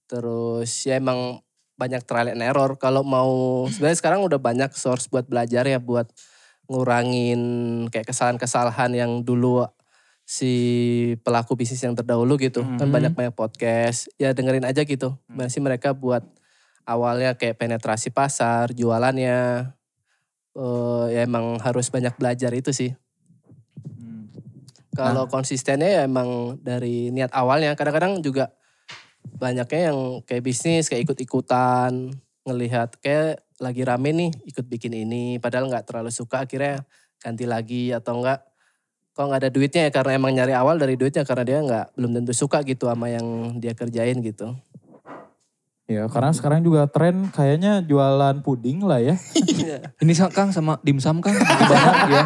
Terus 0.09 0.73
ya 0.89 0.97
emang 0.97 1.45
banyak 1.77 2.03
trial 2.09 2.33
and 2.33 2.41
error. 2.41 2.81
Kalau 2.81 3.05
mau 3.05 3.65
sebenarnya 3.69 3.99
sekarang 4.01 4.21
udah 4.25 4.41
banyak 4.41 4.73
source 4.73 5.13
buat 5.13 5.29
belajar 5.29 5.69
ya 5.69 5.77
buat 5.77 6.09
ngurangin 6.71 7.41
kayak 7.93 8.09
kesalahan-kesalahan 8.09 8.97
yang 8.97 9.13
dulu 9.21 9.67
si 10.23 10.53
pelaku 11.27 11.59
bisnis 11.59 11.83
yang 11.85 11.93
terdahulu 11.93 12.41
gitu. 12.41 12.65
Kan 12.81 12.89
banyak 12.89 13.13
banyak 13.13 13.35
podcast. 13.37 14.09
Ya 14.17 14.33
dengerin 14.33 14.65
aja 14.65 14.81
gitu. 14.87 15.19
Gimana 15.29 15.53
sih 15.53 15.61
mereka 15.61 15.93
buat 15.93 16.25
awalnya 16.85 17.39
kayak 17.39 17.59
penetrasi 17.59 18.11
pasar, 18.11 18.73
jualannya. 18.75 19.73
eh 20.53 21.07
ya 21.17 21.25
emang 21.25 21.57
harus 21.65 21.89
banyak 21.89 22.13
belajar 22.21 22.53
itu 22.53 22.77
sih. 22.77 22.93
Kalau 24.93 25.25
konsistennya 25.25 25.89
ya 25.89 26.01
emang 26.05 26.61
dari 26.61 27.09
niat 27.09 27.33
awalnya. 27.33 27.73
Kadang-kadang 27.73 28.21
juga 28.21 28.53
banyaknya 29.41 29.89
yang 29.89 30.21
kayak 30.29 30.45
bisnis, 30.45 30.93
kayak 30.93 31.09
ikut-ikutan. 31.09 32.13
Ngelihat 32.45 33.01
kayak 33.01 33.41
lagi 33.63 33.87
rame 33.87 34.11
nih 34.11 34.31
ikut 34.51 34.67
bikin 34.67 34.91
ini 34.91 35.39
padahal 35.39 35.71
nggak 35.71 35.87
terlalu 35.87 36.11
suka 36.11 36.43
akhirnya 36.43 36.83
ganti 37.23 37.47
lagi 37.47 37.95
atau 37.95 38.19
enggak 38.19 38.43
kalau 39.15 39.31
nggak 39.31 39.47
ada 39.47 39.51
duitnya 39.55 39.83
ya 39.87 39.91
karena 39.95 40.13
emang 40.19 40.35
nyari 40.35 40.51
awal 40.59 40.83
dari 40.83 40.99
duitnya 40.99 41.23
karena 41.23 41.45
dia 41.47 41.59
nggak 41.63 41.87
belum 41.95 42.11
tentu 42.19 42.35
suka 42.35 42.67
gitu 42.67 42.91
sama 42.91 43.07
yang 43.07 43.57
dia 43.63 43.77
kerjain 43.79 44.19
gitu. 44.19 44.59
Ya 45.93 46.09
karena 46.09 46.33
sekarang 46.33 46.61
juga 46.61 46.89
tren 46.89 47.29
kayaknya 47.29 47.85
jualan 47.85 48.41
puding 48.41 48.81
lah 48.81 48.97
ya. 48.97 49.21
Ini 50.03 50.13
sa- 50.13 50.33
Kang 50.33 50.49
sama 50.49 50.81
dimsum 50.81 51.21
Kang. 51.21 51.37
Banyak 51.37 51.97
ya. 52.17 52.23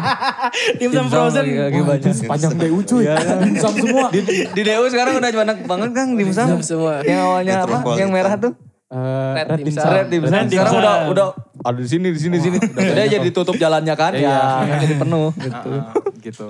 Dimsum 0.77 1.05
frozen. 1.07 1.43
lagi, 1.43 1.55
lagi 1.59 1.79
Wah, 1.83 1.87
banyak. 1.93 2.13
sepanjang 2.15 2.53
DU 2.55 2.79
cuy. 2.81 3.03
Dimsum 3.45 3.73
semua. 3.75 4.07
Di, 4.07 4.19
di 4.47 4.61
DU 4.63 4.83
sekarang 4.87 5.19
udah 5.19 5.29
banyak 5.29 5.57
banget 5.63 5.89
Kang 5.91 6.09
dimsum. 6.15 6.47
Dimsum 6.47 6.61
semua. 6.63 7.03
Yang 7.03 7.19
awalnya 7.19 7.55
apa? 7.61 7.77
Yang 7.93 8.09
merah 8.09 8.35
tuh. 8.39 8.53
Eh, 8.87 9.31
Red 9.35 9.47
red 9.51 9.59
dimsum. 9.59 9.83
dimsum. 9.83 9.91
Red 9.91 10.07
dimsum. 10.07 10.31
Sekarang 10.47 10.75
udah 10.79 10.95
udah 11.11 11.25
ada 11.59 11.79
di 11.83 11.89
sini 11.91 12.07
di 12.07 12.19
sini 12.23 12.37
sini. 12.39 12.55
Udah 12.63 13.05
jadi 13.05 13.29
tutup 13.35 13.59
jalannya 13.59 13.95
kan. 13.99 14.15
Iya. 14.15 14.63
Ya, 14.63 14.75
jadi 14.79 14.95
penuh 14.95 15.35
gitu. 15.35 15.71
Ah, 15.75 15.91
ah, 15.91 16.15
gitu. 16.23 16.47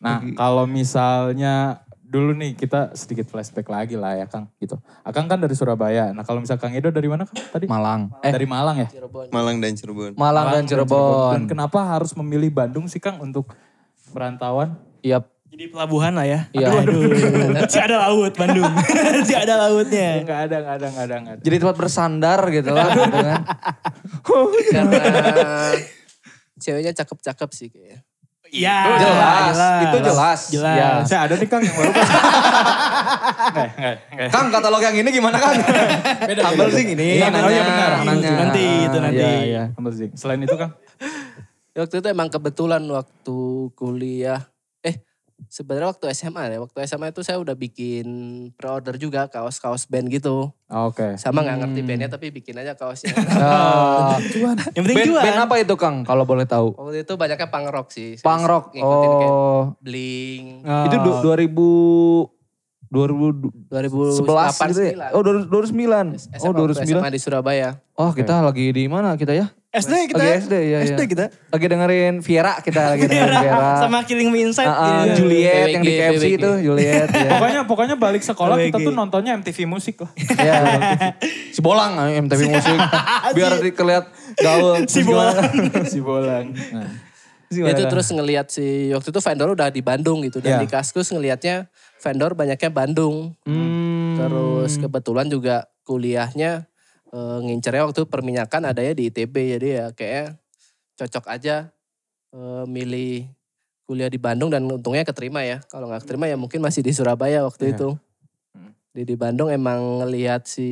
Nah 0.00 0.18
kalau 0.32 0.64
misalnya 0.64 1.81
dulu 2.12 2.36
nih 2.36 2.52
kita 2.52 2.92
sedikit 2.92 3.24
flashback 3.32 3.72
lagi 3.72 3.96
lah 3.96 4.12
ya 4.12 4.28
Kang 4.28 4.52
gitu. 4.60 4.76
Akang 5.00 5.24
kan 5.32 5.40
dari 5.40 5.56
Surabaya. 5.56 6.12
Nah 6.12 6.28
kalau 6.28 6.44
misal 6.44 6.60
Kang 6.60 6.76
Edo 6.76 6.92
dari 6.92 7.08
mana 7.08 7.24
Kang 7.24 7.40
tadi? 7.48 7.64
Malang. 7.64 8.12
Eh, 8.20 8.28
Dari 8.28 8.44
Malang 8.44 8.76
ya? 8.84 8.88
Cirebon. 8.92 9.32
Malang 9.32 9.56
dan 9.64 9.72
Cirebon. 9.72 10.12
Malang 10.20 10.46
dan 10.52 10.64
Cirebon. 10.68 11.32
Dan 11.32 11.42
kenapa 11.48 11.80
harus 11.80 12.12
memilih 12.12 12.52
Bandung 12.52 12.84
sih 12.84 13.00
Kang 13.00 13.16
untuk 13.24 13.48
perantauan? 14.12 14.76
Iya. 15.00 15.24
Jadi 15.52 15.68
pelabuhan 15.68 16.12
lah 16.16 16.28
ya. 16.28 16.48
Iya. 16.52 16.84
Aduh, 16.84 17.12
aduh. 17.12 17.68
si 17.72 17.80
ada 17.80 17.96
laut 18.08 18.32
Bandung. 18.36 18.72
si 19.28 19.32
ada 19.32 19.54
lautnya. 19.56 20.20
Enggak 20.20 20.40
ada, 20.48 20.56
enggak 20.60 20.76
ada, 20.76 20.86
enggak 20.88 21.04
ada, 21.08 21.14
enggak 21.16 21.34
ada. 21.40 21.42
Jadi 21.44 21.56
tempat 21.60 21.76
bersandar 21.80 22.40
gitu 22.52 22.70
lah. 22.72 22.86
gitu 22.92 23.18
kan. 23.24 23.40
Karena 24.76 25.00
ceweknya 26.60 26.92
cakep-cakep 26.92 27.50
sih 27.56 27.68
kayaknya. 27.72 28.00
Iya. 28.52 28.76
Jelas, 29.00 29.56
itu 29.80 29.98
jelas. 30.04 30.40
Jelas. 30.52 30.76
Ya. 30.76 30.88
Saya 31.08 31.20
ada 31.24 31.34
nih 31.40 31.48
Kang 31.48 31.64
yang 31.64 31.72
baru. 31.72 31.92
Kang. 31.96 32.04
Enggak, 33.52 33.68
enggak, 33.74 33.94
enggak. 34.12 34.28
Kang 34.28 34.46
katalog 34.52 34.82
yang 34.84 34.96
ini 34.96 35.08
gimana 35.08 35.36
Kang? 35.40 35.56
Beda, 36.28 36.40
Humble. 36.52 36.68
Sing 36.68 36.88
ini. 36.92 37.16
Iya, 37.16 37.32
nanya, 37.32 37.48
oh 37.48 37.50
iya 37.50 37.62
benar. 37.64 37.90
nanya. 38.04 38.30
Nanti, 38.38 38.64
itu 38.86 38.98
nanti. 39.00 39.24
Iya, 39.24 39.40
iya. 39.44 39.62
Humble 39.76 39.94
Sing. 39.96 40.10
Selain 40.14 40.40
itu 40.44 40.54
Kang? 40.54 40.76
Waktu 41.80 42.04
itu 42.04 42.08
emang 42.12 42.28
kebetulan 42.28 42.84
waktu 42.84 43.38
kuliah. 43.72 44.51
Sebenarnya 45.46 45.88
waktu 45.88 46.06
SMA 46.10 46.42
ya. 46.48 46.58
Waktu 46.58 46.78
SMA 46.84 47.08
itu 47.08 47.20
saya 47.20 47.36
udah 47.36 47.52
bikin 47.52 48.06
pre-order 48.52 48.94
juga 48.94 49.26
kaos-kaos 49.26 49.84
band 49.84 50.06
gitu. 50.08 50.50
Oke. 50.66 51.16
Sama 51.16 51.40
nggak 51.40 51.58
ngerti 51.60 51.80
bandnya 51.82 52.08
tapi 52.08 52.28
bikin 52.28 52.56
aja 52.56 52.72
kaosnya. 52.72 53.12
Ah. 53.32 54.16
Yang 54.74 54.82
penting 54.82 54.96
band, 54.96 55.08
jual. 55.08 55.22
band 55.22 55.38
apa 55.40 55.54
itu 55.56 55.74
Kang 55.74 55.96
kalau 56.02 56.22
boleh 56.22 56.44
tahu? 56.44 56.74
waktu 56.74 57.02
itu 57.02 57.14
banyaknya 57.14 57.46
punk 57.46 57.68
rock 57.68 57.88
sih. 57.88 58.14
Saya 58.14 58.24
Punk 58.24 58.42
rock. 58.44 58.64
Ngikutin 58.70 59.10
kayak 59.14 59.30
Oh. 59.30 59.62
Blink. 59.78 60.44
Itu 60.62 60.96
du- 60.98 61.20
2000 61.22 62.30
2011 62.88 63.72
2008 64.20 64.68
gitu 64.68 64.82
ya? 64.82 65.08
Oh 65.10 65.24
2009. 65.24 66.12
SMA, 66.14 66.36
Oh 66.38 66.52
waktu 66.52 66.60
2009. 66.76 66.92
SMA 66.92 67.08
di 67.08 67.16
Surabaya. 67.18 67.68
Oh 67.94 68.12
kita 68.12 68.40
lagi 68.40 68.68
di 68.68 68.84
mana 68.84 69.14
kita 69.14 69.32
ya? 69.32 69.48
SD 69.72 69.92
kita. 70.06 70.20
Lagi 70.20 70.36
SD 70.44 70.54
ya. 70.62 70.78
SD 70.84 71.00
ya. 71.00 71.06
kita. 71.08 71.24
Lagi 71.52 71.66
dengerin 71.66 72.14
Viera 72.20 72.60
kita 72.60 72.92
lagi 72.92 73.08
dengerin 73.08 73.40
Viera. 73.40 73.80
Sama 73.80 74.04
Killing 74.04 74.28
Me 74.28 74.44
Inside. 74.44 74.68
Ah, 74.68 75.02
Iya. 75.02 75.14
Juliet 75.16 75.66
yang 75.70 75.80
di 75.80 75.90
BWG, 75.90 76.00
KFC 76.12 76.24
itu 76.36 76.50
Juliet 76.62 77.08
ya. 77.16 77.30
Pokoknya 77.32 77.60
pokoknya 77.64 77.96
balik 77.96 78.20
sekolah 78.20 78.60
kita 78.60 78.76
OWG. 78.76 78.84
tuh 78.84 78.92
nontonnya 78.92 79.32
MTV 79.34 79.58
musik 79.64 80.04
lah. 80.04 80.12
ya. 80.48 80.56
Si 81.48 81.60
Bolang 81.60 81.96
ah, 81.96 82.12
MTV 82.12 82.40
musik 82.52 82.78
biar 83.32 83.52
dikelihat 83.58 84.04
gaul. 84.36 84.84
Si? 84.84 85.00
Bolang. 85.02 85.40
si 85.88 85.98
Bolang. 85.98 86.52
Nah. 86.52 86.88
Ya 87.48 87.60
gimana, 87.60 87.72
itu 87.72 87.84
terus 87.84 88.08
ngelihat 88.08 88.46
si 88.48 88.64
waktu 88.92 89.08
itu 89.08 89.20
vendor 89.20 89.52
udah 89.52 89.68
di 89.68 89.84
Bandung 89.84 90.24
gitu 90.24 90.40
dan 90.40 90.56
Iya. 90.56 90.60
di 90.64 90.68
Kaskus 90.68 91.12
ngelihatnya 91.12 91.68
vendor 91.96 92.32
banyaknya 92.32 92.68
Bandung. 92.68 93.36
Hmm. 93.44 94.16
Terus 94.16 94.76
kebetulan 94.76 95.28
juga 95.28 95.68
kuliahnya 95.84 96.64
eh, 97.12 97.38
ngincernya 97.42 97.84
waktu 97.84 98.02
perminyakan 98.04 98.66
adanya 98.66 98.92
di 98.92 99.06
ITB 99.06 99.34
jadi 99.52 99.68
ya 99.70 99.86
kayak 99.92 100.26
cocok 100.94 101.24
aja 101.28 101.68
eh, 102.30 102.64
milih 102.66 103.28
kuliah 103.82 104.08
di 104.08 104.16
Bandung 104.16 104.48
dan 104.48 104.64
untungnya 104.64 105.02
keterima 105.02 105.42
ya. 105.42 105.60
Kalau 105.66 105.84
nggak 105.86 106.02
keterima 106.02 106.24
ya 106.24 106.34
mungkin 106.34 106.58
masih 106.58 106.80
di 106.80 106.90
Surabaya 106.90 107.42
waktu 107.42 107.68
Iya. 107.68 107.74
itu. 107.74 107.88
Hmm. 108.52 108.72
Di 108.90 109.02
di 109.04 109.14
Bandung 109.14 109.48
emang 109.48 110.00
ngelihat 110.00 110.44
si 110.44 110.70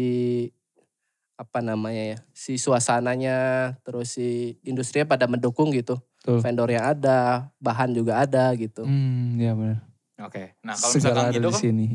apa 1.35 1.61
namanya 1.61 2.05
ya 2.07 2.19
si 2.31 2.57
suasananya 2.57 3.37
terus 3.81 4.13
si 4.13 4.61
industrinya 4.61 5.09
pada 5.09 5.25
mendukung 5.25 5.73
gitu 5.73 5.97
Betul. 6.21 6.37
vendor 6.39 6.69
yang 6.69 6.85
ada 6.87 7.49
bahan 7.57 7.93
juga 7.93 8.21
ada 8.21 8.53
gitu 8.55 8.85
Hmm, 8.85 9.37
iya 9.37 9.57
benar. 9.57 9.81
Oke. 10.21 10.53
Nah 10.61 10.77
kalau 10.77 10.93
misalkan 10.93 11.25
ada 11.25 11.33
gitu 11.33 11.41
di 11.43 11.49
kan. 11.51 11.61
sini. 11.61 11.87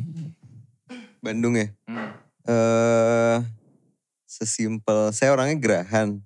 Bandung 1.21 1.53
ya. 1.55 1.67
Hmm. 1.85 2.09
eh 2.45 3.37
sesimpel 4.35 5.15
saya 5.15 5.31
orangnya 5.31 5.55
gerahan. 5.55 6.19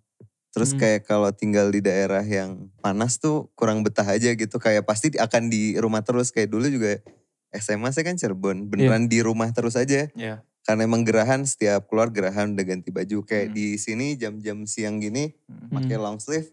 Terus 0.50 0.74
Hmm. 0.74 0.82
kayak 0.82 1.06
kalau 1.06 1.30
tinggal 1.30 1.70
di 1.70 1.78
daerah 1.78 2.26
yang 2.26 2.74
panas 2.82 3.22
tuh 3.22 3.54
kurang 3.54 3.86
betah 3.86 4.04
aja 4.04 4.34
gitu. 4.34 4.58
Kayak 4.58 4.90
pasti 4.90 5.14
akan 5.14 5.54
di 5.54 5.78
rumah 5.78 6.02
terus. 6.02 6.34
Kayak 6.34 6.58
dulu 6.58 6.66
juga 6.66 6.98
SMA 7.54 7.94
saya 7.94 8.10
kan 8.10 8.18
Cirebon. 8.18 8.66
Beneran 8.66 9.06
di 9.06 9.22
rumah 9.22 9.54
terus 9.54 9.78
aja. 9.78 10.10
Iya. 10.18 10.42
Karena 10.66 10.90
emang 10.90 11.06
gerahan 11.06 11.46
setiap 11.46 11.86
keluar 11.86 12.10
gerahan 12.10 12.58
udah 12.58 12.66
ganti 12.66 12.90
baju. 12.90 13.22
Kayak 13.22 13.54
Hmm. 13.54 13.56
di 13.56 13.68
sini 13.78 14.18
jam-jam 14.18 14.66
siang 14.66 14.98
gini 14.98 15.38
Hmm. 15.46 15.70
pakai 15.70 15.98
long 16.02 16.18
sleeve 16.18 16.50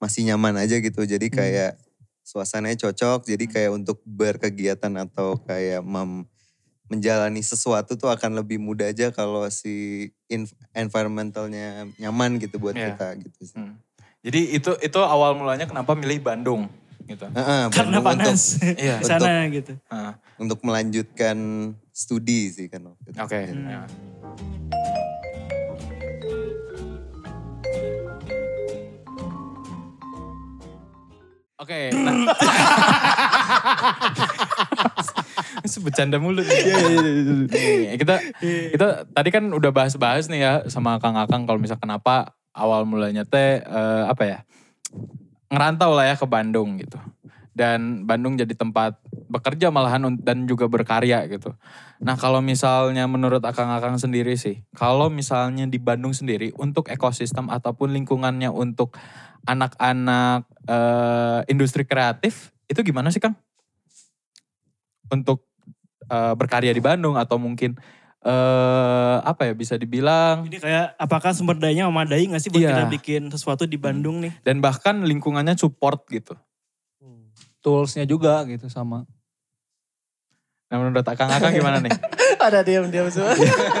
masih 0.00 0.24
nyaman 0.24 0.56
aja 0.56 0.80
gitu. 0.80 1.04
Jadi 1.04 1.28
kayak 1.28 1.76
suasananya 2.24 2.80
cocok. 2.80 3.28
Jadi 3.28 3.44
kayak 3.44 3.76
untuk 3.76 4.00
berkegiatan 4.08 4.92
atau 4.96 5.36
kayak 5.38 5.84
mem- 5.84 6.24
menjalani 6.88 7.40
sesuatu 7.40 7.94
tuh 7.94 8.08
akan 8.08 8.34
lebih 8.34 8.56
mudah 8.56 8.88
aja 8.88 9.08
kalau 9.08 9.44
si 9.48 10.08
environmentalnya 10.72 11.88
nyaman 11.96 12.36
gitu 12.36 12.56
buat 12.56 12.72
Iya. 12.72 12.92
kita 12.92 13.06
gitu. 13.22 13.38
sih. 13.44 13.56
Hmm. 13.56 13.76
Jadi 14.18 14.40
itu 14.52 14.70
itu 14.80 14.98
awal 14.98 15.32
mulanya 15.32 15.64
kenapa 15.64 15.94
milih 15.94 16.18
Bandung 16.18 16.66
gitu. 17.04 17.24
Heeh, 17.28 17.62
Karena 17.70 17.98
Bandung 18.00 18.32
panas. 18.32 18.58
Iya. 18.80 18.98
Di 18.98 19.04
sana 19.06 19.46
gitu. 19.48 19.72
Ah, 19.88 20.16
Untuk, 20.36 20.58
untuk 20.58 20.60
melanjutkan 20.64 21.36
studi 21.92 22.50
sih 22.50 22.66
kan. 22.68 22.84
waktu 22.84 23.08
itu. 23.12 23.18
Oke. 23.20 23.40
Hmm. 23.48 23.64
ya. 23.64 23.80
Oke, 31.58 31.90
nah. 31.90 32.14
Bercanda 35.84 36.16
mulu 36.20 36.42
nih. 36.42 36.58
Nih, 37.48 37.96
kita 37.98 38.20
kita 38.74 38.86
tadi 39.10 39.28
kan 39.32 39.44
udah 39.50 39.70
bahas-bahas 39.72 40.28
nih 40.28 40.40
ya 40.40 40.52
sama 40.68 40.98
Kang 40.98 41.16
Akang 41.16 41.46
kalau 41.48 41.60
misal 41.60 41.80
kenapa 41.80 42.36
awal 42.52 42.84
mulanya 42.84 43.22
teh 43.24 43.62
eh, 43.62 44.04
apa 44.06 44.24
ya? 44.24 44.38
ngerantau 45.48 45.96
lah 45.96 46.12
ya 46.12 46.16
ke 46.16 46.28
Bandung 46.28 46.76
gitu. 46.76 47.00
Dan 47.56 48.06
Bandung 48.06 48.38
jadi 48.38 48.54
tempat 48.54 49.02
bekerja 49.26 49.74
malahan 49.74 50.14
dan 50.22 50.46
juga 50.46 50.70
berkarya 50.70 51.26
gitu. 51.26 51.56
Nah 51.98 52.14
kalau 52.14 52.38
misalnya 52.38 53.10
menurut 53.10 53.42
akang-akang 53.42 53.98
sendiri 53.98 54.38
sih, 54.38 54.62
kalau 54.78 55.10
misalnya 55.10 55.66
di 55.66 55.80
Bandung 55.82 56.14
sendiri 56.14 56.54
untuk 56.54 56.86
ekosistem 56.86 57.50
ataupun 57.50 57.90
lingkungannya 57.96 58.52
untuk 58.52 58.94
anak-anak 59.48 60.46
eh, 60.68 61.40
industri 61.50 61.82
kreatif 61.82 62.54
itu 62.68 62.78
gimana 62.84 63.08
sih 63.08 63.18
Kang? 63.18 63.34
Untuk 65.08 65.44
eh, 66.04 66.34
berkarya 66.34 66.70
di 66.70 66.80
Bandung 66.80 67.16
atau 67.16 67.36
mungkin 67.36 67.76
eh 68.18 69.16
apa 69.22 69.46
ya 69.46 69.54
bisa 69.54 69.78
dibilang 69.78 70.42
Jadi 70.42 70.58
kayak 70.58 70.98
apakah 70.98 71.30
sumber 71.30 71.54
dayanya 71.54 71.86
memadai 71.86 72.26
gak 72.26 72.42
sih 72.42 72.50
buat 72.50 72.58
Iya. 72.60 72.74
kita 72.74 72.84
bikin 72.90 73.22
sesuatu 73.30 73.62
di 73.62 73.78
Bandung 73.78 74.18
nih? 74.18 74.34
dan 74.42 74.58
bahkan 74.58 75.06
lingkungannya 75.06 75.54
support 75.54 76.02
gitu. 76.10 76.34
Toolsnya 77.58 78.02
juga 78.04 78.42
gitu 78.46 78.66
sama. 78.66 79.06
Nah 80.68 80.76
menurut 80.76 81.06
akang-akang 81.06 81.54
gimana 81.54 81.78
nih? 81.78 81.94
ada 82.46 82.60
diam-diam 82.60 83.06
semua 83.08 83.32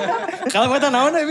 Kalau 0.54 0.70
kita 0.72 0.88
naon 0.88 1.12
ya? 1.12 1.22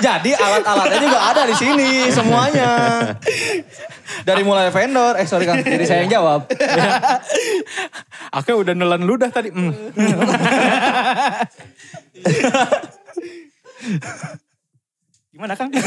Jadi 0.00 0.30
alat-alatnya 0.32 0.98
juga 1.02 1.18
ada 1.20 1.42
di 1.44 1.54
sini 1.58 1.90
semuanya. 2.08 2.70
Dari 4.26 4.42
mulai 4.44 4.70
vendor, 4.70 5.16
eh 5.16 5.26
sorry 5.26 5.46
Kang, 5.48 5.62
jadi 5.64 5.84
saya 5.86 6.04
yang 6.04 6.12
jawab. 6.20 6.46
Aku 8.38 8.62
udah 8.62 8.74
nelan 8.76 9.04
ludah 9.04 9.30
tadi. 9.32 9.50
Hmm. 9.50 9.72
Gimana 15.30 15.56
Kang? 15.56 15.70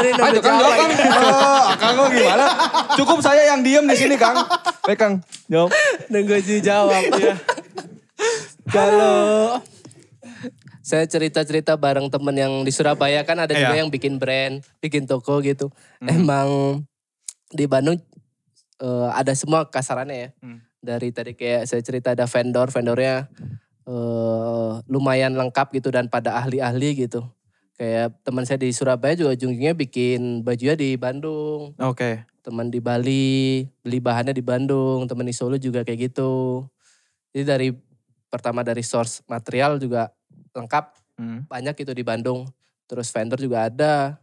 Ayo 0.00 0.40
Kang 0.40 0.56
jawab 0.56 0.74
Kang. 0.78 0.90
Oh, 1.20 1.68
Kang 1.76 1.94
lo 2.00 2.08
gimana? 2.08 2.46
Cukup 2.96 3.18
saya 3.20 3.44
yang 3.52 3.60
diem 3.60 3.84
di 3.84 3.96
sini 3.98 4.16
Kang. 4.16 4.40
Baik 4.88 4.98
Kang, 4.98 5.14
jawab. 5.52 5.70
nunggu 6.08 6.40
dijawab 6.40 7.02
ya 7.20 7.36
kalau 8.70 9.58
saya 10.90 11.06
cerita-cerita 11.06 11.78
bareng 11.78 12.10
temen 12.10 12.34
yang 12.34 12.52
di 12.66 12.74
Surabaya 12.74 13.22
kan 13.22 13.38
ada 13.38 13.54
juga 13.54 13.78
Iya. 13.78 13.86
yang 13.86 13.94
bikin 13.94 14.18
brand, 14.18 14.58
bikin 14.82 15.06
toko 15.06 15.38
gitu. 15.38 15.70
Emang 16.02 16.82
di 17.54 17.70
Bandung 17.70 18.02
eh, 18.82 19.08
ada 19.14 19.30
semua 19.38 19.70
kasarannya 19.70 20.18
ya. 20.18 20.28
Hmm. 20.42 20.58
Dari 20.82 21.14
tadi 21.14 21.38
kayak 21.38 21.70
saya 21.70 21.78
cerita 21.86 22.10
ada 22.10 22.26
vendor, 22.26 22.74
vendornya 22.74 23.30
eh, 23.86 24.72
lumayan 24.90 25.38
lengkap 25.38 25.70
gitu 25.78 25.94
dan 25.94 26.10
pada 26.10 26.34
ahli-ahli 26.42 27.06
gitu. 27.06 27.22
Kayak 27.78 28.12
teman 28.26 28.44
saya 28.44 28.58
di 28.60 28.74
Surabaya 28.74 29.14
juga 29.14 29.32
ujung-ujungnya 29.38 29.72
bikin 29.78 30.42
bajunya 30.42 30.74
di 30.74 30.98
Bandung. 30.98 31.72
Oke. 31.78 32.26
Teman 32.42 32.68
di 32.68 32.80
Bali, 32.82 33.64
beli 33.84 33.98
bahannya 34.02 34.34
di 34.34 34.42
Bandung. 34.44 35.06
Teman 35.06 35.28
di 35.28 35.32
Solo 35.32 35.54
juga 35.56 35.86
kayak 35.86 36.12
gitu. 36.12 36.66
Jadi 37.32 37.44
dari 37.46 37.68
pertama 38.28 38.60
dari 38.60 38.84
source 38.84 39.24
material 39.28 39.80
juga 39.80 40.12
lengkap 40.60 40.84
Hmm. 41.20 41.44
banyak 41.44 41.76
itu 41.76 41.92
di 41.92 42.00
Bandung. 42.00 42.48
Terus 42.88 43.12
vendor 43.12 43.36
juga 43.36 43.68
ada. 43.68 44.16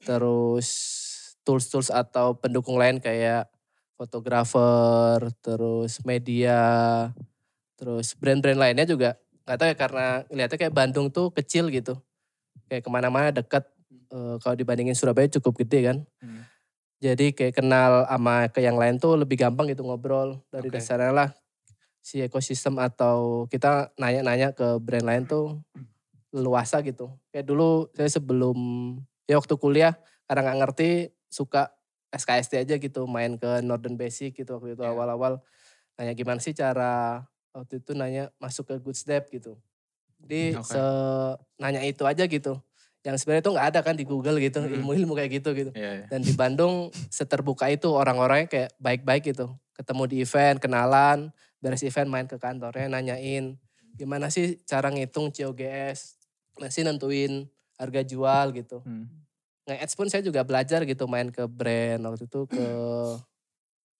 Terus 0.00 0.68
tools-tools 1.44 1.92
atau 1.92 2.32
pendukung 2.40 2.80
lain 2.80 2.96
kayak 3.04 3.52
fotografer, 4.00 5.28
terus 5.44 6.00
media, 6.08 6.60
terus 7.76 8.16
brand-brand 8.16 8.56
lainnya 8.56 8.86
juga 8.88 9.18
nggak 9.44 9.56
tahu 9.58 9.68
ya 9.68 9.76
karena 9.76 10.06
ngeliatnya 10.28 10.58
kayak 10.60 10.74
Bandung 10.76 11.06
tuh 11.12 11.28
kecil 11.36 11.68
gitu. 11.68 12.00
Kayak 12.70 12.84
ke 12.86 12.90
mana-mana 12.92 13.28
dekat. 13.28 13.68
Eh, 14.08 14.36
kalau 14.40 14.56
dibandingin 14.56 14.96
Surabaya 14.96 15.28
cukup 15.28 15.60
gede 15.64 15.92
kan. 15.92 15.98
Hmm. 16.24 16.48
Jadi 16.98 17.36
kayak 17.36 17.60
kenal 17.60 18.08
sama 18.08 18.48
ke 18.48 18.64
yang 18.64 18.80
lain 18.80 18.96
tuh 18.96 19.20
lebih 19.20 19.36
gampang 19.36 19.68
gitu 19.68 19.84
ngobrol. 19.84 20.40
Dari 20.48 20.72
Oke. 20.72 20.80
dasarnya 20.80 21.12
lah 21.12 21.28
si 22.08 22.24
ekosistem 22.24 22.80
atau 22.80 23.44
kita 23.52 23.92
nanya-nanya 24.00 24.56
ke 24.56 24.80
brand 24.80 25.04
lain 25.04 25.28
tuh 25.28 25.60
luasa 26.32 26.80
gitu. 26.80 27.12
Kayak 27.28 27.44
dulu 27.52 27.92
saya 27.92 28.08
sebelum 28.08 28.56
ya 29.28 29.36
waktu 29.36 29.54
kuliah 29.60 29.92
karena 30.24 30.48
nggak 30.48 30.58
ngerti 30.64 30.88
suka 31.28 31.68
SKSD 32.08 32.64
aja 32.64 32.80
gitu 32.80 33.04
main 33.04 33.36
ke 33.36 33.60
Northern 33.60 34.00
Basic 34.00 34.32
gitu 34.32 34.56
waktu 34.56 34.72
itu 34.72 34.80
Iya. 34.80 34.96
awal-awal 34.96 35.44
nanya 36.00 36.16
gimana 36.16 36.40
sih 36.40 36.56
cara 36.56 37.28
waktu 37.52 37.84
itu 37.84 37.92
nanya 37.92 38.32
masuk 38.40 38.72
ke 38.72 38.74
Good 38.80 38.96
Step 38.96 39.28
gitu. 39.28 39.60
Jadi 40.24 40.56
Oke. 40.56 40.64
se 40.64 40.80
nanya 41.60 41.84
itu 41.84 42.08
aja 42.08 42.24
gitu. 42.24 42.56
Yang 43.04 43.20
sebenarnya 43.20 43.44
itu 43.44 43.52
nggak 43.52 43.68
ada 43.76 43.80
kan 43.84 43.94
di 44.00 44.08
Google 44.08 44.40
gitu 44.40 44.64
Mm-mm. 44.64 44.80
ilmu-ilmu 44.80 45.12
kayak 45.12 45.44
gitu 45.44 45.52
gitu. 45.52 45.70
Iya, 45.76 45.92
iya. 46.00 46.06
Dan 46.08 46.24
di 46.24 46.32
Bandung 46.32 46.88
seterbuka 47.12 47.68
itu 47.68 47.92
orang-orangnya 47.92 48.48
kayak 48.48 48.70
baik-baik 48.80 49.28
gitu. 49.36 49.52
Ketemu 49.76 50.02
di 50.08 50.16
event, 50.24 50.56
kenalan, 50.58 51.28
beres 51.58 51.82
event 51.82 52.10
main 52.10 52.26
ke 52.30 52.38
kantornya 52.38 52.86
nanyain 52.86 53.58
gimana 53.98 54.30
sih 54.30 54.62
cara 54.62 54.94
ngitung 54.94 55.34
COGS, 55.34 56.22
masih 56.62 56.86
nentuin 56.86 57.50
harga 57.74 58.06
jual 58.06 58.54
gitu. 58.54 58.78
Hmm. 58.86 59.10
Nge-ads 59.66 59.94
pun 59.98 60.06
saya 60.06 60.22
juga 60.22 60.46
belajar 60.46 60.86
gitu 60.86 61.10
main 61.10 61.34
ke 61.34 61.44
brand 61.50 62.00
waktu 62.06 62.30
itu 62.30 62.46
ke 62.46 62.66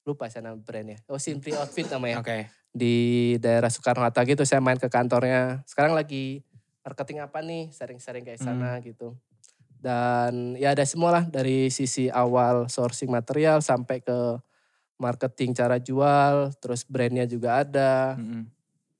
lupa 0.06 0.30
saya 0.30 0.48
nama 0.48 0.56
brandnya. 0.56 1.02
Oh 1.10 1.20
Simply 1.20 1.52
Outfit 1.58 1.90
namanya 1.90 2.22
Oke. 2.22 2.48
di 2.72 3.36
daerah 3.42 3.68
Soekarno 3.68 4.06
Hatta 4.06 4.22
gitu 4.24 4.46
saya 4.46 4.62
main 4.62 4.78
ke 4.78 4.88
kantornya. 4.88 5.60
Sekarang 5.68 5.92
lagi 5.92 6.46
marketing 6.80 7.20
apa 7.20 7.44
nih, 7.44 7.68
sering-sering 7.74 8.24
kayak 8.24 8.40
sana 8.40 8.80
gitu. 8.80 9.18
Dan 9.78 10.56
ya 10.56 10.72
ada 10.72 10.82
semua 10.88 11.12
lah 11.20 11.24
dari 11.28 11.68
sisi 11.68 12.08
awal 12.08 12.66
sourcing 12.72 13.12
material 13.12 13.60
sampai 13.60 14.00
ke 14.00 14.40
marketing 14.98 15.54
cara 15.54 15.78
jual, 15.78 16.52
terus 16.58 16.82
brandnya 16.84 17.24
juga 17.24 17.62
ada. 17.62 18.18
Mm-mm. 18.18 18.44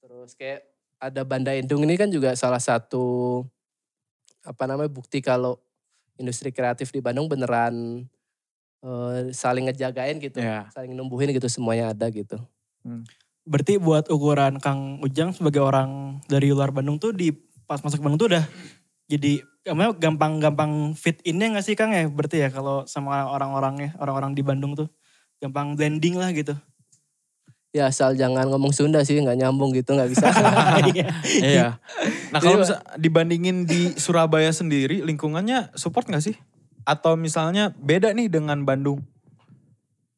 Terus 0.00 0.32
kayak 0.38 0.62
ada 0.98 1.22
Banda 1.26 1.52
Indung 1.54 1.82
ini 1.84 1.98
kan 1.98 2.10
juga 2.10 2.34
salah 2.34 2.62
satu 2.62 3.42
apa 4.46 4.64
namanya 4.64 4.88
bukti 4.88 5.18
kalau 5.20 5.58
industri 6.18 6.50
kreatif 6.50 6.90
di 6.90 6.98
Bandung 7.02 7.28
beneran 7.30 8.06
eh, 8.82 9.34
saling 9.34 9.66
ngejagain 9.70 10.22
gitu, 10.22 10.38
Iya. 10.38 10.70
saling 10.70 10.94
numbuhin 10.94 11.34
gitu 11.34 11.50
semuanya 11.50 11.90
ada 11.90 12.06
gitu. 12.10 12.38
Berarti 13.48 13.80
buat 13.80 14.06
ukuran 14.12 14.62
Kang 14.62 15.02
Ujang 15.02 15.34
sebagai 15.34 15.62
orang 15.62 16.22
dari 16.30 16.54
luar 16.54 16.70
Bandung 16.70 16.96
tuh 17.02 17.10
di 17.14 17.34
pas 17.66 17.82
masuk 17.82 18.00
Bandung 18.00 18.20
tuh 18.20 18.30
udah 18.34 18.44
jadi 19.08 19.40
namanya 19.68 19.96
gampang-gampang 19.96 20.96
fit 20.96 21.20
innya 21.24 21.56
gak 21.56 21.64
sih 21.64 21.76
Kang 21.76 21.92
ya? 21.92 22.08
Berarti 22.08 22.44
ya 22.44 22.48
kalau 22.48 22.84
sama 22.88 23.28
orang-orangnya, 23.28 23.96
orang-orang 24.00 24.32
di 24.36 24.42
Bandung 24.44 24.72
tuh 24.76 24.88
gampang 25.38 25.74
blending 25.74 26.18
lah 26.18 26.30
gitu. 26.34 26.54
Ya 27.68 27.92
asal 27.92 28.16
jangan 28.16 28.48
ngomong 28.48 28.72
Sunda 28.72 29.04
sih, 29.04 29.20
nggak 29.20 29.38
nyambung 29.44 29.76
gitu, 29.76 29.92
nggak 29.92 30.08
bisa. 30.08 30.24
Iya. 31.44 31.76
Nah 32.32 32.40
kalau 32.40 32.64
bisa 32.64 32.80
dibandingin 32.96 33.68
di 33.68 33.92
Surabaya 33.94 34.48
sendiri, 34.50 35.04
lingkungannya 35.04 35.76
support 35.76 36.08
nggak 36.08 36.24
sih? 36.24 36.36
Atau 36.88 37.20
misalnya 37.20 37.76
beda 37.76 38.16
nih 38.16 38.32
dengan 38.32 38.64
Bandung? 38.64 39.04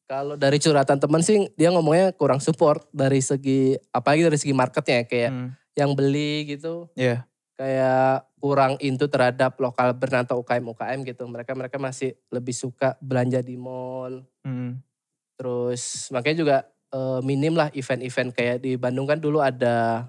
Kalau 0.07 0.35
dari 0.35 0.59
curhatan 0.59 0.99
temen 0.99 1.23
sih, 1.23 1.47
dia 1.55 1.71
ngomongnya 1.71 2.11
kurang 2.15 2.39
support 2.39 2.87
dari 2.91 3.19
segi, 3.19 3.75
apalagi 3.91 4.27
dari 4.27 4.37
segi 4.39 4.51
marketnya 4.55 5.07
kayak 5.07 5.31
Hmm. 5.31 5.49
yang 5.75 5.91
beli 5.95 6.51
gitu, 6.51 6.91
Iya. 6.95 7.23
kayak 7.55 8.27
kurang 8.39 8.75
into 8.83 9.07
terhadap 9.07 9.55
lokal 9.55 9.95
brand 9.95 10.27
atau 10.27 10.39
UKM 10.43 10.67
UKM 10.67 10.99
gitu. 11.07 11.23
Mereka 11.27 11.51
mereka 11.55 11.79
masih 11.79 12.15
lebih 12.27 12.51
suka 12.51 12.95
belanja 12.99 13.39
di 13.39 13.55
mall. 13.55 14.23
Hmm. 14.43 14.79
Terus 15.41 15.81
makanya 16.13 16.37
juga 16.37 16.57
eh, 16.93 17.19
minim 17.25 17.57
lah 17.57 17.73
event-event 17.73 18.29
kayak 18.29 18.61
di 18.61 18.77
Bandung 18.77 19.09
kan 19.09 19.17
dulu 19.17 19.41
ada 19.41 20.05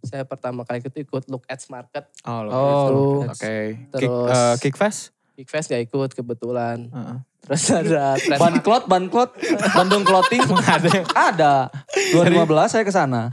saya 0.00 0.24
pertama 0.24 0.64
kali 0.64 0.80
itu 0.80 1.04
ikut 1.04 1.28
Look 1.28 1.44
Ads 1.44 1.68
Market. 1.68 2.08
Oh, 2.24 2.48
Oh. 2.48 3.28
Oke. 3.28 3.76
Kick, 3.76 3.92
Terus- 3.92 4.32
eh, 4.32 4.54
Kickfest? 4.64 5.12
Big 5.32 5.48
Fest 5.48 5.72
gak 5.72 5.80
ikut 5.80 6.12
kebetulan. 6.12 6.92
Heeh. 6.92 7.16
Terus 7.42 7.64
ada 7.72 8.14
Ban 8.40 8.60
Cloth, 8.60 8.84
Ban 8.84 9.08
Cloth, 9.08 9.32
Bandung 9.72 10.04
Clothing. 10.04 10.44
ada 10.76 10.88
Ada. 11.12 11.54
2015 12.12 12.72
saya 12.72 12.84
ke 12.84 12.92
sana. 12.92 13.32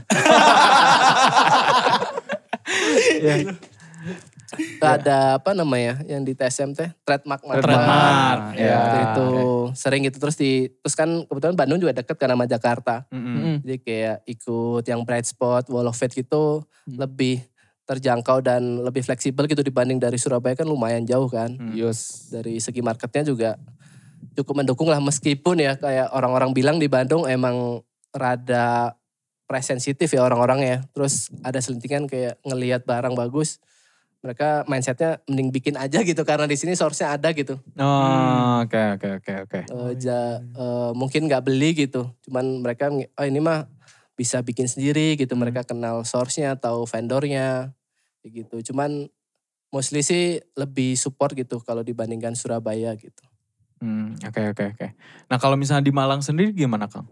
ada 4.80 5.38
apa 5.38 5.50
namanya 5.52 6.02
yang 6.04 6.20
di 6.20 6.32
TSM 6.32 6.72
teh 6.72 6.90
trademark 7.02 7.42
Market. 7.42 7.64
Trademark, 7.64 8.40
ya, 8.54 8.66
ya. 8.66 8.78
itu 9.04 9.28
sering 9.72 10.02
gitu 10.04 10.18
terus 10.18 10.34
di 10.34 10.66
terus 10.80 10.94
kan 10.94 11.06
kebetulan 11.24 11.54
Bandung 11.54 11.78
juga 11.78 11.94
deket 11.94 12.16
kan 12.16 12.28
sama 12.28 12.44
Jakarta. 12.44 13.06
Mm. 13.08 13.62
jadi 13.62 13.76
kayak 13.78 14.16
ikut 14.26 14.84
yang 14.84 15.00
Bright 15.02 15.26
Spot 15.26 15.64
Wall 15.66 15.86
of 15.86 15.94
Fate 15.94 16.14
gitu 16.14 16.62
Hmm. 16.80 16.96
lebih 16.96 17.44
terjangkau 17.84 18.40
dan 18.40 18.80
lebih 18.80 19.02
fleksibel 19.02 19.44
gitu 19.44 19.60
dibanding 19.60 19.98
dari 19.98 20.16
Surabaya 20.16 20.54
kan 20.54 20.64
lumayan 20.64 21.04
jauh 21.04 21.28
kan 21.28 21.52
Hmm. 21.52 21.76
Yus. 21.76 22.30
dari 22.30 22.56
segi 22.56 22.80
marketnya 22.80 23.20
juga 23.22 23.60
cukup 24.32 24.64
mendukung 24.64 24.88
lah 24.88 24.96
meskipun 24.98 25.58
ya 25.58 25.76
kayak 25.76 26.08
orang-orang 26.10 26.50
bilang 26.50 26.76
di 26.78 26.86
Bandung 26.86 27.26
emang 27.26 27.84
rada 28.10 28.94
price 29.44 29.66
sensitif 29.68 30.06
ya 30.08 30.22
orang-orangnya 30.22 30.86
terus 30.90 31.28
ada 31.42 31.58
selentingan 31.58 32.06
kayak 32.06 32.38
ngelihat 32.42 32.86
barang 32.86 33.12
bagus 33.12 33.58
mereka 34.20 34.68
mindsetnya 34.68 35.20
mending 35.24 35.48
bikin 35.48 35.74
aja 35.80 36.04
gitu 36.04 36.22
karena 36.28 36.44
di 36.44 36.56
sini 36.56 36.76
source-nya 36.76 37.16
ada 37.16 37.32
gitu 37.32 37.56
Oh, 37.80 38.60
oke 38.64 39.00
oke 39.00 39.08
oke 39.20 39.32
oke. 39.48 39.60
Eh, 39.64 39.92
eh, 39.96 40.90
mungkin 40.92 41.24
nggak 41.28 41.44
beli 41.44 41.72
gitu 41.72 42.12
cuman 42.28 42.60
mereka 42.60 42.92
oh 42.92 43.26
ini 43.26 43.40
mah 43.40 43.64
bisa 44.14 44.44
bikin 44.44 44.68
sendiri 44.68 45.16
gitu 45.16 45.32
mereka 45.36 45.64
kenal 45.64 46.04
source-nya 46.04 46.60
atau 46.60 46.84
vendornya 46.84 47.72
gitu 48.20 48.60
cuman 48.72 49.08
mostly 49.72 50.04
sih 50.04 50.44
lebih 50.52 50.92
support 51.00 51.32
gitu 51.32 51.56
kalau 51.64 51.80
dibandingkan 51.80 52.36
Surabaya 52.36 52.92
gitu 53.00 53.24
Hmm, 53.80 54.12
oke 54.20 54.52
oke 54.52 54.64
oke. 54.76 54.86
Nah 55.32 55.40
kalau 55.40 55.56
misalnya 55.56 55.88
di 55.88 55.88
Malang 55.88 56.20
sendiri 56.20 56.52
gimana 56.52 56.84
Kang? 56.84 57.08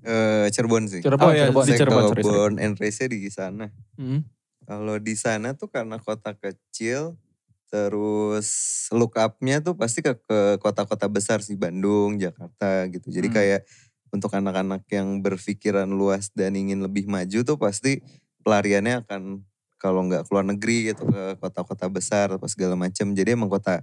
Eh, 0.00 0.48
Cirebon 0.48 0.88
sih. 0.88 1.04
Cirebon, 1.04 1.28
Oh, 1.28 1.32
iya, 1.36 1.52
Cirebon. 1.52 1.64
di 1.68 1.70
Saya 1.76 1.80
Cirebon, 1.84 2.04
born 2.24 2.54
and 2.56 2.74
di 2.80 3.28
sana. 3.28 3.68
Mm. 4.00 4.24
Kalau 4.70 5.02
di 5.02 5.18
sana 5.18 5.50
tuh 5.58 5.66
karena 5.66 5.98
kota 5.98 6.30
kecil, 6.38 7.18
terus 7.74 8.48
look 8.94 9.18
up-nya 9.18 9.58
tuh 9.58 9.74
pasti 9.74 9.98
ke 9.98 10.14
kota-kota 10.62 11.10
besar 11.10 11.42
sih, 11.42 11.58
Bandung, 11.58 12.22
Jakarta 12.22 12.86
gitu. 12.86 13.10
Jadi 13.10 13.34
Hmm. 13.34 13.36
kayak 13.36 13.60
untuk 14.14 14.30
anak-anak 14.30 14.86
yang 14.94 15.18
berpikiran 15.26 15.90
luas 15.90 16.30
dan 16.38 16.54
ingin 16.54 16.86
lebih 16.86 17.10
maju 17.10 17.42
tuh 17.42 17.58
pasti 17.58 17.98
pelariannya 18.46 19.02
akan 19.06 19.42
kalau 19.82 20.06
nggak 20.06 20.30
keluar 20.30 20.46
negeri 20.46 20.94
atau 20.94 21.10
ke 21.10 21.24
kota-kota 21.42 21.90
besar 21.90 22.30
apa 22.30 22.46
segala 22.46 22.78
macam. 22.78 23.10
Jadi 23.10 23.34
emang 23.34 23.50
kota 23.50 23.82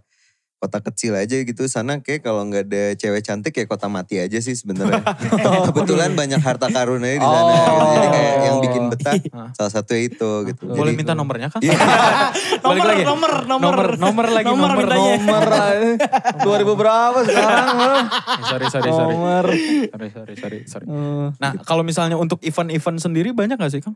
kota 0.58 0.82
kecil 0.82 1.14
aja 1.14 1.38
gitu 1.38 1.64
sana 1.66 2.02
kayak 2.02 2.22
kalau 2.22 2.42
nggak 2.44 2.66
ada 2.66 2.84
cewek 2.94 3.22
cantik 3.22 3.54
ya 3.54 3.64
kota 3.64 3.86
mati 3.86 4.18
aja 4.18 4.38
sih 4.38 4.54
sebenarnya. 4.54 5.06
Kebetulan 5.70 6.12
banyak 6.12 6.38
harta 6.38 6.66
karunnya 6.68 7.14
di 7.14 7.22
sana. 7.22 7.54
gitu. 7.54 7.72
Jadi 7.94 8.08
kayak 8.10 8.34
yang 8.42 8.58
bikin 8.60 8.84
betah 8.88 9.14
Oh. 9.30 9.50
salah 9.54 9.72
satu 9.72 9.94
itu 9.94 10.30
gitu. 10.46 10.66
Boleh 10.68 10.92
Jadi- 10.92 10.98
minta 10.98 11.14
nomornya? 11.14 11.54
Iya. 11.60 11.78
Balik 12.64 12.82
nomor, 12.82 12.86
lagi. 12.88 13.04
nomor, 13.04 13.32
nomor, 13.46 13.74
Nomor, 13.78 13.88
nomor 13.98 14.26
lagi, 14.28 14.46
nomor, 14.48 14.70
nomor. 14.74 14.88
Nomor 14.90 15.46
aja. 15.46 15.94
2000 16.66 16.74
berapa 16.76 17.20
sekarang? 17.24 17.68
Eh, 17.78 18.04
sorry 18.44 18.66
sorry 18.68 18.90
sorry. 18.92 19.14
Nomor. 19.14 19.46
Sorry 19.88 20.10
sorry 20.10 20.34
sorry 20.36 20.60
sorry. 20.66 20.86
Eh, 20.86 21.28
Nah 21.38 21.52
kalau 21.62 21.82
misalnya 21.82 22.16
untuk 22.16 22.42
event-event 22.42 22.98
sendiri 23.00 23.30
banyak 23.30 23.56
gak 23.56 23.70
sih 23.70 23.80
Kang? 23.80 23.94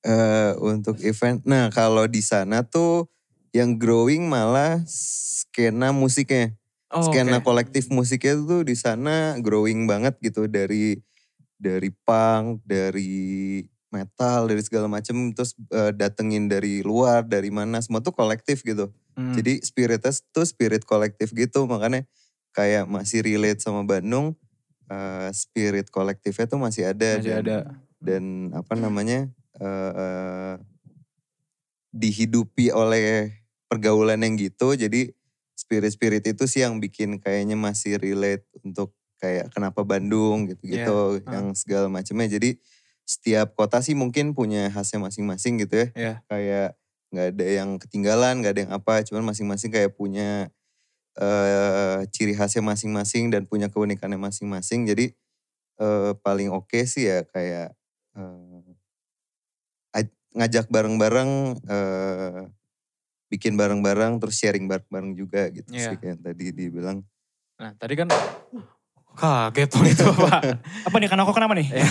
eh 0.00 0.56
untuk 0.56 0.96
event. 1.00 1.44
Nah 1.44 1.68
kalau 1.68 2.04
di 2.04 2.18
sana 2.18 2.62
tuh 2.62 3.06
yang 3.50 3.78
growing 3.78 4.30
malah 4.30 4.82
skena 4.86 5.90
musiknya. 5.90 6.54
Oh, 6.90 7.06
skena 7.06 7.38
oke. 7.38 7.46
kolektif 7.46 7.86
musiknya 7.90 8.34
tuh 8.34 8.66
di 8.66 8.74
sana 8.74 9.38
growing 9.38 9.86
banget 9.86 10.18
gitu 10.18 10.50
dari 10.50 10.98
dari 11.54 11.90
punk, 12.02 12.66
dari 12.66 13.62
metal, 13.90 14.50
dari 14.50 14.62
segala 14.62 14.86
macem 14.90 15.34
terus 15.34 15.54
eh, 15.70 15.92
datengin 15.94 16.50
dari 16.50 16.82
luar, 16.82 17.26
dari 17.26 17.50
mana 17.50 17.78
semua 17.82 18.02
tuh 18.02 18.14
kolektif 18.14 18.62
gitu. 18.66 18.90
Hmm. 19.14 19.34
Jadi 19.34 19.62
spiritnya 19.62 20.10
tuh 20.34 20.46
spirit 20.46 20.86
kolektif 20.86 21.34
gitu 21.34 21.66
makanya 21.66 22.06
kayak 22.54 22.86
masih 22.90 23.22
relate 23.22 23.62
sama 23.62 23.86
Bandung. 23.86 24.34
eh, 24.90 25.30
spirit 25.30 25.86
kolektifnya 25.86 26.50
tuh 26.50 26.58
masih 26.58 26.90
ada. 26.90 27.22
Masih 27.22 27.30
dan, 27.30 27.42
ada. 27.46 27.58
Dan 28.02 28.24
apa 28.50 28.74
namanya 28.74 29.30
eh 29.60 30.58
dihidupi 31.90 32.70
oleh 32.70 33.39
pergaulan 33.70 34.18
yang 34.26 34.34
gitu. 34.34 34.74
Jadi 34.74 35.14
spirit-spirit 35.54 36.26
itu 36.26 36.44
sih 36.50 36.66
yang 36.66 36.82
bikin 36.82 37.22
kayaknya 37.22 37.54
masih 37.54 37.96
relate 38.02 38.42
untuk 38.66 38.90
kayak 39.22 39.52
kenapa 39.54 39.86
Bandung 39.86 40.50
gitu-gitu. 40.50 41.22
Iya. 41.22 41.30
Yang 41.30 41.46
segala 41.62 41.86
macamnya. 41.86 42.26
Jadi 42.26 42.58
setiap 43.06 43.54
kota 43.54 43.78
sih 43.82 43.94
mungkin 43.94 44.34
punya 44.34 44.70
khasnya 44.70 45.02
masing-masing 45.02 45.58
gitu 45.62 45.74
ya 45.82 45.86
Iya. 45.94 46.14
kayak 46.30 46.68
nggak 47.10 47.26
ada 47.34 47.46
yang 47.46 47.70
ketinggalan, 47.82 48.34
nggak 48.38 48.52
ada 48.54 48.60
yang 48.66 48.72
apa, 48.74 49.02
cuman 49.02 49.34
masing-masing 49.34 49.70
kayak 49.74 49.94
punya 49.98 50.50
eh 51.18 52.06
ciri 52.14 52.38
khasnya 52.38 52.62
masing-masing 52.62 53.34
dan 53.34 53.44
punya 53.50 53.66
keunikannya 53.66 54.16
masing-masing. 54.18 54.86
Jadi 54.86 55.10
eh 55.80 56.12
paling 56.22 56.54
oke 56.54 56.78
sih 56.86 57.10
ya 57.10 57.26
kayak 57.26 57.74
eh, 58.14 58.62
aj- 59.96 60.16
ngajak 60.36 60.66
bareng-bareng, 60.70 61.30
eh 61.66 62.40
bikin 63.30 63.54
bareng-bareng, 63.54 64.18
terus 64.18 64.36
sharing 64.36 64.66
bareng-bareng 64.66 65.14
juga 65.14 65.46
gitu 65.48 65.70
Iya. 65.70 65.94
sih 65.94 65.96
kayak 65.96 66.18
tadi 66.20 66.50
dibilang. 66.50 67.00
Nah 67.56 67.70
tadi 67.78 67.94
kan 67.94 68.10
kaget 69.10 69.68
tuh 69.68 69.84
itu 69.84 70.06
Pak. 70.22 70.40
Apa 70.86 70.96
nih 70.98 71.08
Kanoko 71.10 71.30
kenapa 71.30 71.54
nih? 71.54 71.66
Iya. 71.70 71.84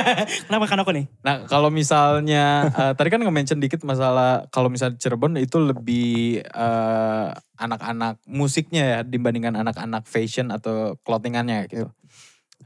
kenapa 0.50 0.64
Kanoko 0.68 0.90
nih? 0.90 1.06
Nah 1.22 1.46
kalau 1.46 1.70
misalnya 1.70 2.70
eh, 2.70 2.92
tadi 2.94 3.08
kan 3.10 3.20
nge-mention 3.22 3.58
dikit 3.58 3.82
masalah 3.82 4.46
kalau 4.50 4.68
misalnya 4.70 4.98
Cirebon 4.98 5.34
itu 5.38 5.58
lebih 5.58 6.42
eh, 6.44 7.28
anak-anak 7.58 8.18
musiknya 8.26 8.82
ya 8.82 8.98
dibandingkan 9.02 9.54
anak-anak 9.54 10.06
fashion 10.06 10.50
atau 10.50 10.98
clothingannya 11.02 11.66
gitu. 11.70 11.88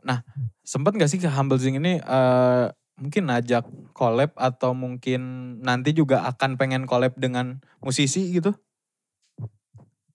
Nah 0.05 0.24
sempat 0.64 0.97
gak 0.97 1.09
sih 1.09 1.20
ke 1.20 1.29
Humble 1.29 1.61
Zing 1.61 1.76
ini 1.76 2.01
eh, 2.01 2.64
mungkin 2.99 3.30
ajak 3.30 3.64
collab 3.94 4.34
atau 4.34 4.74
mungkin 4.74 5.20
nanti 5.62 5.94
juga 5.94 6.26
akan 6.26 6.59
pengen 6.59 6.84
collab 6.84 7.14
dengan 7.14 7.62
musisi 7.78 8.34
gitu? 8.34 8.53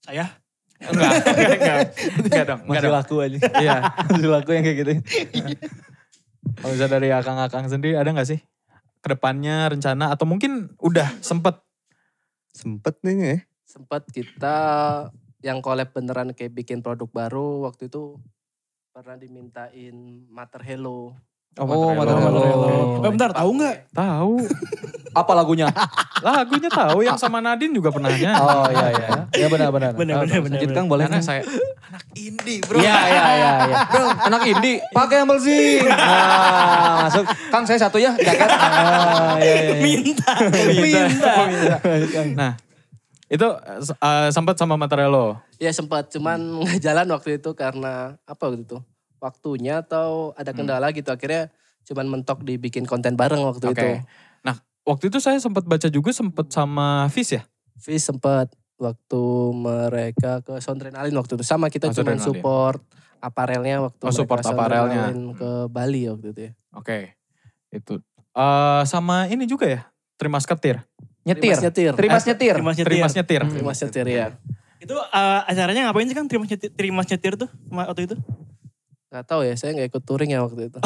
Saya? 0.03 0.43
Enggak, 0.83 1.11
enggak, 1.23 1.51
enggak, 1.59 1.79
enggak 2.27 2.43
dong, 2.43 2.61
enggak 2.67 2.75
Masih 2.75 2.83
dong. 2.91 2.95
laku 2.99 3.15
aja. 3.23 3.37
Iya. 3.55 3.77
Masih 4.11 4.29
laku 4.29 4.49
yang 4.51 4.63
kayak 4.67 4.77
gitu. 4.83 4.91
Kalau 6.59 6.71
misalnya 6.75 6.91
dari 6.99 7.09
akang-akang 7.15 7.65
sendiri 7.71 7.95
ada 7.95 8.11
gak 8.11 8.27
sih? 8.27 8.39
Ke 8.99 9.15
depannya 9.15 9.71
rencana 9.71 10.11
atau 10.11 10.27
mungkin 10.27 10.75
udah 10.83 11.07
sempet? 11.23 11.55
Sempet 12.51 12.99
nih 13.03 13.15
ya. 13.15 13.37
Sempat 13.63 14.05
kita 14.11 14.57
yang 15.43 15.63
collab 15.63 15.95
beneran 15.95 16.35
kayak 16.35 16.51
bikin 16.55 16.83
produk 16.83 17.07
baru 17.07 17.67
waktu 17.67 17.87
itu 17.87 18.19
pernah 18.93 19.17
dimintain 19.17 20.27
Mater 20.29 20.61
Hello. 20.61 21.15
Oh, 21.61 21.93
Mater 21.93 22.17
Hello. 22.17 22.41
Hello. 22.41 22.73
Eh, 23.05 23.11
bentar, 23.13 23.29
tahu 23.29 23.49
nggak? 23.61 23.75
Tahu. 23.93 24.33
Apa 25.21 25.31
lagunya? 25.37 25.69
Lagunya 26.25 26.65
tahu 26.73 27.05
yang 27.05 27.13
sama 27.13 27.37
Nadine 27.37 27.77
juga 27.77 27.93
pernah 27.93 28.09
nyanyi. 28.09 28.33
Oh 28.33 28.65
iya 28.73 28.87
iya. 28.89 29.09
Ya 29.37 29.47
benar-benar. 29.53 29.93
Benar, 29.93 30.25
benar, 30.25 30.41
benar, 30.41 30.57
Sedikit 30.57 30.69
Kang 30.73 30.89
boleh 30.89 31.05
Karena 31.05 31.21
saya 31.21 31.45
anak 31.45 32.03
indie 32.17 32.57
bro. 32.65 32.81
Iya 32.81 32.97
iya 33.05 33.23
iya. 33.37 33.51
iya. 33.69 33.79
Bro, 33.93 34.05
anak 34.09 34.41
indie 34.49 34.81
pakai 34.89 35.21
Humble 35.21 35.37
Zing. 35.37 35.85
Nah, 35.93 37.05
masuk. 37.05 37.25
Kang 37.53 37.69
saya 37.69 37.77
satu 37.77 38.01
ya 38.01 38.17
jaket. 38.17 38.49
Ah, 38.49 39.37
iya, 39.37 39.53
iya, 39.53 39.61
iya. 39.69 39.75
Minta, 39.77 40.33
Minta. 40.81 41.33
minta. 41.45 41.77
Nah 42.33 42.51
itu 43.33 43.47
eh, 44.01 44.29
sempat 44.29 44.55
sama 44.57 44.77
Matarello. 44.77 45.37
Ya 45.57 45.73
sempat, 45.73 46.09
cuman 46.13 46.37
nggak 46.65 46.81
jalan 46.81 47.07
waktu 47.13 47.41
itu 47.41 47.49
karena 47.57 48.17
apa 48.29 48.41
waktu 48.45 48.61
itu? 48.61 48.77
Waktunya 49.23 49.79
atau 49.79 50.35
ada 50.35 50.51
kendala 50.51 50.91
gitu. 50.91 51.07
Akhirnya 51.07 51.47
cuman 51.87 52.11
mentok 52.11 52.43
dibikin 52.43 52.83
konten 52.83 53.15
bareng 53.15 53.39
waktu 53.39 53.71
Oke. 53.71 53.79
itu. 53.79 53.87
Nah 54.43 54.59
waktu 54.83 55.07
itu 55.07 55.23
saya 55.23 55.39
sempat 55.39 55.63
baca 55.63 55.87
juga 55.87 56.11
sempat 56.11 56.51
sama 56.51 57.07
Fis 57.07 57.31
ya. 57.31 57.47
Fis 57.79 58.03
sempat 58.03 58.51
waktu 58.75 59.23
mereka 59.55 60.43
ke 60.43 60.59
Soundrenalin 60.59 61.15
waktu 61.15 61.39
itu. 61.39 61.43
Sama 61.47 61.71
kita 61.71 61.87
Oh, 61.87 61.95
cuman 61.95 62.19
Soundrenalin. 62.19 62.27
support 62.27 62.83
aparelnya 63.17 63.79
waktu 63.79 64.03
Oh, 64.03 64.11
support 64.11 64.43
mereka 64.43 64.51
aparelnya. 64.51 65.03
Ke 65.33 65.51
Bali 65.71 66.11
waktu 66.11 66.27
itu 66.29 66.41
ya. 66.47 66.53
Oke. 66.75 67.15
Itu 67.71 68.03
Eh, 68.33 68.81
sama 68.89 69.29
ini 69.29 69.45
juga 69.45 69.69
ya. 69.69 69.85
Trimas 70.17 70.43
Ketir. 70.43 70.81
Nyetir. 71.21 71.53
Trimas 71.53 71.61
nyetir. 71.61 71.91
Trimas 71.93 72.23
nyetir. 72.25 72.53
Trimas 72.57 72.75
nyetir. 72.75 72.89
Trimas 72.89 73.13
Nyetir. 73.13 73.41
Trimas 73.45 73.77
nyetir 73.79 74.05
ya. 74.09 74.27
Itu 74.81 74.97
eh, 74.97 75.39
acaranya 75.47 75.87
ngapain 75.87 76.09
sih 76.09 76.17
kan 76.17 76.25
Trimas 76.25 76.49
nyetir, 76.49 76.73
Trimas 76.73 77.07
nyetir 77.07 77.33
tuh 77.37 77.47
waktu 77.69 78.09
itu? 78.09 78.15
Gak 79.13 79.29
tahu 79.29 79.45
ya, 79.45 79.53
saya 79.53 79.77
gak 79.77 79.93
ikut 79.93 80.03
touring 80.03 80.33
ya 80.33 80.41
waktu 80.41 80.73
itu. 80.73 80.79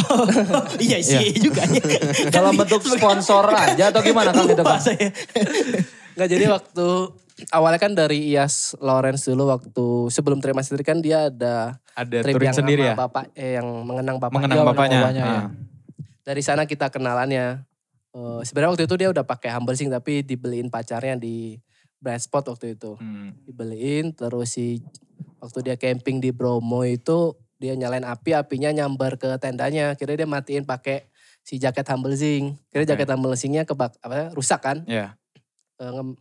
iya 0.83 0.99
sih 0.99 1.31
juga. 1.39 1.63
ya. 1.63 1.79
Dalam 2.35 2.59
bentuk 2.59 2.83
sponsor 2.83 3.47
aja 3.55 3.87
atau 3.87 4.03
gimana 4.03 4.35
Kang 4.35 4.43
itu 4.43 4.51
Lupa 4.53 4.75
Kang? 4.75 4.83
saya. 4.83 5.15
Nggak 6.11 6.27
jadi 6.27 6.45
waktu 6.51 6.87
awalnya 7.49 7.79
kan 7.79 7.95
dari 7.95 8.27
Ias 8.27 8.75
Lawrence 8.77 9.31
dulu 9.31 9.47
waktu 9.47 9.85
sebelum 10.11 10.43
terima 10.43 10.59
sendiri 10.59 10.83
kan 10.83 10.99
dia 10.99 11.31
ada 11.31 11.79
Ada 11.95 12.19
trip 12.19 12.35
touring 12.35 12.49
yang 12.51 12.57
sendiri 12.57 12.83
sama 12.83 12.91
ya. 12.91 12.95
bapak 12.99 13.23
eh 13.31 13.51
yang 13.55 13.67
mengenang 13.81 14.17
bapak. 14.19 14.35
Mengenang 14.35 14.57
Iya, 14.57 14.65
bapaknya. 14.67 14.99
bapaknya, 14.99 15.23
ya. 15.23 15.31
Ah. 15.31 15.47
Dari 16.21 16.41
sana 16.43 16.67
kita 16.67 16.91
kenalannya. 16.91 17.63
Eh, 18.11 18.39
Sebenarnya 18.43 18.71
waktu 18.73 18.83
itu 18.83 18.95
dia 18.97 19.07
udah 19.07 19.23
pakai 19.23 19.55
Humble 19.55 19.73
Sing 19.73 19.87
tapi 19.87 20.19
dibeliin 20.19 20.67
pacarnya 20.67 21.15
di 21.15 21.55
Bright 21.97 22.27
Spot 22.27 22.43
waktu 22.43 22.75
itu. 22.75 22.99
Hmm. 22.99 23.39
Dibeliin 23.45 24.11
terus 24.11 24.51
si 24.51 24.83
waktu 25.37 25.63
dia 25.63 25.75
camping 25.77 26.19
di 26.19 26.29
Bromo 26.29 26.83
itu 26.83 27.31
dia 27.57 27.73
nyalain 27.73 28.05
api, 28.05 28.37
apinya 28.37 28.69
nyambar 28.69 29.17
ke 29.17 29.37
tendanya. 29.41 29.97
Kira 29.97 30.13
dia 30.13 30.29
matiin 30.29 30.63
pakai 30.63 31.09
si 31.41 31.57
jaket 31.57 31.85
Humble 31.89 32.13
Zing. 32.13 32.57
Kira 32.69 32.85
Oke. 32.85 32.89
jaket 32.93 33.07
Humble 33.09 33.33
Zingnya 33.33 33.63
kebak 33.65 33.97
apa 34.01 34.31
rusak 34.33 34.61
kan? 34.61 34.85
Ya. 34.85 35.17
Eh, 35.81 35.91
nge- 35.91 36.17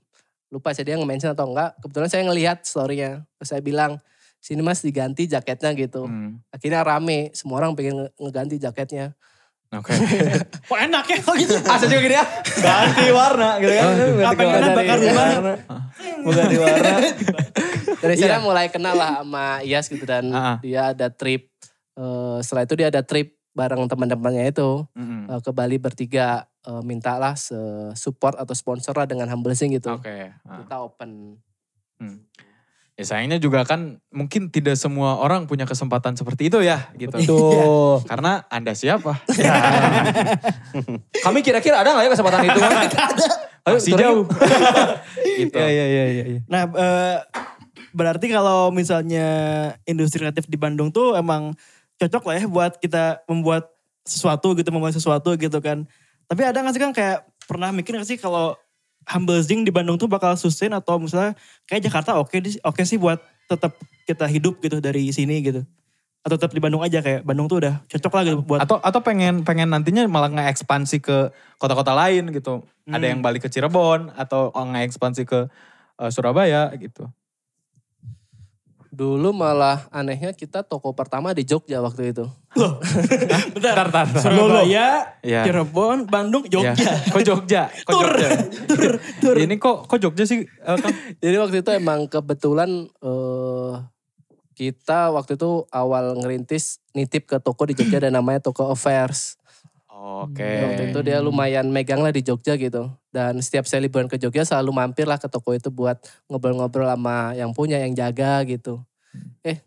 lupa 0.49 0.73
saya 0.73 0.89
dia 0.89 0.97
nge-mention 0.97 1.35
atau 1.37 1.51
enggak. 1.53 1.77
Kebetulan 1.83 2.09
saya 2.09 2.23
ngelihat 2.25 2.65
story-nya. 2.65 3.27
Terus 3.37 3.49
saya 3.51 3.61
bilang, 3.61 4.01
sini 4.41 4.63
mas 4.63 4.81
diganti 4.81 5.27
jaketnya 5.27 5.75
gitu. 5.75 6.07
Hmm. 6.07 6.39
Akhirnya 6.55 6.87
rame, 6.87 7.35
semua 7.35 7.61
orang 7.61 7.75
pengen 7.75 8.07
nge- 8.07 8.13
ngeganti 8.17 8.57
jaketnya. 8.63 9.13
Oke. 9.69 9.93
Kok 10.69 10.79
enak 10.81 11.05
ya 11.05 11.17
kalau 11.21 11.37
gitu? 11.37 11.55
Asa 11.59 11.85
juga 11.85 12.01
gini 12.01 12.15
ya. 12.15 12.25
Ganti 12.55 13.11
warna 13.11 13.59
gitu 13.59 13.73
kan. 13.73 13.87
Apa 14.25 14.41
yang 14.41 14.53
ada 14.55 14.69
bakar 14.73 14.97
rumah? 14.97 15.27
ganti 16.29 16.57
warna. 16.57 16.91
Dari 17.97 18.15
sana 18.15 18.39
mulai 18.39 18.67
kenal 18.69 18.95
lah 18.95 19.21
sama 19.21 19.45
Iyas 19.61 19.87
gitu 19.87 20.05
dan 20.05 20.31
Ah, 20.31 20.39
ah. 20.39 20.57
dia 20.61 20.93
ada 20.93 21.09
trip. 21.09 21.51
eh, 21.95 22.39
setelah 22.41 22.63
itu 22.63 22.75
dia 22.77 22.89
ada 22.89 23.01
trip 23.01 23.35
bareng 23.51 23.89
teman-temannya 23.89 24.53
itu 24.53 24.85
Mm-mm. 24.93 25.27
eh, 25.29 25.41
ke 25.41 25.51
Bali 25.51 25.77
bertiga. 25.77 26.45
Eh, 26.63 26.83
mintalah 26.83 27.35
support 27.93 28.35
atau 28.35 28.53
sponsor 28.53 28.91
lah 28.93 29.07
dengan 29.07 29.27
Humble 29.27 29.55
Sing 29.55 29.71
gitu. 29.71 29.91
Oke. 29.93 30.31
ah. 30.43 30.61
Kita 30.61 30.77
open. 30.81 31.39
Hmm. 31.97 32.21
Ya 32.97 33.05
sayangnya 33.05 33.37
juga 33.37 33.61
kan 33.69 34.01
mungkin 34.09 34.49
tidak 34.49 34.81
semua 34.81 35.21
orang 35.21 35.45
punya 35.45 35.69
kesempatan 35.69 36.17
seperti 36.17 36.49
itu 36.49 36.65
ya 36.65 36.89
gitu. 36.97 37.21
Tuh. 37.29 38.01
Karena 38.11 38.49
Anda 38.49 38.73
siapa? 38.73 39.21
Kami 41.25 41.45
kira-kira 41.45 41.85
ada 41.85 41.93
gak 41.93 42.09
ya 42.09 42.11
kesempatan 42.17 42.41
itu? 42.49 42.61
Ayo, 43.69 43.77
Masih 43.77 43.93
jauh. 44.01 44.25
gitu. 45.45 45.57
Iya, 45.61 45.69
iya, 45.69 45.85
iya, 45.85 46.05
iya. 46.09 46.25
iya. 46.25 46.41
Nah, 46.49 46.63
eh, 46.73 47.19
berarti 47.93 48.33
kalau 48.33 48.73
misalnya 48.73 49.29
industri 49.85 50.25
kreatif 50.25 50.49
di 50.49 50.57
Bandung 50.57 50.89
tuh 50.89 51.21
emang 51.21 51.53
cocok 52.01 52.33
lah 52.33 52.35
ya 52.41 52.49
buat 52.49 52.81
kita 52.81 53.29
membuat 53.29 53.77
sesuatu 54.09 54.57
gitu, 54.57 54.73
membuat 54.73 54.97
sesuatu 54.97 55.37
gitu 55.37 55.61
kan. 55.61 55.85
Tapi 56.33 56.49
ada 56.49 56.65
gak 56.65 56.73
sih 56.73 56.81
kan 56.81 56.97
kayak 56.97 57.29
pernah 57.45 57.77
mikir 57.77 57.93
gak 58.01 58.09
sih 58.09 58.17
kalau 58.17 58.57
Humble 59.07 59.39
Zing 59.41 59.63
di 59.63 59.71
Bandung 59.71 59.97
tuh 59.97 60.07
bakal 60.07 60.35
sustain 60.35 60.71
atau 60.71 60.99
misalnya 60.99 61.39
kayak 61.65 61.87
Jakarta 61.87 62.19
oke 62.19 62.35
di- 62.39 62.59
oke 62.61 62.83
sih 62.83 62.99
buat 62.99 63.23
tetap 63.47 63.79
kita 64.05 64.27
hidup 64.27 64.59
gitu 64.59 64.83
dari 64.83 65.11
sini 65.11 65.39
gitu. 65.41 65.63
Atau 66.27 66.35
tetap 66.35 66.51
di 66.51 66.59
Bandung 66.59 66.83
aja 66.83 66.99
kayak 66.99 67.23
Bandung 67.23 67.47
tuh 67.47 67.63
udah 67.63 67.87
cocok 67.87 68.13
lah 68.13 68.23
gitu 68.27 68.39
buat 68.43 68.59
Atau 68.59 68.83
atau 68.83 68.99
pengen 68.99 69.47
pengen 69.47 69.71
nantinya 69.71 70.03
malah 70.11 70.27
nge-ekspansi 70.27 70.99
ke 70.99 71.31
kota-kota 71.57 71.95
lain 71.95 72.35
gitu. 72.35 72.67
Ada 72.85 72.99
Hmm. 72.99 73.13
yang 73.15 73.21
balik 73.23 73.47
ke 73.47 73.51
Cirebon 73.51 74.11
atau 74.19 74.51
nge-ekspansi 74.51 75.23
ke 75.23 75.47
eh, 75.97 76.11
Surabaya 76.11 76.69
gitu. 76.75 77.07
Dulu 78.97 79.29
malah 79.37 79.85
anehnya 79.93 80.33
kita 80.33 80.65
toko 80.65 80.97
pertama 80.97 81.37
di 81.37 81.45
Jogja 81.45 81.85
waktu 81.85 82.17
itu. 82.17 82.25
Loh, 82.57 82.81
bentar. 83.53 83.53
Bentar, 83.53 83.85
bentar, 83.93 84.05
bentar. 84.09 84.23
Surabaya, 84.25 84.89
Iya. 85.21 85.45
Cirebon, 85.45 86.09
Bandung, 86.09 86.49
Jogja. 86.49 86.73
Ya. 86.73 86.97
Kok 87.13 87.21
Jogja? 87.21 87.69
Kok 87.85 87.93
Tur, 87.93 88.09
Jogja? 88.17 88.29
tur, 88.73 88.93
tur. 89.21 89.37
Ini 89.37 89.61
kok 89.61 89.85
kok 89.85 90.01
Jogja 90.01 90.25
sih, 90.25 90.49
eh? 90.49 90.79
Jadi 91.21 91.37
waktu 91.37 91.61
itu 91.61 91.71
emang 91.77 92.09
kebetulan 92.09 92.89
eh 93.05 93.75
kita 94.57 95.13
waktu 95.13 95.37
itu 95.37 95.69
awal 95.69 96.17
ngerintis 96.17 96.81
nitip 96.97 97.29
ke 97.29 97.37
toko 97.37 97.69
di 97.69 97.77
Jogja 97.77 98.01
dan 98.01 98.17
namanya 98.17 98.41
toko 98.41 98.73
Affairs. 98.73 99.37
Oke. 100.07 100.47
Waktu 100.47 100.95
itu 100.95 100.99
dia 101.03 101.19
lumayan 101.19 101.67
megang 101.67 101.99
lah 101.99 102.15
di 102.15 102.23
Jogja 102.23 102.55
gitu. 102.55 102.95
Dan 103.11 103.43
setiap 103.43 103.67
saya 103.67 103.83
liburan 103.83 104.07
ke 104.07 104.23
Jogja 104.23 104.47
selalu 104.47 104.71
mampir 104.71 105.03
lah 105.03 105.19
ke 105.19 105.27
toko 105.27 105.51
itu 105.51 105.67
buat 105.67 105.99
ngobrol-ngobrol 106.31 106.87
sama 106.87 107.35
yang 107.35 107.51
punya, 107.51 107.83
yang 107.83 107.91
jaga 107.91 108.47
gitu. 108.47 108.79
Eh 109.43 109.59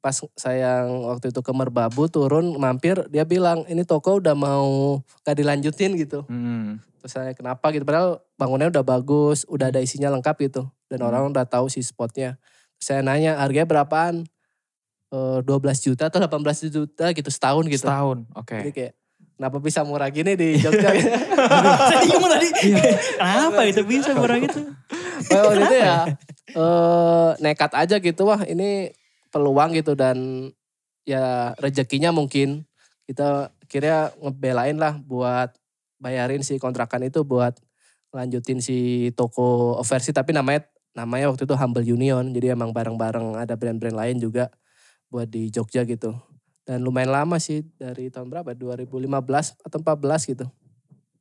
pas 0.00 0.16
saya 0.34 0.88
waktu 0.88 1.30
itu 1.30 1.38
ke 1.44 1.52
Merbabu 1.52 2.08
turun 2.08 2.56
mampir 2.56 2.96
dia 3.12 3.28
bilang 3.28 3.68
ini 3.68 3.84
toko 3.84 4.16
udah 4.16 4.32
mau 4.34 4.98
gak 5.22 5.38
dilanjutin 5.38 5.94
gitu. 5.94 6.26
Hmm. 6.26 6.82
Terus 6.98 7.12
saya 7.14 7.30
kenapa 7.36 7.70
gitu 7.70 7.86
padahal 7.86 8.18
bangunnya 8.34 8.74
udah 8.74 8.82
bagus, 8.82 9.46
udah 9.46 9.70
ada 9.70 9.78
isinya 9.78 10.10
lengkap 10.10 10.50
gitu. 10.50 10.66
Dan 10.90 11.06
orang 11.06 11.30
udah 11.30 11.46
tahu 11.46 11.70
sih 11.70 11.86
spotnya. 11.86 12.42
Saya 12.82 13.06
nanya 13.06 13.38
harganya 13.38 13.70
berapaan? 13.70 14.26
Eh 15.14 15.38
12 15.46 15.78
juta 15.78 16.10
atau 16.10 16.18
18 16.18 16.74
juta 16.74 17.06
gitu 17.14 17.30
setahun 17.30 17.64
gitu. 17.70 17.86
Setahun. 17.86 18.26
Oke. 18.34 18.58
Jadi 18.58 18.72
kayak 18.74 18.92
kenapa 19.40 19.56
bisa 19.56 19.80
murah 19.88 20.12
gini 20.12 20.36
di 20.36 20.60
Jogja? 20.60 20.92
Saya 21.88 22.04
bingung 22.04 22.28
tadi. 22.28 22.48
Iya. 22.60 22.92
Kenapa 23.16 23.60
itu 23.64 23.80
bisa 23.88 24.12
murah 24.12 24.36
gitu? 24.36 24.68
Well, 25.32 25.48
waktu 25.48 25.64
itu 25.64 25.76
ya 25.80 25.96
eh 26.50 27.30
nekat 27.38 27.72
aja 27.72 27.96
gitu 28.02 28.26
wah 28.26 28.42
ini 28.42 28.90
peluang 29.30 29.70
gitu 29.78 29.94
dan 29.94 30.50
ya 31.06 31.54
rezekinya 31.62 32.10
mungkin 32.10 32.66
kita 33.06 33.54
kira 33.70 34.10
ngebelain 34.18 34.76
lah 34.78 34.98
buat 34.98 35.54
bayarin 36.02 36.42
si 36.42 36.58
kontrakan 36.58 37.06
itu 37.06 37.22
buat 37.22 37.54
lanjutin 38.10 38.58
si 38.58 39.10
toko 39.14 39.78
versi 39.86 40.10
tapi 40.10 40.34
namanya 40.34 40.66
namanya 40.90 41.30
waktu 41.30 41.46
itu 41.46 41.54
Humble 41.54 41.86
Union 41.86 42.34
jadi 42.34 42.58
emang 42.58 42.74
bareng-bareng 42.74 43.38
ada 43.38 43.54
brand-brand 43.54 43.94
lain 43.94 44.18
juga 44.18 44.50
buat 45.06 45.30
di 45.30 45.46
Jogja 45.54 45.86
gitu 45.86 46.18
dan 46.70 46.86
lumayan 46.86 47.10
lama 47.10 47.34
sih 47.42 47.66
dari 47.74 48.14
tahun 48.14 48.30
berapa 48.30 48.54
2015 48.54 49.10
atau 49.58 49.78
14 49.82 50.30
gitu 50.30 50.46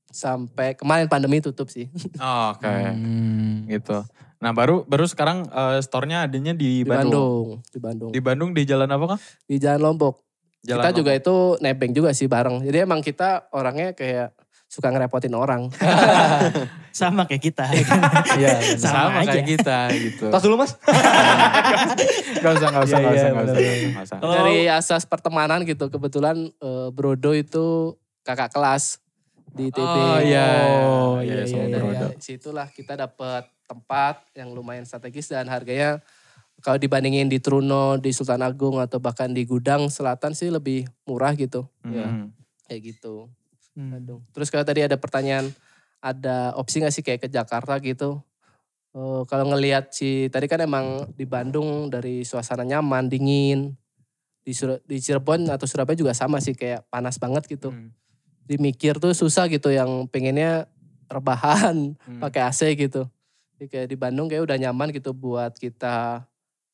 sampai 0.09 0.77
kemarin 0.77 1.09
pandemi 1.09 1.41
tutup 1.41 1.73
sih 1.73 1.89
Oh, 2.21 2.53
Oke. 2.53 2.69
Hmm. 2.69 3.65
Gitu. 3.65 3.97
Nah 4.37 4.53
baru 4.53 4.85
baru 4.85 5.09
sekarang 5.09 5.49
eh, 5.49 5.81
store-nya 5.81 6.29
adanya 6.29 6.53
di, 6.53 6.85
di 6.85 6.87
Bandung. 6.87 7.57
Bandung 7.57 7.73
di 7.73 7.79
Bandung 7.81 8.11
Di 8.13 8.21
Bandung 8.21 8.49
di 8.53 8.63
jalan 8.63 8.89
apa 8.93 9.05
Kang? 9.17 9.21
di 9.49 9.55
Jalan 9.57 9.81
Lombok. 9.81 10.21
Jalan 10.61 10.85
kita 10.85 10.89
juga 10.93 11.11
Lombok. 11.17 11.23
itu 11.25 11.35
nebeng 11.65 11.93
juga 11.97 12.09
sih 12.13 12.27
bareng. 12.29 12.61
Jadi 12.61 12.77
emang 12.85 13.01
kita 13.01 13.49
orangnya 13.49 13.97
kayak 13.97 14.37
suka 14.69 14.87
ngerepotin 14.87 15.33
orang. 15.33 15.73
Sama 16.93 17.25
kayak 17.25 17.41
kita. 17.43 17.65
Iya. 18.37 18.61
Sama 18.77 19.09
sama, 19.09 19.19
aja. 19.25 19.33
kayak 19.33 19.47
kita 19.49 19.79
gitu. 19.91 20.25
Tos 20.29 20.43
dulu 20.45 20.61
mas. 20.61 20.77
Gak 22.39 22.51
usah, 22.55 22.69
gak 22.69 22.83
usah, 22.85 22.97
Iya, 22.97 23.03
gak 23.03 23.11
iya, 23.11 23.19
usah, 23.19 23.29
gak 23.33 23.45
usah. 24.05 24.17
Kalau- 24.21 24.35
Dari 24.35 24.57
asas 24.67 25.03
pertemanan 25.03 25.65
gitu. 25.65 25.89
Kebetulan 25.89 26.37
eh, 26.53 26.87
Brodo 26.89 27.33
itu 27.33 27.97
kakak 28.21 28.53
kelas 28.53 29.01
di 29.49 29.67
TB. 29.67 29.81
Oh 29.81 30.19
iya, 30.21 30.47
Oh, 30.77 31.17
iya, 31.19 31.41
iya, 31.41 31.45
sama 31.45 31.65
iya, 31.65 31.75
Brodo. 31.75 32.07
Dari 32.07 32.21
situlah 32.21 32.67
kita 32.69 32.93
dapat 32.95 33.49
tempat 33.65 34.21
yang 34.33 34.49
lumayan 34.49 34.85
strategis 34.85 35.27
dan 35.27 35.45
harganya 35.45 36.01
kalau 36.59 36.75
dibandingin 36.75 37.25
di 37.25 37.39
Truno, 37.39 37.95
di 37.95 38.11
Sultan 38.11 38.41
Agung 38.41 38.77
atau 38.77 38.99
bahkan 38.99 39.31
di 39.31 39.43
Gudang 39.43 39.87
Selatan 39.87 40.33
sih 40.33 40.49
lebih 40.49 40.85
murah 41.03 41.31
gitu. 41.33 41.65
Ya, 41.83 42.05
Hmm. 42.05 42.35
kayak 42.65 42.93
gitu. 42.93 43.31
Hmm. 43.73 43.91
Bandung. 43.93 44.21
Terus 44.31 44.49
kalau 44.49 44.65
tadi 44.65 44.81
ada 44.83 44.97
pertanyaan, 44.97 45.49
ada 45.99 46.55
opsi 46.55 46.79
gak 46.79 46.93
sih 46.93 47.03
kayak 47.03 47.25
ke 47.25 47.29
Jakarta 47.29 47.77
gitu? 47.79 48.19
Eh, 48.89 49.21
kalau 49.29 49.45
ngelihat 49.53 49.93
si 49.93 50.27
tadi 50.27 50.49
kan 50.49 50.57
emang 50.59 51.05
di 51.13 51.23
Bandung 51.23 51.87
dari 51.87 52.25
suasana 52.25 52.65
nyaman, 52.65 53.05
dingin. 53.05 53.77
Di, 54.41 54.55
Sur- 54.55 54.81
di 54.87 54.97
Cirebon 54.97 55.45
atau 55.45 55.69
Surabaya 55.69 55.93
juga 55.93 56.15
sama 56.17 56.41
sih 56.41 56.57
kayak 56.57 56.89
panas 56.89 57.21
banget 57.21 57.45
gitu. 57.45 57.69
Hmm. 57.69 57.93
Dimikir 58.49 58.97
tuh 58.97 59.13
susah 59.13 59.45
gitu 59.45 59.69
yang 59.69 60.09
pengennya 60.09 60.65
rebahan, 61.05 61.93
Hmm. 62.05 62.17
pakai 62.17 62.41
AC 62.49 62.73
gitu. 62.73 63.05
Jadi 63.53 63.65
kayak 63.69 63.87
di 63.91 63.97
Bandung 63.99 64.25
kayak 64.25 64.49
udah 64.49 64.57
nyaman 64.57 64.89
gitu 64.89 65.13
buat 65.13 65.53
kita 65.53 66.25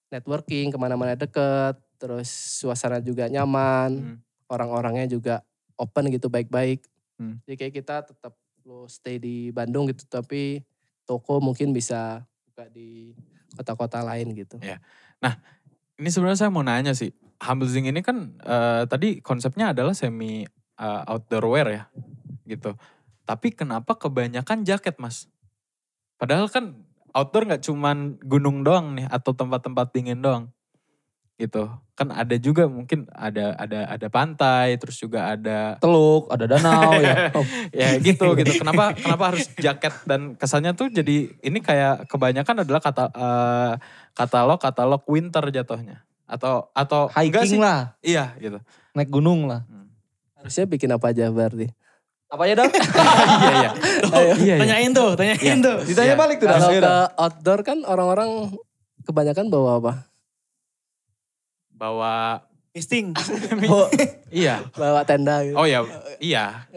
networking 0.07 0.71
ke 0.71 0.77
mana-mana 0.79 1.19
deket. 1.19 1.75
Terus 1.99 2.29
suasana 2.61 3.03
juga 3.03 3.27
nyaman 3.27 3.91
Hmm. 3.91 4.17
orang-orangnya 4.47 5.09
juga 5.09 5.41
open 5.75 6.11
gitu 6.11 6.27
baik-baik. 6.31 6.83
Hmm. 7.19 7.39
Jadi 7.47 7.55
kayak 7.55 7.73
kita 7.79 7.95
tetap 8.07 8.33
lo 8.65 8.89
stay 8.89 9.21
di 9.21 9.53
Bandung 9.53 9.85
gitu 9.87 10.09
tapi 10.09 10.65
toko 11.05 11.37
mungkin 11.37 11.69
bisa 11.69 12.25
buka 12.49 12.65
di 12.73 13.13
kota-kota 13.53 14.01
lain 14.01 14.33
gitu. 14.33 14.57
Ini 15.95 16.09
sebenarnya 16.11 16.39
saya 16.47 16.51
mau 16.51 16.65
nanya 16.65 16.91
sih. 16.91 17.13
Humble 17.39 17.69
Zing 17.69 17.87
ini 17.87 18.03
kan 18.03 18.35
eh, 18.43 18.83
tadi 18.89 19.23
konsepnya 19.23 19.71
adalah 19.71 19.95
semi 19.95 20.43
eh, 20.75 21.01
outdoor 21.07 21.45
wear 21.47 21.67
ya. 21.71 21.83
Gitu. 22.43 22.75
Tapi 23.23 23.55
kenapa 23.55 23.95
kebanyakan 23.95 24.67
jaket 24.67 24.99
mas? 24.99 25.31
Padahal 26.19 26.51
kan 26.51 26.83
outdoor 27.15 27.47
nggak 27.47 27.63
cuman 27.63 28.19
gunung 28.23 28.67
doang 28.67 28.99
nih 28.99 29.07
atau 29.07 29.31
tempat-tempat 29.31 29.95
dingin 29.95 30.19
doang. 30.19 30.51
Gitu. 31.39 31.63
Kan 31.95 32.11
ada 32.11 32.35
juga 32.35 32.67
mungkin 32.67 33.07
ada 33.09 33.55
ada 33.55 33.87
ada 33.87 34.07
pantai 34.11 34.75
terus 34.75 34.99
juga 34.99 35.31
ada 35.31 35.79
Teluk, 35.79 36.27
ada 36.27 36.43
danau 36.43 36.91
ya. 36.99 37.31
Oh, 37.31 37.45
ya 37.79 37.95
gitu 37.97 38.35
gitu. 38.35 38.51
Kenapa 38.59 38.91
kenapa 38.91 39.23
harus 39.31 39.47
jaket 39.55 39.95
dan 40.03 40.35
kesannya 40.35 40.75
tuh 40.75 40.91
jadi 40.91 41.31
ini 41.39 41.63
kayak 41.63 42.11
kebanyakan 42.11 42.67
adalah 42.67 42.83
kata 42.83 43.05
eh, 43.09 43.73
katalog 44.11 44.59
katalog 44.59 45.07
winter 45.07 45.43
jatuhnya 45.47 46.03
atau 46.27 46.67
atau 46.75 47.07
enggak 47.15 47.47
sih? 47.47 47.55
hiking 47.55 47.63
lah, 47.63 47.95
Iya 48.03 48.35
gitu. 48.37 48.59
naik 48.91 49.07
gunung 49.07 49.47
lah. 49.47 49.63
Harusnya 50.35 50.67
bikin 50.67 50.91
apa 50.91 51.09
aja 51.09 51.31
berarti. 51.31 51.71
Apa 52.25 52.43
ya 52.43 52.57
dong? 52.57 52.69
iya 53.45 53.53
iya. 53.55 53.69
Tuh, 54.01 54.19
iya, 54.19 54.35
iya. 54.35 54.55
tanyain 54.59 54.91
tuh, 54.91 55.15
tanyain 55.15 55.57
tuh. 55.61 55.77
Ditanya 55.85 56.11
Iya. 56.11 56.19
balik 56.19 56.37
tuh. 56.41 56.47
Kalau 56.49 56.69
dah. 56.69 56.81
ke 56.81 56.95
outdoor 57.15 57.59
kan 57.61 57.77
orang-orang 57.85 58.51
kebanyakan 59.05 59.47
bawa 59.47 59.79
apa? 59.79 59.93
Bawa 61.75 62.39
Misting. 62.71 63.15
Oh, 63.71 63.87
iya. 64.27 64.59
Bawa 64.71 65.03
tenda 65.03 65.39
gitu. 65.41 65.55
Oh 65.55 65.63
ya, 65.63 65.79
iya. 66.19 66.67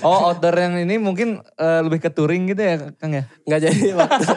oh 0.00 0.28
outdoor 0.28 0.52
yang 0.52 0.76
ini 0.76 0.96
mungkin 0.96 1.40
eh, 1.56 1.80
lebih 1.80 1.96
ke 1.98 2.10
touring 2.10 2.44
gitu 2.46 2.60
ya 2.60 2.92
Kang 2.94 3.12
ya? 3.12 3.24
Nggak 3.44 3.60
jadi 3.62 3.96
waktu. 3.96 4.24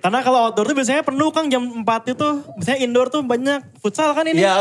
Karena 0.00 0.22
kalau 0.22 0.48
outdoor 0.48 0.64
tuh 0.64 0.72
biasanya 0.72 1.02
penuh 1.02 1.28
Kang 1.28 1.50
jam 1.50 1.60
4 1.60 1.84
itu. 2.08 2.28
Biasanya 2.56 2.78
indoor 2.80 3.10
tuh 3.10 3.20
banyak 3.20 3.58
futsal 3.78 4.14
kan 4.14 4.24
ini. 4.24 4.40
Iya. 4.40 4.54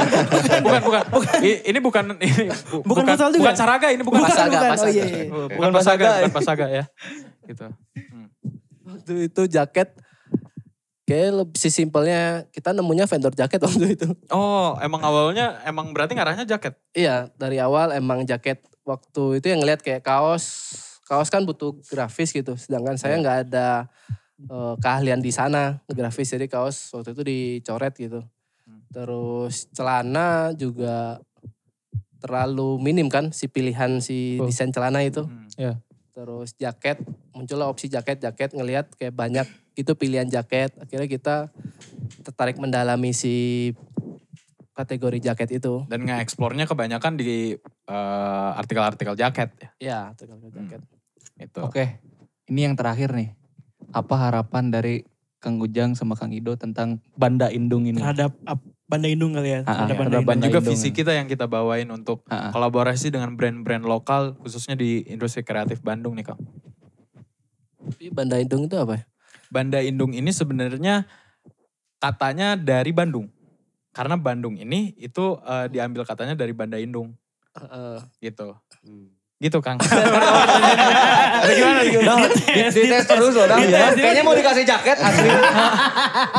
Bukan 0.64 0.80
bukan. 0.80 1.02
I- 1.42 1.62
ini 1.66 1.78
bukan 1.78 2.04
ini 2.16 2.48
bu- 2.70 2.86
Bukan 2.86 3.02
futsal 3.04 3.28
juga? 3.28 3.50
Bukan 3.50 3.56
Saraga 3.56 3.86
ini 3.90 4.00
bukan. 4.00 4.22
Bukan, 4.22 4.30
Pasaga, 4.30 4.56
bukan. 4.56 4.70
Pasaga. 4.72 4.86
Oh 4.86 4.90
iya, 4.90 5.04
iya. 5.04 5.24
Bukan, 5.26 5.56
Bukan 5.58 5.70
Pasaga, 5.74 5.82
Pasaga. 6.00 6.16
bukan 6.16 6.32
Pasaga 6.32 6.66
ya. 6.70 6.84
Gitu. 7.44 7.66
Hmm. 7.66 8.26
waktu 8.86 9.14
itu 9.26 9.42
jaket 9.46 9.88
kayak 11.10 11.30
lebih 11.34 11.58
si 11.58 11.68
simpelnya 11.68 12.46
kita 12.54 12.70
nemunya 12.70 13.10
vendor 13.10 13.34
jaket 13.34 13.58
waktu 13.66 13.98
itu. 13.98 14.06
Oh, 14.30 14.78
emang 14.78 15.02
awalnya 15.02 15.58
emang 15.66 15.90
berarti 15.90 16.14
ngarahnya 16.14 16.46
jaket. 16.46 16.78
Iya, 16.94 17.26
dari 17.34 17.58
awal 17.58 17.90
emang 17.90 18.22
jaket 18.22 18.62
waktu 18.86 19.42
itu 19.42 19.46
yang 19.50 19.58
ngeliat 19.60 19.82
kayak 19.82 20.06
kaos, 20.06 20.46
kaos 21.04 21.26
kan 21.26 21.42
butuh 21.42 21.74
grafis 21.90 22.30
gitu. 22.30 22.54
Sedangkan 22.54 22.94
saya 22.94 23.18
Iya. 23.18 23.22
nggak 23.26 23.38
ada 23.50 23.68
eh, 24.40 24.74
keahlian 24.80 25.20
di 25.20 25.28
sana 25.28 25.82
grafis, 25.84 26.32
jadi 26.32 26.46
kaos 26.46 26.94
waktu 26.94 27.12
itu 27.12 27.22
dicoret 27.26 27.92
gitu. 27.98 28.24
Hmm. 28.64 28.80
Terus 28.88 29.68
celana 29.68 30.54
juga 30.54 31.20
terlalu 32.20 32.76
minim 32.80 33.08
kan 33.08 33.32
si 33.32 33.48
pilihan 33.48 34.00
si 34.00 34.40
Oh. 34.40 34.48
desain 34.48 34.72
celana 34.72 35.00
itu. 35.04 35.24
Hmm. 35.24 35.48
Iya. 35.56 35.74
Terus 36.10 36.52
jaket, 36.56 37.00
muncullah 37.32 37.68
opsi 37.68 37.88
jaket-jaket 37.88 38.52
ngelihat 38.52 38.92
kayak 38.96 39.12
banyak 39.12 39.46
itu 39.80 39.92
pilihan 39.92 40.26
jaket. 40.26 40.76
Akhirnya 40.76 41.06
kita 41.06 41.36
tertarik 42.22 42.56
mendalami 42.56 43.10
si 43.10 43.70
kategori 44.72 45.18
jaket 45.22 45.60
itu. 45.60 45.84
Dan 45.86 46.04
nge-explore-nya 46.04 46.64
kebanyakan 46.64 47.16
di 47.16 47.56
eh, 47.86 48.50
artikel-artikel 48.56 49.14
jaket 49.14 49.48
ya. 49.58 49.70
Ya, 49.76 50.00
tergantung 50.14 50.48
jaket. 50.50 50.80
Gitu. 51.36 51.60
Oke, 51.60 52.00
ini 52.46 52.64
yang 52.64 52.76
terakhir 52.76 53.12
nih. 53.12 53.32
Apa 53.90 54.28
harapan 54.28 54.70
dari 54.70 55.02
Kang 55.40 55.56
Ujang 55.56 55.96
sama 55.96 56.14
Kang 56.14 56.30
Ido 56.30 56.52
tentang 56.54 57.00
Banda 57.16 57.48
Indung 57.48 57.88
ini? 57.88 57.96
Terhadap 57.96 58.36
ap- 58.44 58.60
Banda 58.84 59.08
Indung 59.08 59.32
kali 59.32 59.50
ya. 59.50 59.60
Ah, 59.60 59.64
ah, 59.64 59.74
Terhadap 59.88 59.96
Banda 59.96 60.10
Indung. 60.10 60.20
Dan 60.20 60.28
Banda 60.28 60.46
juga 60.46 60.60
Indung 60.60 60.72
visi 60.76 60.88
kita 60.90 61.12
yang 61.12 61.26
kita 61.26 61.44
bawain 61.46 61.88
untuk 61.88 62.22
Ah, 62.26 62.48
ah. 62.48 62.50
kolaborasi 62.50 63.08
dengan 63.08 63.32
brand-brand 63.34 63.82
lokal 63.82 64.36
khususnya 64.36 64.74
di 64.74 65.00
industri 65.06 65.40
kreatif 65.40 65.80
Bandung 65.80 66.12
nih 66.14 66.26
Kang. 66.26 66.40
Tapi 67.80 68.12
Banda 68.12 68.36
Indung 68.36 68.64
itu 68.64 68.76
apa 68.76 68.96
ya? 68.96 69.04
Banda 69.50 69.82
Indung 69.82 70.14
ini 70.14 70.30
sebenarnya 70.30 71.04
katanya 71.98 72.56
dari 72.56 72.94
Bandung. 72.94 73.28
karena 73.90 74.14
Bandung 74.14 74.54
ini 74.54 74.94
itu 74.96 75.34
eh, 75.42 75.66
diambil 75.66 76.06
katanya 76.06 76.38
dari 76.38 76.54
Banda 76.54 76.78
Indung 76.78 77.10
Heeh. 77.58 77.98
gitu. 78.22 78.54
Hmm. 78.86 79.10
Gitu 79.40 79.56
Kang. 79.58 79.80
Ada 79.80 81.52
gimana? 81.56 81.80
Di, 82.28 82.60
di 82.70 82.82
tes 82.86 83.08
terus 83.08 83.32
loh, 83.32 83.48
Dang. 83.48 83.58
Kayaknya 83.96 84.20
mau 84.20 84.36
dikasih 84.36 84.68
jaket 84.68 85.00
asli. 85.00 85.32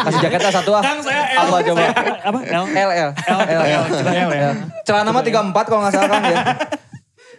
Kasih 0.05 0.19
jaketnya 0.21 0.51
satu 0.53 0.71
ah. 0.77 0.85
Kang 0.85 1.01
saya 1.01 1.33
L. 1.33 1.49
Apa 1.49 1.57
coba? 1.65 1.81
Apa? 2.29 2.39
L. 2.45 2.65
L, 2.69 2.89
L. 2.93 3.09
L, 3.09 3.39
L, 3.41 3.61
L. 4.05 4.29
Ya. 4.31 4.51
Celana 4.85 5.09
mah 5.09 5.25
34 5.25 5.49
kalau 5.65 5.81
nggak 5.81 5.93
salah 5.97 6.09
Kang 6.13 6.23
ya. 6.29 6.37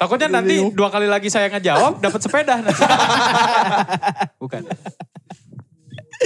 Takutnya 0.03 0.29
nanti 0.35 0.59
dua 0.75 0.91
kali 0.91 1.07
lagi 1.07 1.31
saya 1.31 1.47
ngejawab 1.47 2.03
dapat 2.03 2.21
sepeda. 2.21 2.59
Bukan. 4.43 4.67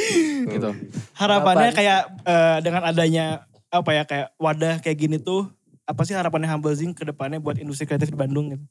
gitu. 0.54 0.70
Harapannya 1.16 1.70
kayak 1.72 2.00
eh, 2.24 2.58
dengan 2.62 2.82
adanya 2.86 3.46
apa 3.70 3.90
ya 3.92 4.02
kayak 4.06 4.28
wadah 4.38 4.78
kayak 4.80 4.98
gini 4.98 5.16
tuh 5.18 5.50
apa 5.86 6.02
sih 6.02 6.14
harapannya 6.18 6.50
Humble 6.50 6.74
Zing 6.74 6.94
ke 6.94 7.06
depannya 7.06 7.38
buat 7.38 7.58
industri 7.58 7.86
kreatif 7.86 8.10
di 8.10 8.18
Bandung 8.18 8.54
gitu? 8.54 8.64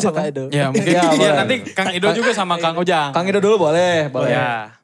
Coba 0.00 0.28
itu. 0.28 0.48
Ya 0.52 0.68
mungkin 0.72 0.92
Ya, 0.92 1.10
ya, 1.12 1.30
nanti 1.40 1.56
Kang 1.72 1.90
Ido 1.90 2.12
juga 2.12 2.30
sama 2.36 2.60
Kang 2.60 2.76
Ujang. 2.78 3.10
Kang 3.10 3.26
Ido 3.26 3.40
dulu 3.42 3.70
boleh, 3.70 4.08
boleh. 4.12 4.32
Ya. 4.36 4.76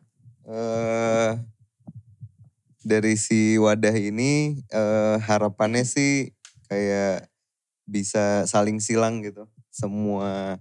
eh 0.46 1.30
dari 2.86 3.18
si 3.18 3.58
wadah 3.58 3.94
ini 3.98 4.62
eh, 4.70 5.16
harapannya 5.18 5.82
sih 5.82 6.30
kayak 6.70 7.26
bisa 7.86 8.46
saling 8.46 8.78
silang 8.78 9.22
gitu 9.26 9.50
semua 9.70 10.58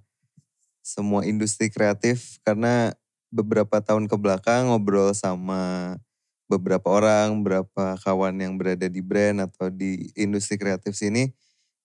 semua 0.82 1.26
industri 1.26 1.70
kreatif 1.70 2.38
karena 2.42 2.94
beberapa 3.34 3.82
tahun 3.82 4.10
ke 4.10 4.16
belakang 4.18 4.70
ngobrol 4.72 5.14
sama 5.16 5.96
beberapa 6.46 6.86
orang, 6.94 7.42
beberapa 7.42 7.98
kawan 8.02 8.38
yang 8.38 8.56
berada 8.58 8.86
di 8.86 9.02
brand 9.02 9.46
atau 9.50 9.74
di 9.74 10.14
industri 10.14 10.58
kreatif 10.62 10.94
sini 10.94 11.34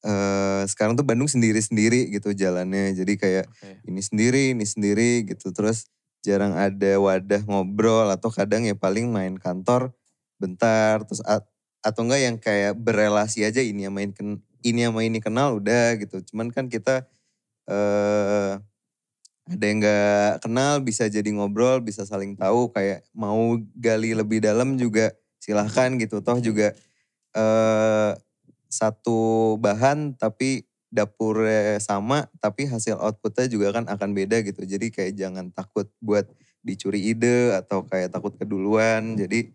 eh 0.01 0.65
sekarang 0.65 0.97
tuh 0.97 1.05
Bandung 1.05 1.29
sendiri-sendiri 1.29 2.09
gitu 2.09 2.33
jalannya. 2.33 2.97
Jadi 2.97 3.21
kayak 3.21 3.47
Oke. 3.53 3.85
ini 3.85 4.01
sendiri, 4.01 4.57
ini 4.57 4.65
sendiri 4.65 5.29
gitu. 5.29 5.53
Terus 5.53 5.93
jarang 6.25 6.57
ada 6.57 6.97
wadah 7.01 7.45
ngobrol 7.45 8.09
atau 8.09 8.33
kadang 8.33 8.65
ya 8.65 8.77
paling 8.77 9.13
main 9.13 9.37
kantor 9.37 9.93
bentar 10.41 11.05
terus 11.05 11.21
at- 11.29 11.49
atau 11.85 12.05
enggak 12.05 12.21
yang 12.21 12.37
kayak 12.41 12.77
berelasi 12.81 13.45
aja 13.45 13.61
ini 13.61 13.89
yang 13.89 13.93
main 13.97 14.13
ken- 14.13 14.41
ini 14.65 14.89
sama 14.89 15.05
ini 15.05 15.21
kenal 15.21 15.61
udah 15.61 15.97
gitu. 16.01 16.21
Cuman 16.33 16.49
kan 16.53 16.69
kita 16.73 17.05
eh 17.69 18.57
ada 19.49 19.65
yang 19.65 19.79
nggak 19.81 20.33
kenal 20.45 20.85
bisa 20.85 21.09
jadi 21.09 21.27
ngobrol, 21.33 21.81
bisa 21.81 22.05
saling 22.05 22.37
tahu 22.37 22.71
kayak 22.71 23.07
mau 23.17 23.57
gali 23.79 24.13
lebih 24.13 24.45
dalam 24.45 24.77
juga 24.77 25.15
silahkan 25.41 25.97
gitu. 25.97 26.21
Toh 26.21 26.39
juga 26.39 26.77
eh 27.35 28.13
satu 28.71 29.59
bahan 29.59 30.15
tapi 30.15 30.63
dapurnya 30.91 31.79
sama 31.79 32.27
tapi 32.43 32.67
hasil 32.67 32.99
outputnya 32.99 33.47
juga 33.51 33.75
kan 33.75 33.85
akan 33.91 34.11
beda 34.15 34.43
gitu. 34.47 34.63
Jadi 34.63 34.91
kayak 34.95 35.19
jangan 35.19 35.51
takut 35.51 35.91
buat 36.03 36.27
dicuri 36.63 37.11
ide 37.15 37.55
atau 37.57 37.83
kayak 37.87 38.15
takut 38.15 38.35
keduluan. 38.39 39.19
Jadi 39.19 39.51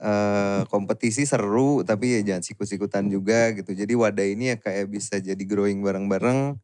eh 0.00 0.60
kompetisi 0.72 1.28
seru 1.28 1.84
tapi 1.84 2.20
ya 2.20 2.34
jangan 2.34 2.44
sikut-sikutan 2.44 3.08
juga 3.08 3.52
gitu. 3.56 3.72
Jadi 3.72 3.92
wadah 3.96 4.26
ini 4.26 4.52
ya 4.52 4.56
kayak 4.60 4.92
bisa 4.92 5.20
jadi 5.20 5.40
growing 5.44 5.80
bareng-bareng. 5.84 6.56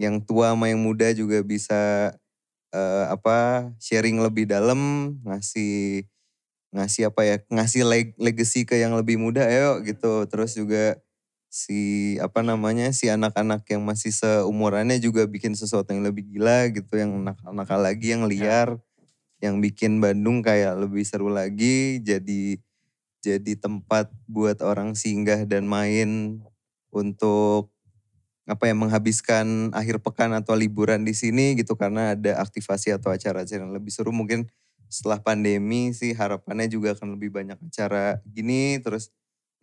Yang 0.00 0.26
tua 0.26 0.52
sama 0.54 0.70
yang 0.70 0.82
muda 0.82 1.10
juga 1.14 1.40
bisa 1.44 2.12
eh, 2.74 3.04
apa 3.10 3.70
sharing 3.78 4.18
lebih 4.22 4.48
dalam, 4.50 5.14
ngasih 5.26 6.04
ngasih 6.74 7.10
apa 7.12 7.22
ya 7.26 7.36
ngasih 7.50 7.82
leg- 7.86 8.18
legacy 8.18 8.66
ke 8.66 8.78
yang 8.80 8.94
lebih 8.98 9.16
muda 9.20 9.46
ayo 9.46 9.80
gitu. 9.86 10.26
Terus 10.30 10.58
juga 10.58 10.98
si 11.54 12.14
apa 12.18 12.42
namanya 12.42 12.90
si 12.90 13.06
anak-anak 13.06 13.62
yang 13.70 13.82
masih 13.86 14.10
seumurannya 14.10 14.98
juga 14.98 15.22
bikin 15.30 15.54
sesuatu 15.54 15.94
yang 15.94 16.02
lebih 16.02 16.26
gila 16.26 16.66
gitu 16.74 16.98
yang 16.98 17.14
nakal-nakal 17.22 17.78
lagi 17.78 18.10
yang 18.10 18.26
liar 18.26 18.74
yang 19.42 19.60
bikin 19.62 20.02
Bandung 20.02 20.42
kayak 20.42 20.74
lebih 20.78 21.06
seru 21.06 21.30
lagi 21.30 22.02
jadi 22.02 22.58
jadi 23.22 23.52
tempat 23.58 24.10
buat 24.30 24.60
orang 24.62 24.94
singgah 24.96 25.46
dan 25.48 25.66
main 25.66 26.40
untuk 26.94 27.73
apa 28.44 28.68
ya 28.68 28.74
menghabiskan 28.76 29.72
akhir 29.72 30.04
pekan 30.04 30.36
atau 30.36 30.52
liburan 30.52 31.00
di 31.00 31.16
sini 31.16 31.56
gitu 31.56 31.74
karena 31.74 32.12
ada 32.12 32.36
aktivasi 32.38 32.92
atau 32.92 33.08
acara-acara 33.08 33.64
yang 33.64 33.72
lebih 33.72 33.88
seru. 33.88 34.12
Mungkin 34.12 34.44
setelah 34.86 35.18
pandemi 35.18 35.96
sih 35.96 36.12
harapannya 36.12 36.68
juga 36.68 36.92
akan 36.92 37.16
lebih 37.16 37.32
banyak 37.32 37.56
acara 37.56 38.20
gini. 38.28 38.76
Terus 38.84 39.08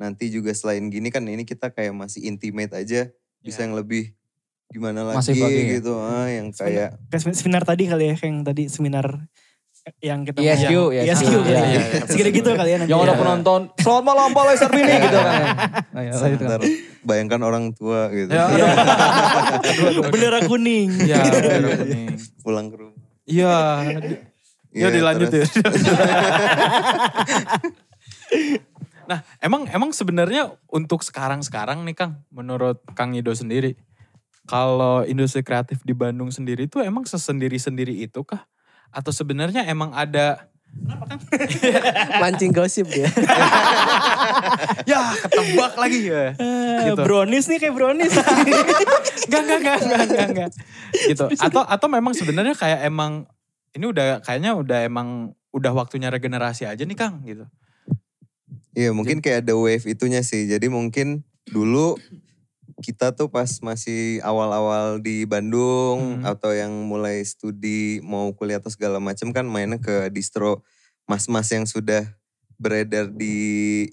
nanti 0.01 0.33
juga 0.33 0.49
selain 0.51 0.89
gini 0.89 1.13
kan 1.13 1.21
ini 1.23 1.45
kita 1.45 1.69
kayak 1.69 1.93
masih 1.93 2.25
intimate 2.25 2.73
aja. 2.73 3.13
Bisa 3.37 3.61
Ya. 3.61 3.69
yang 3.69 3.77
lebih 3.77 4.17
gimana 4.71 5.05
lagi 5.05 5.35
lagi 5.35 5.61
ya? 5.61 5.71
gitu. 5.77 5.93
Ah, 5.99 6.25
yang 6.31 6.49
kayak 6.49 6.97
Kayak 7.11 7.21
sem- 7.21 7.37
seminar 7.37 7.61
tadi 7.61 7.85
kali 7.85 8.09
ya, 8.09 8.15
yang 8.17 8.41
tadi 8.41 8.65
seminar 8.65 9.29
yang 9.97 10.21
kita 10.21 10.37
ISQ, 10.37 10.69
mau- 10.69 10.93
ISQ, 10.93 11.09
ISQ 11.09 11.25
kali 11.33 11.49
iya, 11.49 11.57
ya. 11.57 11.65
iya, 11.65 11.81
iya. 11.81 12.05
Segede 12.05 12.29
gitu 12.31 12.49
kali 12.53 12.69
ya 12.69 12.77
nanti. 12.77 12.91
Yang 12.93 13.01
udah 13.01 13.13
ya. 13.13 13.19
penonton, 13.19 13.61
selamat 13.81 14.03
malam 14.05 14.29
Pak 14.29 14.43
Laser 14.45 14.69
Bini 14.69 14.93
gitu 14.95 15.17
kan. 15.17 15.33
ya. 15.33 15.45
Nah, 15.89 16.01
ya, 16.01 16.11
lanjut, 16.13 16.37
Kang. 16.37 16.49
Ntar 16.53 16.61
bayangkan 17.01 17.41
orang 17.41 17.63
tua 17.73 17.99
gitu 18.13 18.29
Ya, 18.29 18.45
Bendera 20.13 20.39
kuning. 20.45 20.89
Iya, 21.01 21.17
bendera 21.25 21.69
kuning. 21.81 22.07
pulang 22.39 22.65
ke 22.69 22.75
rumah 22.77 22.95
Iya. 23.25 23.55
Ya, 24.71 24.87
dilanjut 24.87 25.27
terus- 25.27 25.51
ya. 25.51 25.61
nah, 29.09 29.19
emang 29.41 29.67
emang 29.67 29.91
sebenarnya 29.91 30.53
untuk 30.69 31.01
sekarang-sekarang 31.01 31.81
nih 31.83 31.95
Kang, 31.97 32.21
menurut 32.29 32.79
Kang 32.93 33.11
Ido 33.11 33.33
sendiri, 33.33 33.75
kalau 34.45 35.03
industri 35.03 35.41
kreatif 35.41 35.81
di 35.83 35.91
Bandung 35.91 36.29
sendiri 36.29 36.65
itu 36.65 36.79
emang 36.79 37.03
sesendiri-sendiri 37.03 37.91
itu 37.99 38.21
kah? 38.23 38.45
Atau 38.91 39.11
sebenarnya 39.15 39.65
emang 39.67 39.95
ada 39.95 40.51
Mancing 42.21 42.55
gosip 42.55 42.87
dia. 42.87 43.07
ya 44.91 45.11
ketebak 45.19 45.73
lagi 45.75 45.99
ya. 46.07 46.31
Eh, 46.35 46.91
Gitu. 46.91 47.03
Brownies 47.03 47.45
nih 47.51 47.59
kayak 47.59 47.75
brownies. 47.75 48.09
Enggak, 49.27 49.41
enggak, 49.45 49.57
enggak, 49.59 50.01
enggak, 50.07 50.27
enggak. 50.31 50.49
Gitu. 50.95 51.25
Atau 51.37 51.61
atau 51.67 51.87
memang 51.91 52.15
sebenarnya 52.15 52.55
kayak 52.55 52.87
emang 52.87 53.27
ini 53.75 53.85
udah 53.87 54.19
kayaknya 54.23 54.57
udah 54.57 54.79
emang 54.87 55.35
udah 55.51 55.71
waktunya 55.75 56.07
regenerasi 56.07 56.67
aja 56.67 56.83
nih 56.83 56.97
Kang 56.97 57.21
gitu. 57.27 57.45
Iya 58.71 58.95
mungkin 58.95 59.19
kayak 59.19 59.47
ada 59.47 59.53
wave 59.59 59.83
itunya 59.83 60.23
sih. 60.23 60.47
Jadi 60.47 60.71
mungkin 60.71 61.27
dulu 61.51 61.99
kita 62.81 63.13
tuh 63.13 63.29
pas 63.29 63.47
masih 63.61 64.19
awal-awal 64.21 64.97
di 64.97 65.23
Bandung 65.23 66.19
Hmm. 66.19 66.25
atau 66.25 66.51
yang 66.51 66.73
mulai 66.85 67.21
studi 67.21 68.01
mau 68.01 68.33
kuliah 68.33 68.57
atau 68.57 68.73
segala 68.73 68.97
macam 68.97 69.29
kan 69.29 69.45
mainnya 69.45 69.77
ke 69.77 70.09
distro 70.09 70.65
mas-mas 71.05 71.47
yang 71.49 71.63
sudah 71.63 72.03
beredar 72.57 73.09
di 73.09 73.37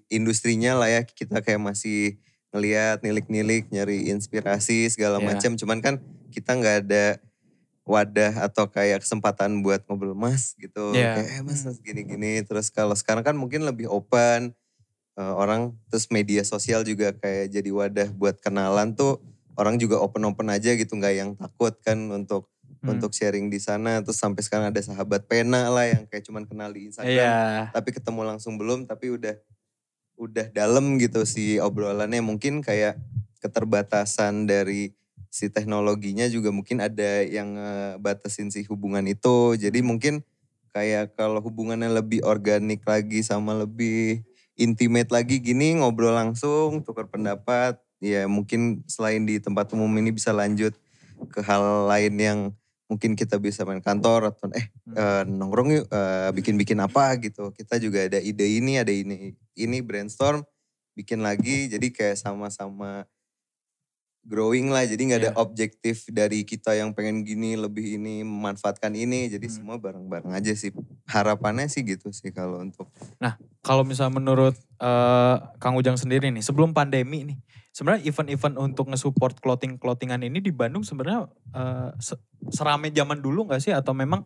industrinya 0.09 0.77
lah 0.77 0.89
ya. 0.89 1.01
Kita 1.05 1.41
kayak 1.41 1.61
masih 1.61 2.17
ngeliat 2.49 3.01
nilik-nilik 3.01 3.69
nyari 3.69 4.09
inspirasi 4.09 4.89
segala 4.89 5.21
Iya. 5.21 5.27
macam. 5.37 5.51
Cuman 5.57 5.79
kan 5.81 5.95
kita 6.29 6.53
nggak 6.53 6.77
ada 6.89 7.05
wadah 7.89 8.45
atau 8.45 8.69
kayak 8.69 9.01
kesempatan 9.01 9.65
buat 9.65 9.81
ngobrol 9.89 10.13
mas 10.13 10.53
gitu. 10.61 10.93
Iya. 10.93 11.17
Kayak 11.17 11.29
eh 11.33 11.41
mas, 11.41 11.65
mas 11.65 11.81
gini-gini. 11.81 12.45
Terus 12.45 12.69
kalau 12.69 12.93
sekarang 12.93 13.25
kan 13.25 13.33
mungkin 13.37 13.65
lebih 13.65 13.89
open 13.89 14.53
eh, 15.19 15.35
orang 15.35 15.75
terus 15.91 16.07
media 16.09 16.47
sosial 16.47 16.87
juga 16.87 17.11
kayak 17.13 17.51
jadi 17.51 17.71
wadah 17.75 18.09
buat 18.15 18.39
kenalan 18.39 18.95
tuh 18.95 19.19
orang 19.59 19.75
juga 19.77 19.99
open-open 19.99 20.47
aja 20.49 20.79
gitu 20.79 20.95
nggak 20.95 21.15
yang 21.19 21.31
takut 21.35 21.75
kan 21.83 21.99
untuk 22.15 22.47
Hmm. 22.79 22.95
untuk 22.95 23.11
sharing 23.11 23.51
di 23.51 23.59
sana 23.59 23.99
terus 24.07 24.23
sampai 24.23 24.39
sekarang 24.39 24.71
ada 24.71 24.79
sahabat 24.79 25.27
pena 25.27 25.67
lah 25.67 25.83
yang 25.91 26.07
kayak 26.07 26.23
cuman 26.23 26.47
kenal 26.47 26.71
di 26.71 26.87
Instagram 26.87 27.11
Iya. 27.11 27.75
tapi 27.75 27.91
ketemu 27.91 28.23
langsung 28.23 28.55
belum 28.55 28.87
tapi 28.87 29.11
udah 29.19 29.35
udah 30.15 30.47
dalam 30.55 30.95
gitu 31.03 31.27
si 31.27 31.59
obrolannya 31.59 32.23
mungkin 32.23 32.63
kayak 32.63 32.95
keterbatasan 33.43 34.47
dari 34.47 34.95
si 35.27 35.51
teknologinya 35.51 36.31
juga 36.31 36.55
mungkin 36.55 36.79
ada 36.79 37.27
yang 37.27 37.59
eh, 37.59 37.95
batasin 37.99 38.55
si 38.55 38.63
hubungan 38.71 39.03
itu 39.11 39.59
jadi 39.59 39.83
mungkin 39.83 40.23
kayak 40.71 41.19
kalau 41.19 41.43
hubungannya 41.43 41.91
lebih 41.91 42.23
organik 42.23 42.87
lagi 42.87 43.27
sama 43.27 43.59
lebih 43.59 44.23
intimate 44.59 45.09
lagi 45.15 45.39
gini 45.39 45.79
ngobrol 45.79 46.13
langsung 46.13 46.83
tukar 46.83 47.07
pendapat. 47.07 47.79
Ya 47.99 48.27
mungkin 48.27 48.87
selain 48.87 49.27
di 49.27 49.39
tempat 49.43 49.71
umum 49.75 49.91
ini 49.99 50.15
bisa 50.15 50.31
lanjut 50.35 50.75
ke 51.31 51.41
hal 51.43 51.87
lain 51.91 52.15
yang 52.19 52.39
mungkin 52.91 53.19
kita 53.19 53.37
bisa 53.43 53.67
main 53.67 53.83
kantor 53.83 54.31
atau 54.35 54.51
eh 54.55 54.67
eh, 54.95 55.23
nongkrong 55.27 55.71
yuk 55.83 55.87
eh, 55.91 56.31
bikin-bikin 56.35 56.79
apa 56.83 57.19
gitu. 57.23 57.55
Kita 57.55 57.79
juga 57.79 58.07
ada 58.07 58.19
ide 58.19 58.47
ini 58.59 58.79
ada 58.79 58.91
ini 58.91 59.35
ini 59.55 59.79
brainstorm 59.83 60.43
bikin 60.95 61.23
lagi. 61.23 61.71
Jadi 61.71 61.95
kayak 61.95 62.19
sama-sama 62.19 63.07
growing 64.29 64.69
lah 64.69 64.85
jadi 64.85 65.01
nggak 65.01 65.21
ada 65.25 65.33
Iya. 65.33 65.41
objektif 65.41 66.05
dari 66.13 66.45
kita 66.45 66.77
yang 66.77 66.93
pengen 66.93 67.25
gini 67.25 67.57
lebih 67.57 67.97
ini 67.97 68.21
memanfaatkan 68.21 68.93
ini 68.93 69.33
jadi 69.33 69.49
Hmm. 69.49 69.57
semua 69.57 69.77
bareng-bareng 69.81 70.37
aja 70.37 70.53
sih 70.53 70.71
harapannya 71.09 71.65
sih 71.73 71.81
gitu 71.81 72.13
sih 72.13 72.29
kalau 72.29 72.61
untuk 72.61 72.93
kalau 73.65 73.83
misalnya 73.85 74.21
menurut 74.21 74.55
eh, 74.81 75.37
Kang 75.59 75.75
Ujang 75.77 75.99
sendiri 75.99 76.31
nih, 76.31 76.41
sebelum 76.41 76.73
pandemi 76.73 77.27
nih, 77.27 77.37
sebenarnya 77.75 78.07
event-event 78.07 78.57
untuk 78.57 78.89
nge-support 78.89 79.43
clothing-clothingan 79.43 80.23
ini 80.25 80.41
di 80.41 80.55
Bandung 80.55 80.87
sebenarnya 80.87 81.27
se- 81.99 82.17
serame 82.49 82.89
zaman 82.95 83.21
dulu 83.21 83.51
nggak 83.51 83.61
sih? 83.61 83.75
Atau 83.75 83.93
memang 83.93 84.25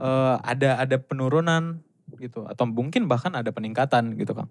eh, 0.00 0.36
ada 0.42 0.80
ada 0.82 0.96
penurunan 0.98 1.84
gitu? 2.18 2.48
Atau 2.50 2.66
mungkin 2.66 3.06
bahkan 3.06 3.30
ada 3.36 3.54
peningkatan 3.54 4.18
gitu 4.18 4.34
Kang? 4.34 4.50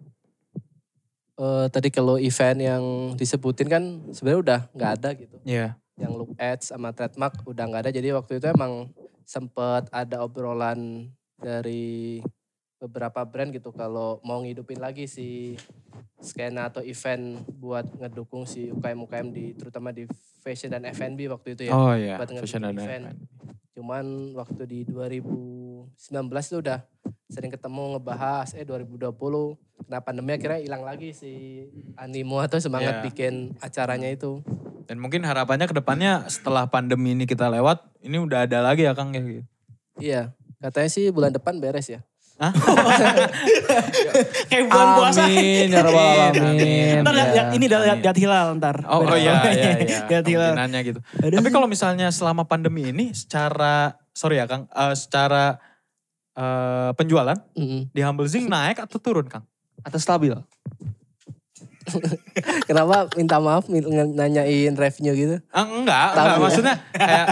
Eh, 1.34 1.66
tadi 1.74 1.90
kalau 1.90 2.22
event 2.22 2.60
yang 2.62 2.84
disebutin 3.18 3.66
kan 3.66 3.84
sebenarnya 4.14 4.42
udah 4.46 4.60
nggak 4.78 4.92
ada 5.02 5.10
gitu. 5.18 5.38
Iya. 5.42 5.74
Yang 5.98 6.14
look 6.14 6.32
ads 6.38 6.70
sama 6.70 6.94
trademark 6.94 7.42
udah 7.50 7.66
nggak 7.66 7.82
ada. 7.90 7.92
Jadi 7.94 8.14
waktu 8.14 8.38
itu 8.38 8.46
emang 8.54 8.94
sempet 9.26 9.90
ada 9.90 10.22
obrolan 10.22 11.10
dari 11.42 12.22
beberapa 12.78 13.26
brand 13.26 13.50
gitu 13.50 13.74
kalau 13.74 14.22
mau 14.22 14.44
ngidupin 14.44 14.78
lagi 14.78 15.10
si 15.10 15.56
skena 16.20 16.70
atau 16.70 16.84
event 16.86 17.42
buat 17.56 17.88
ngedukung 17.98 18.44
si 18.46 18.70
UKM-UKM 18.70 19.28
di 19.32 19.56
terutama 19.56 19.90
di 19.96 20.04
fashion 20.44 20.70
dan 20.70 20.86
F&B 20.86 21.32
waktu 21.34 21.58
itu 21.58 21.64
ya. 21.66 21.74
Oh 21.74 21.96
iya, 21.98 22.22
buat 22.22 22.30
fashion 22.30 22.62
dan 22.62 22.78
event. 22.78 23.18
Cuman 23.74 24.38
waktu 24.38 24.70
di 24.70 24.80
2019 26.08 26.50
itu 26.50 26.58
udah 26.62 26.80
sering 27.28 27.50
ketemu 27.50 27.98
ngebahas 27.98 28.48
eh 28.54 28.64
2020 28.64 29.10
kena 29.84 30.00
pandemi 30.00 30.32
akhirnya 30.32 30.60
hilang 30.62 30.84
lagi 30.84 31.12
si 31.12 31.66
animo 31.96 32.40
atau 32.40 32.58
semangat 32.58 33.02
Iya. 33.02 33.04
bikin 33.04 33.34
acaranya 33.60 34.08
itu. 34.08 34.40
Dan 34.84 35.00
mungkin 35.00 35.24
harapannya 35.24 35.66
ke 35.66 35.74
depannya 35.74 36.28
setelah 36.28 36.68
pandemi 36.68 37.12
ini 37.12 37.24
kita 37.24 37.48
lewat, 37.48 37.84
ini 38.02 38.18
udah 38.18 38.44
ada 38.44 38.60
lagi 38.60 38.84
ya 38.84 38.92
Kang 38.92 39.12
ya 39.12 39.22
gitu. 39.22 39.44
Iya, 39.96 40.22
katanya 40.60 40.90
sih 40.90 41.08
bulan 41.10 41.32
depan 41.32 41.58
beres 41.58 41.88
ya. 41.88 42.02
Kayak 44.50 44.64
bulan 44.68 44.90
puasa. 44.98 45.22
Amin, 45.24 45.68
ya 45.70 45.80
rabbal 45.80 46.04
alamin. 46.04 47.00
Ntar 47.06 47.14
lihat, 47.14 47.28
Ya. 47.28 47.34
lihat- 47.34 47.52
ini 47.54 47.66
lihat, 47.70 48.00
lihat 48.02 48.18
hilal 48.18 48.48
ntar. 48.58 48.76
Oh, 48.84 49.06
oh 49.06 49.16
iya, 49.16 49.34
iya, 49.54 49.72
iya. 49.86 50.00
lihat 50.10 50.26
hilal. 50.26 50.52
Gitu. 50.82 51.00
Aduh. 51.22 51.38
Tapi 51.40 51.50
kalau 51.50 51.68
misalnya 51.70 52.10
selama 52.10 52.44
pandemi 52.44 52.90
ini 52.90 53.14
secara, 53.14 53.96
sorry 54.14 54.38
ya 54.38 54.46
Kang, 54.46 54.66
eh, 54.66 54.96
secara 54.96 55.58
eh, 56.32 56.92
penjualan 56.94 57.38
Mm-mm. 57.54 57.90
di 57.90 58.02
Humble 58.02 58.26
Zing 58.26 58.46
naik 58.46 58.80
atau 58.80 58.98
turun 58.98 59.26
Kang? 59.26 59.44
Atau 59.82 59.98
stabil? 59.98 60.34
Kenapa 62.64 63.12
minta 63.14 63.38
maaf 63.38 63.68
nanyain 63.68 64.72
revenue 64.72 65.14
gitu? 65.14 65.36
Ah, 65.52 65.68
enggak, 65.68 66.08
Tahu 66.10 66.16
enggak. 66.16 66.32
ya. 66.32 66.40
Maksudnya 66.40 66.76
kayak 66.96 67.28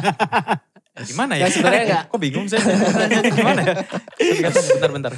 gimana 1.10 1.34
ya? 1.34 1.42
Ya, 1.42 1.48
sebenarnya 1.50 1.84
enggak. 1.88 2.04
Kok 2.12 2.20
bingung 2.20 2.46
saya 2.52 2.62
nanya 2.68 3.22
gimana 3.24 3.62
ya? 3.64 3.76
Bentar, 4.20 4.52
bentar, 4.60 4.90
bentar. 4.92 5.12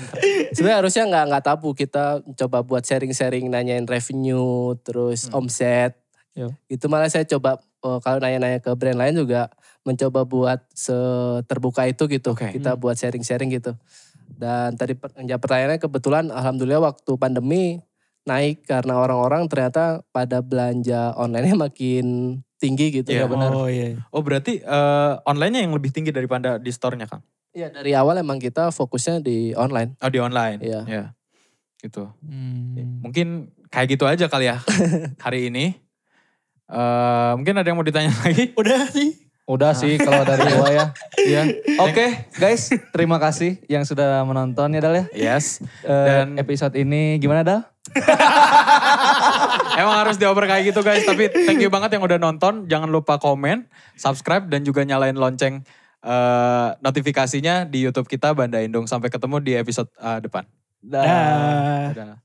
Sebenarnya 0.54 0.78
harusnya 0.80 1.04
nggak 1.10 1.24
nggak 1.34 1.44
tabu 1.44 1.70
kita 1.74 2.04
coba 2.38 2.58
buat 2.62 2.84
sharing-sharing 2.86 3.50
nanyain 3.50 3.84
revenue 3.84 4.78
terus 4.86 5.26
Hmm. 5.28 5.42
omset. 5.42 5.98
Yo. 6.34 6.54
Itu 6.70 6.86
malah 6.86 7.10
saya 7.10 7.26
coba 7.26 7.58
oh, 7.82 7.98
kalau 8.00 8.22
nanya-nanya 8.22 8.62
ke 8.62 8.70
brand 8.74 8.98
lain 8.98 9.18
juga 9.18 9.50
mencoba 9.84 10.24
buat 10.24 10.60
seterbuka 10.72 11.88
itu 11.88 12.08
gitu. 12.08 12.36
Oke. 12.36 12.56
Kita 12.56 12.80
buat 12.80 12.96
sharing-sharing 12.96 13.52
gitu. 13.52 13.76
Dan 14.34 14.76
tadi 14.80 14.96
menjawab 14.96 15.42
pertanyaannya 15.44 15.80
kebetulan 15.80 16.26
alhamdulillah 16.32 16.82
waktu 16.82 17.12
pandemi 17.20 17.84
naik 18.24 18.64
karena 18.64 19.04
orang-orang 19.04 19.52
ternyata 19.52 20.02
pada 20.16 20.40
belanja 20.40 21.12
online-nya 21.20 21.56
makin 21.70 22.40
tinggi 22.58 23.04
gitu. 23.04 23.12
Iya, 23.12 23.28
benar. 23.28 23.52
Oh 23.52 23.68
iya. 23.68 24.00
Oh 24.16 24.24
berarti 24.24 24.64
eh, 24.64 25.14
online-nya 25.28 25.68
yang 25.68 25.76
lebih 25.76 25.92
tinggi 25.92 26.16
daripada 26.16 26.56
di 26.56 26.72
store-nya 26.72 27.06
Kang? 27.06 27.24
Iya 27.54 27.70
dari 27.70 27.94
awal 27.94 28.18
emang 28.18 28.42
kita 28.42 28.72
fokusnya 28.72 29.22
di 29.22 29.54
online. 29.54 30.00
Oh 30.00 30.10
di 30.10 30.20
online? 30.24 30.64
Iya. 30.64 30.82
Ya. 30.88 31.04
Gitu. 31.84 32.08
Hmm. 32.24 33.04
Mungkin 33.04 33.52
kayak 33.68 33.88
gitu 34.00 34.08
aja 34.08 34.32
kali 34.32 34.48
ya 34.48 34.64
hari 35.26 35.52
ini. 35.52 35.76
Eh 36.72 37.32
mungkin 37.36 37.60
ada 37.60 37.68
yang 37.68 37.76
mau 37.76 37.86
ditanya 37.86 38.16
lagi? 38.24 38.56
Udah 38.56 38.88
sih. 38.88 39.20
Udah 39.44 39.76
sih 39.76 40.00
kalau 40.00 40.24
dari 40.24 40.48
gua 40.56 40.70
ya. 40.72 40.86
Iya. 41.24 41.44
Oke 41.84 42.32
guys, 42.36 42.72
terima 42.92 43.20
kasih 43.20 43.60
yang 43.68 43.84
sudah 43.88 44.24
menonton 44.24 44.72
ya 44.76 44.80
Dal 44.80 44.96
ya. 44.96 45.06
Yes. 45.12 45.60
Eh, 45.84 45.92
Dan- 45.92 46.36
episode 46.40 46.76
ini 46.76 47.20
gimana 47.20 47.44
Dal? 47.44 47.62
Emang 49.80 49.96
harus 50.00 50.16
dioper 50.16 50.48
kayak 50.48 50.72
gitu 50.72 50.80
guys. 50.80 51.04
Tapi 51.04 51.28
thank 51.48 51.60
you 51.60 51.68
banget 51.68 51.96
yang 51.96 52.04
udah 52.04 52.20
nonton. 52.20 52.68
Jangan 52.72 52.88
lupa 52.88 53.20
komen, 53.20 53.68
subscribe, 54.00 54.48
dan 54.48 54.64
juga 54.64 54.88
nyalain 54.88 55.16
lonceng 55.16 55.64
eh, 56.04 56.70
notifikasinya 56.80 57.68
di 57.68 57.84
YouTube 57.84 58.08
kita 58.08 58.32
Banda 58.32 58.64
Indung. 58.64 58.88
Sampai 58.88 59.12
ketemu 59.12 59.44
di 59.44 59.54
episode 59.60 59.92
eh, 60.00 60.20
depan. 60.24 60.48
Dah. 60.84 61.92
Dadah. 61.92 62.23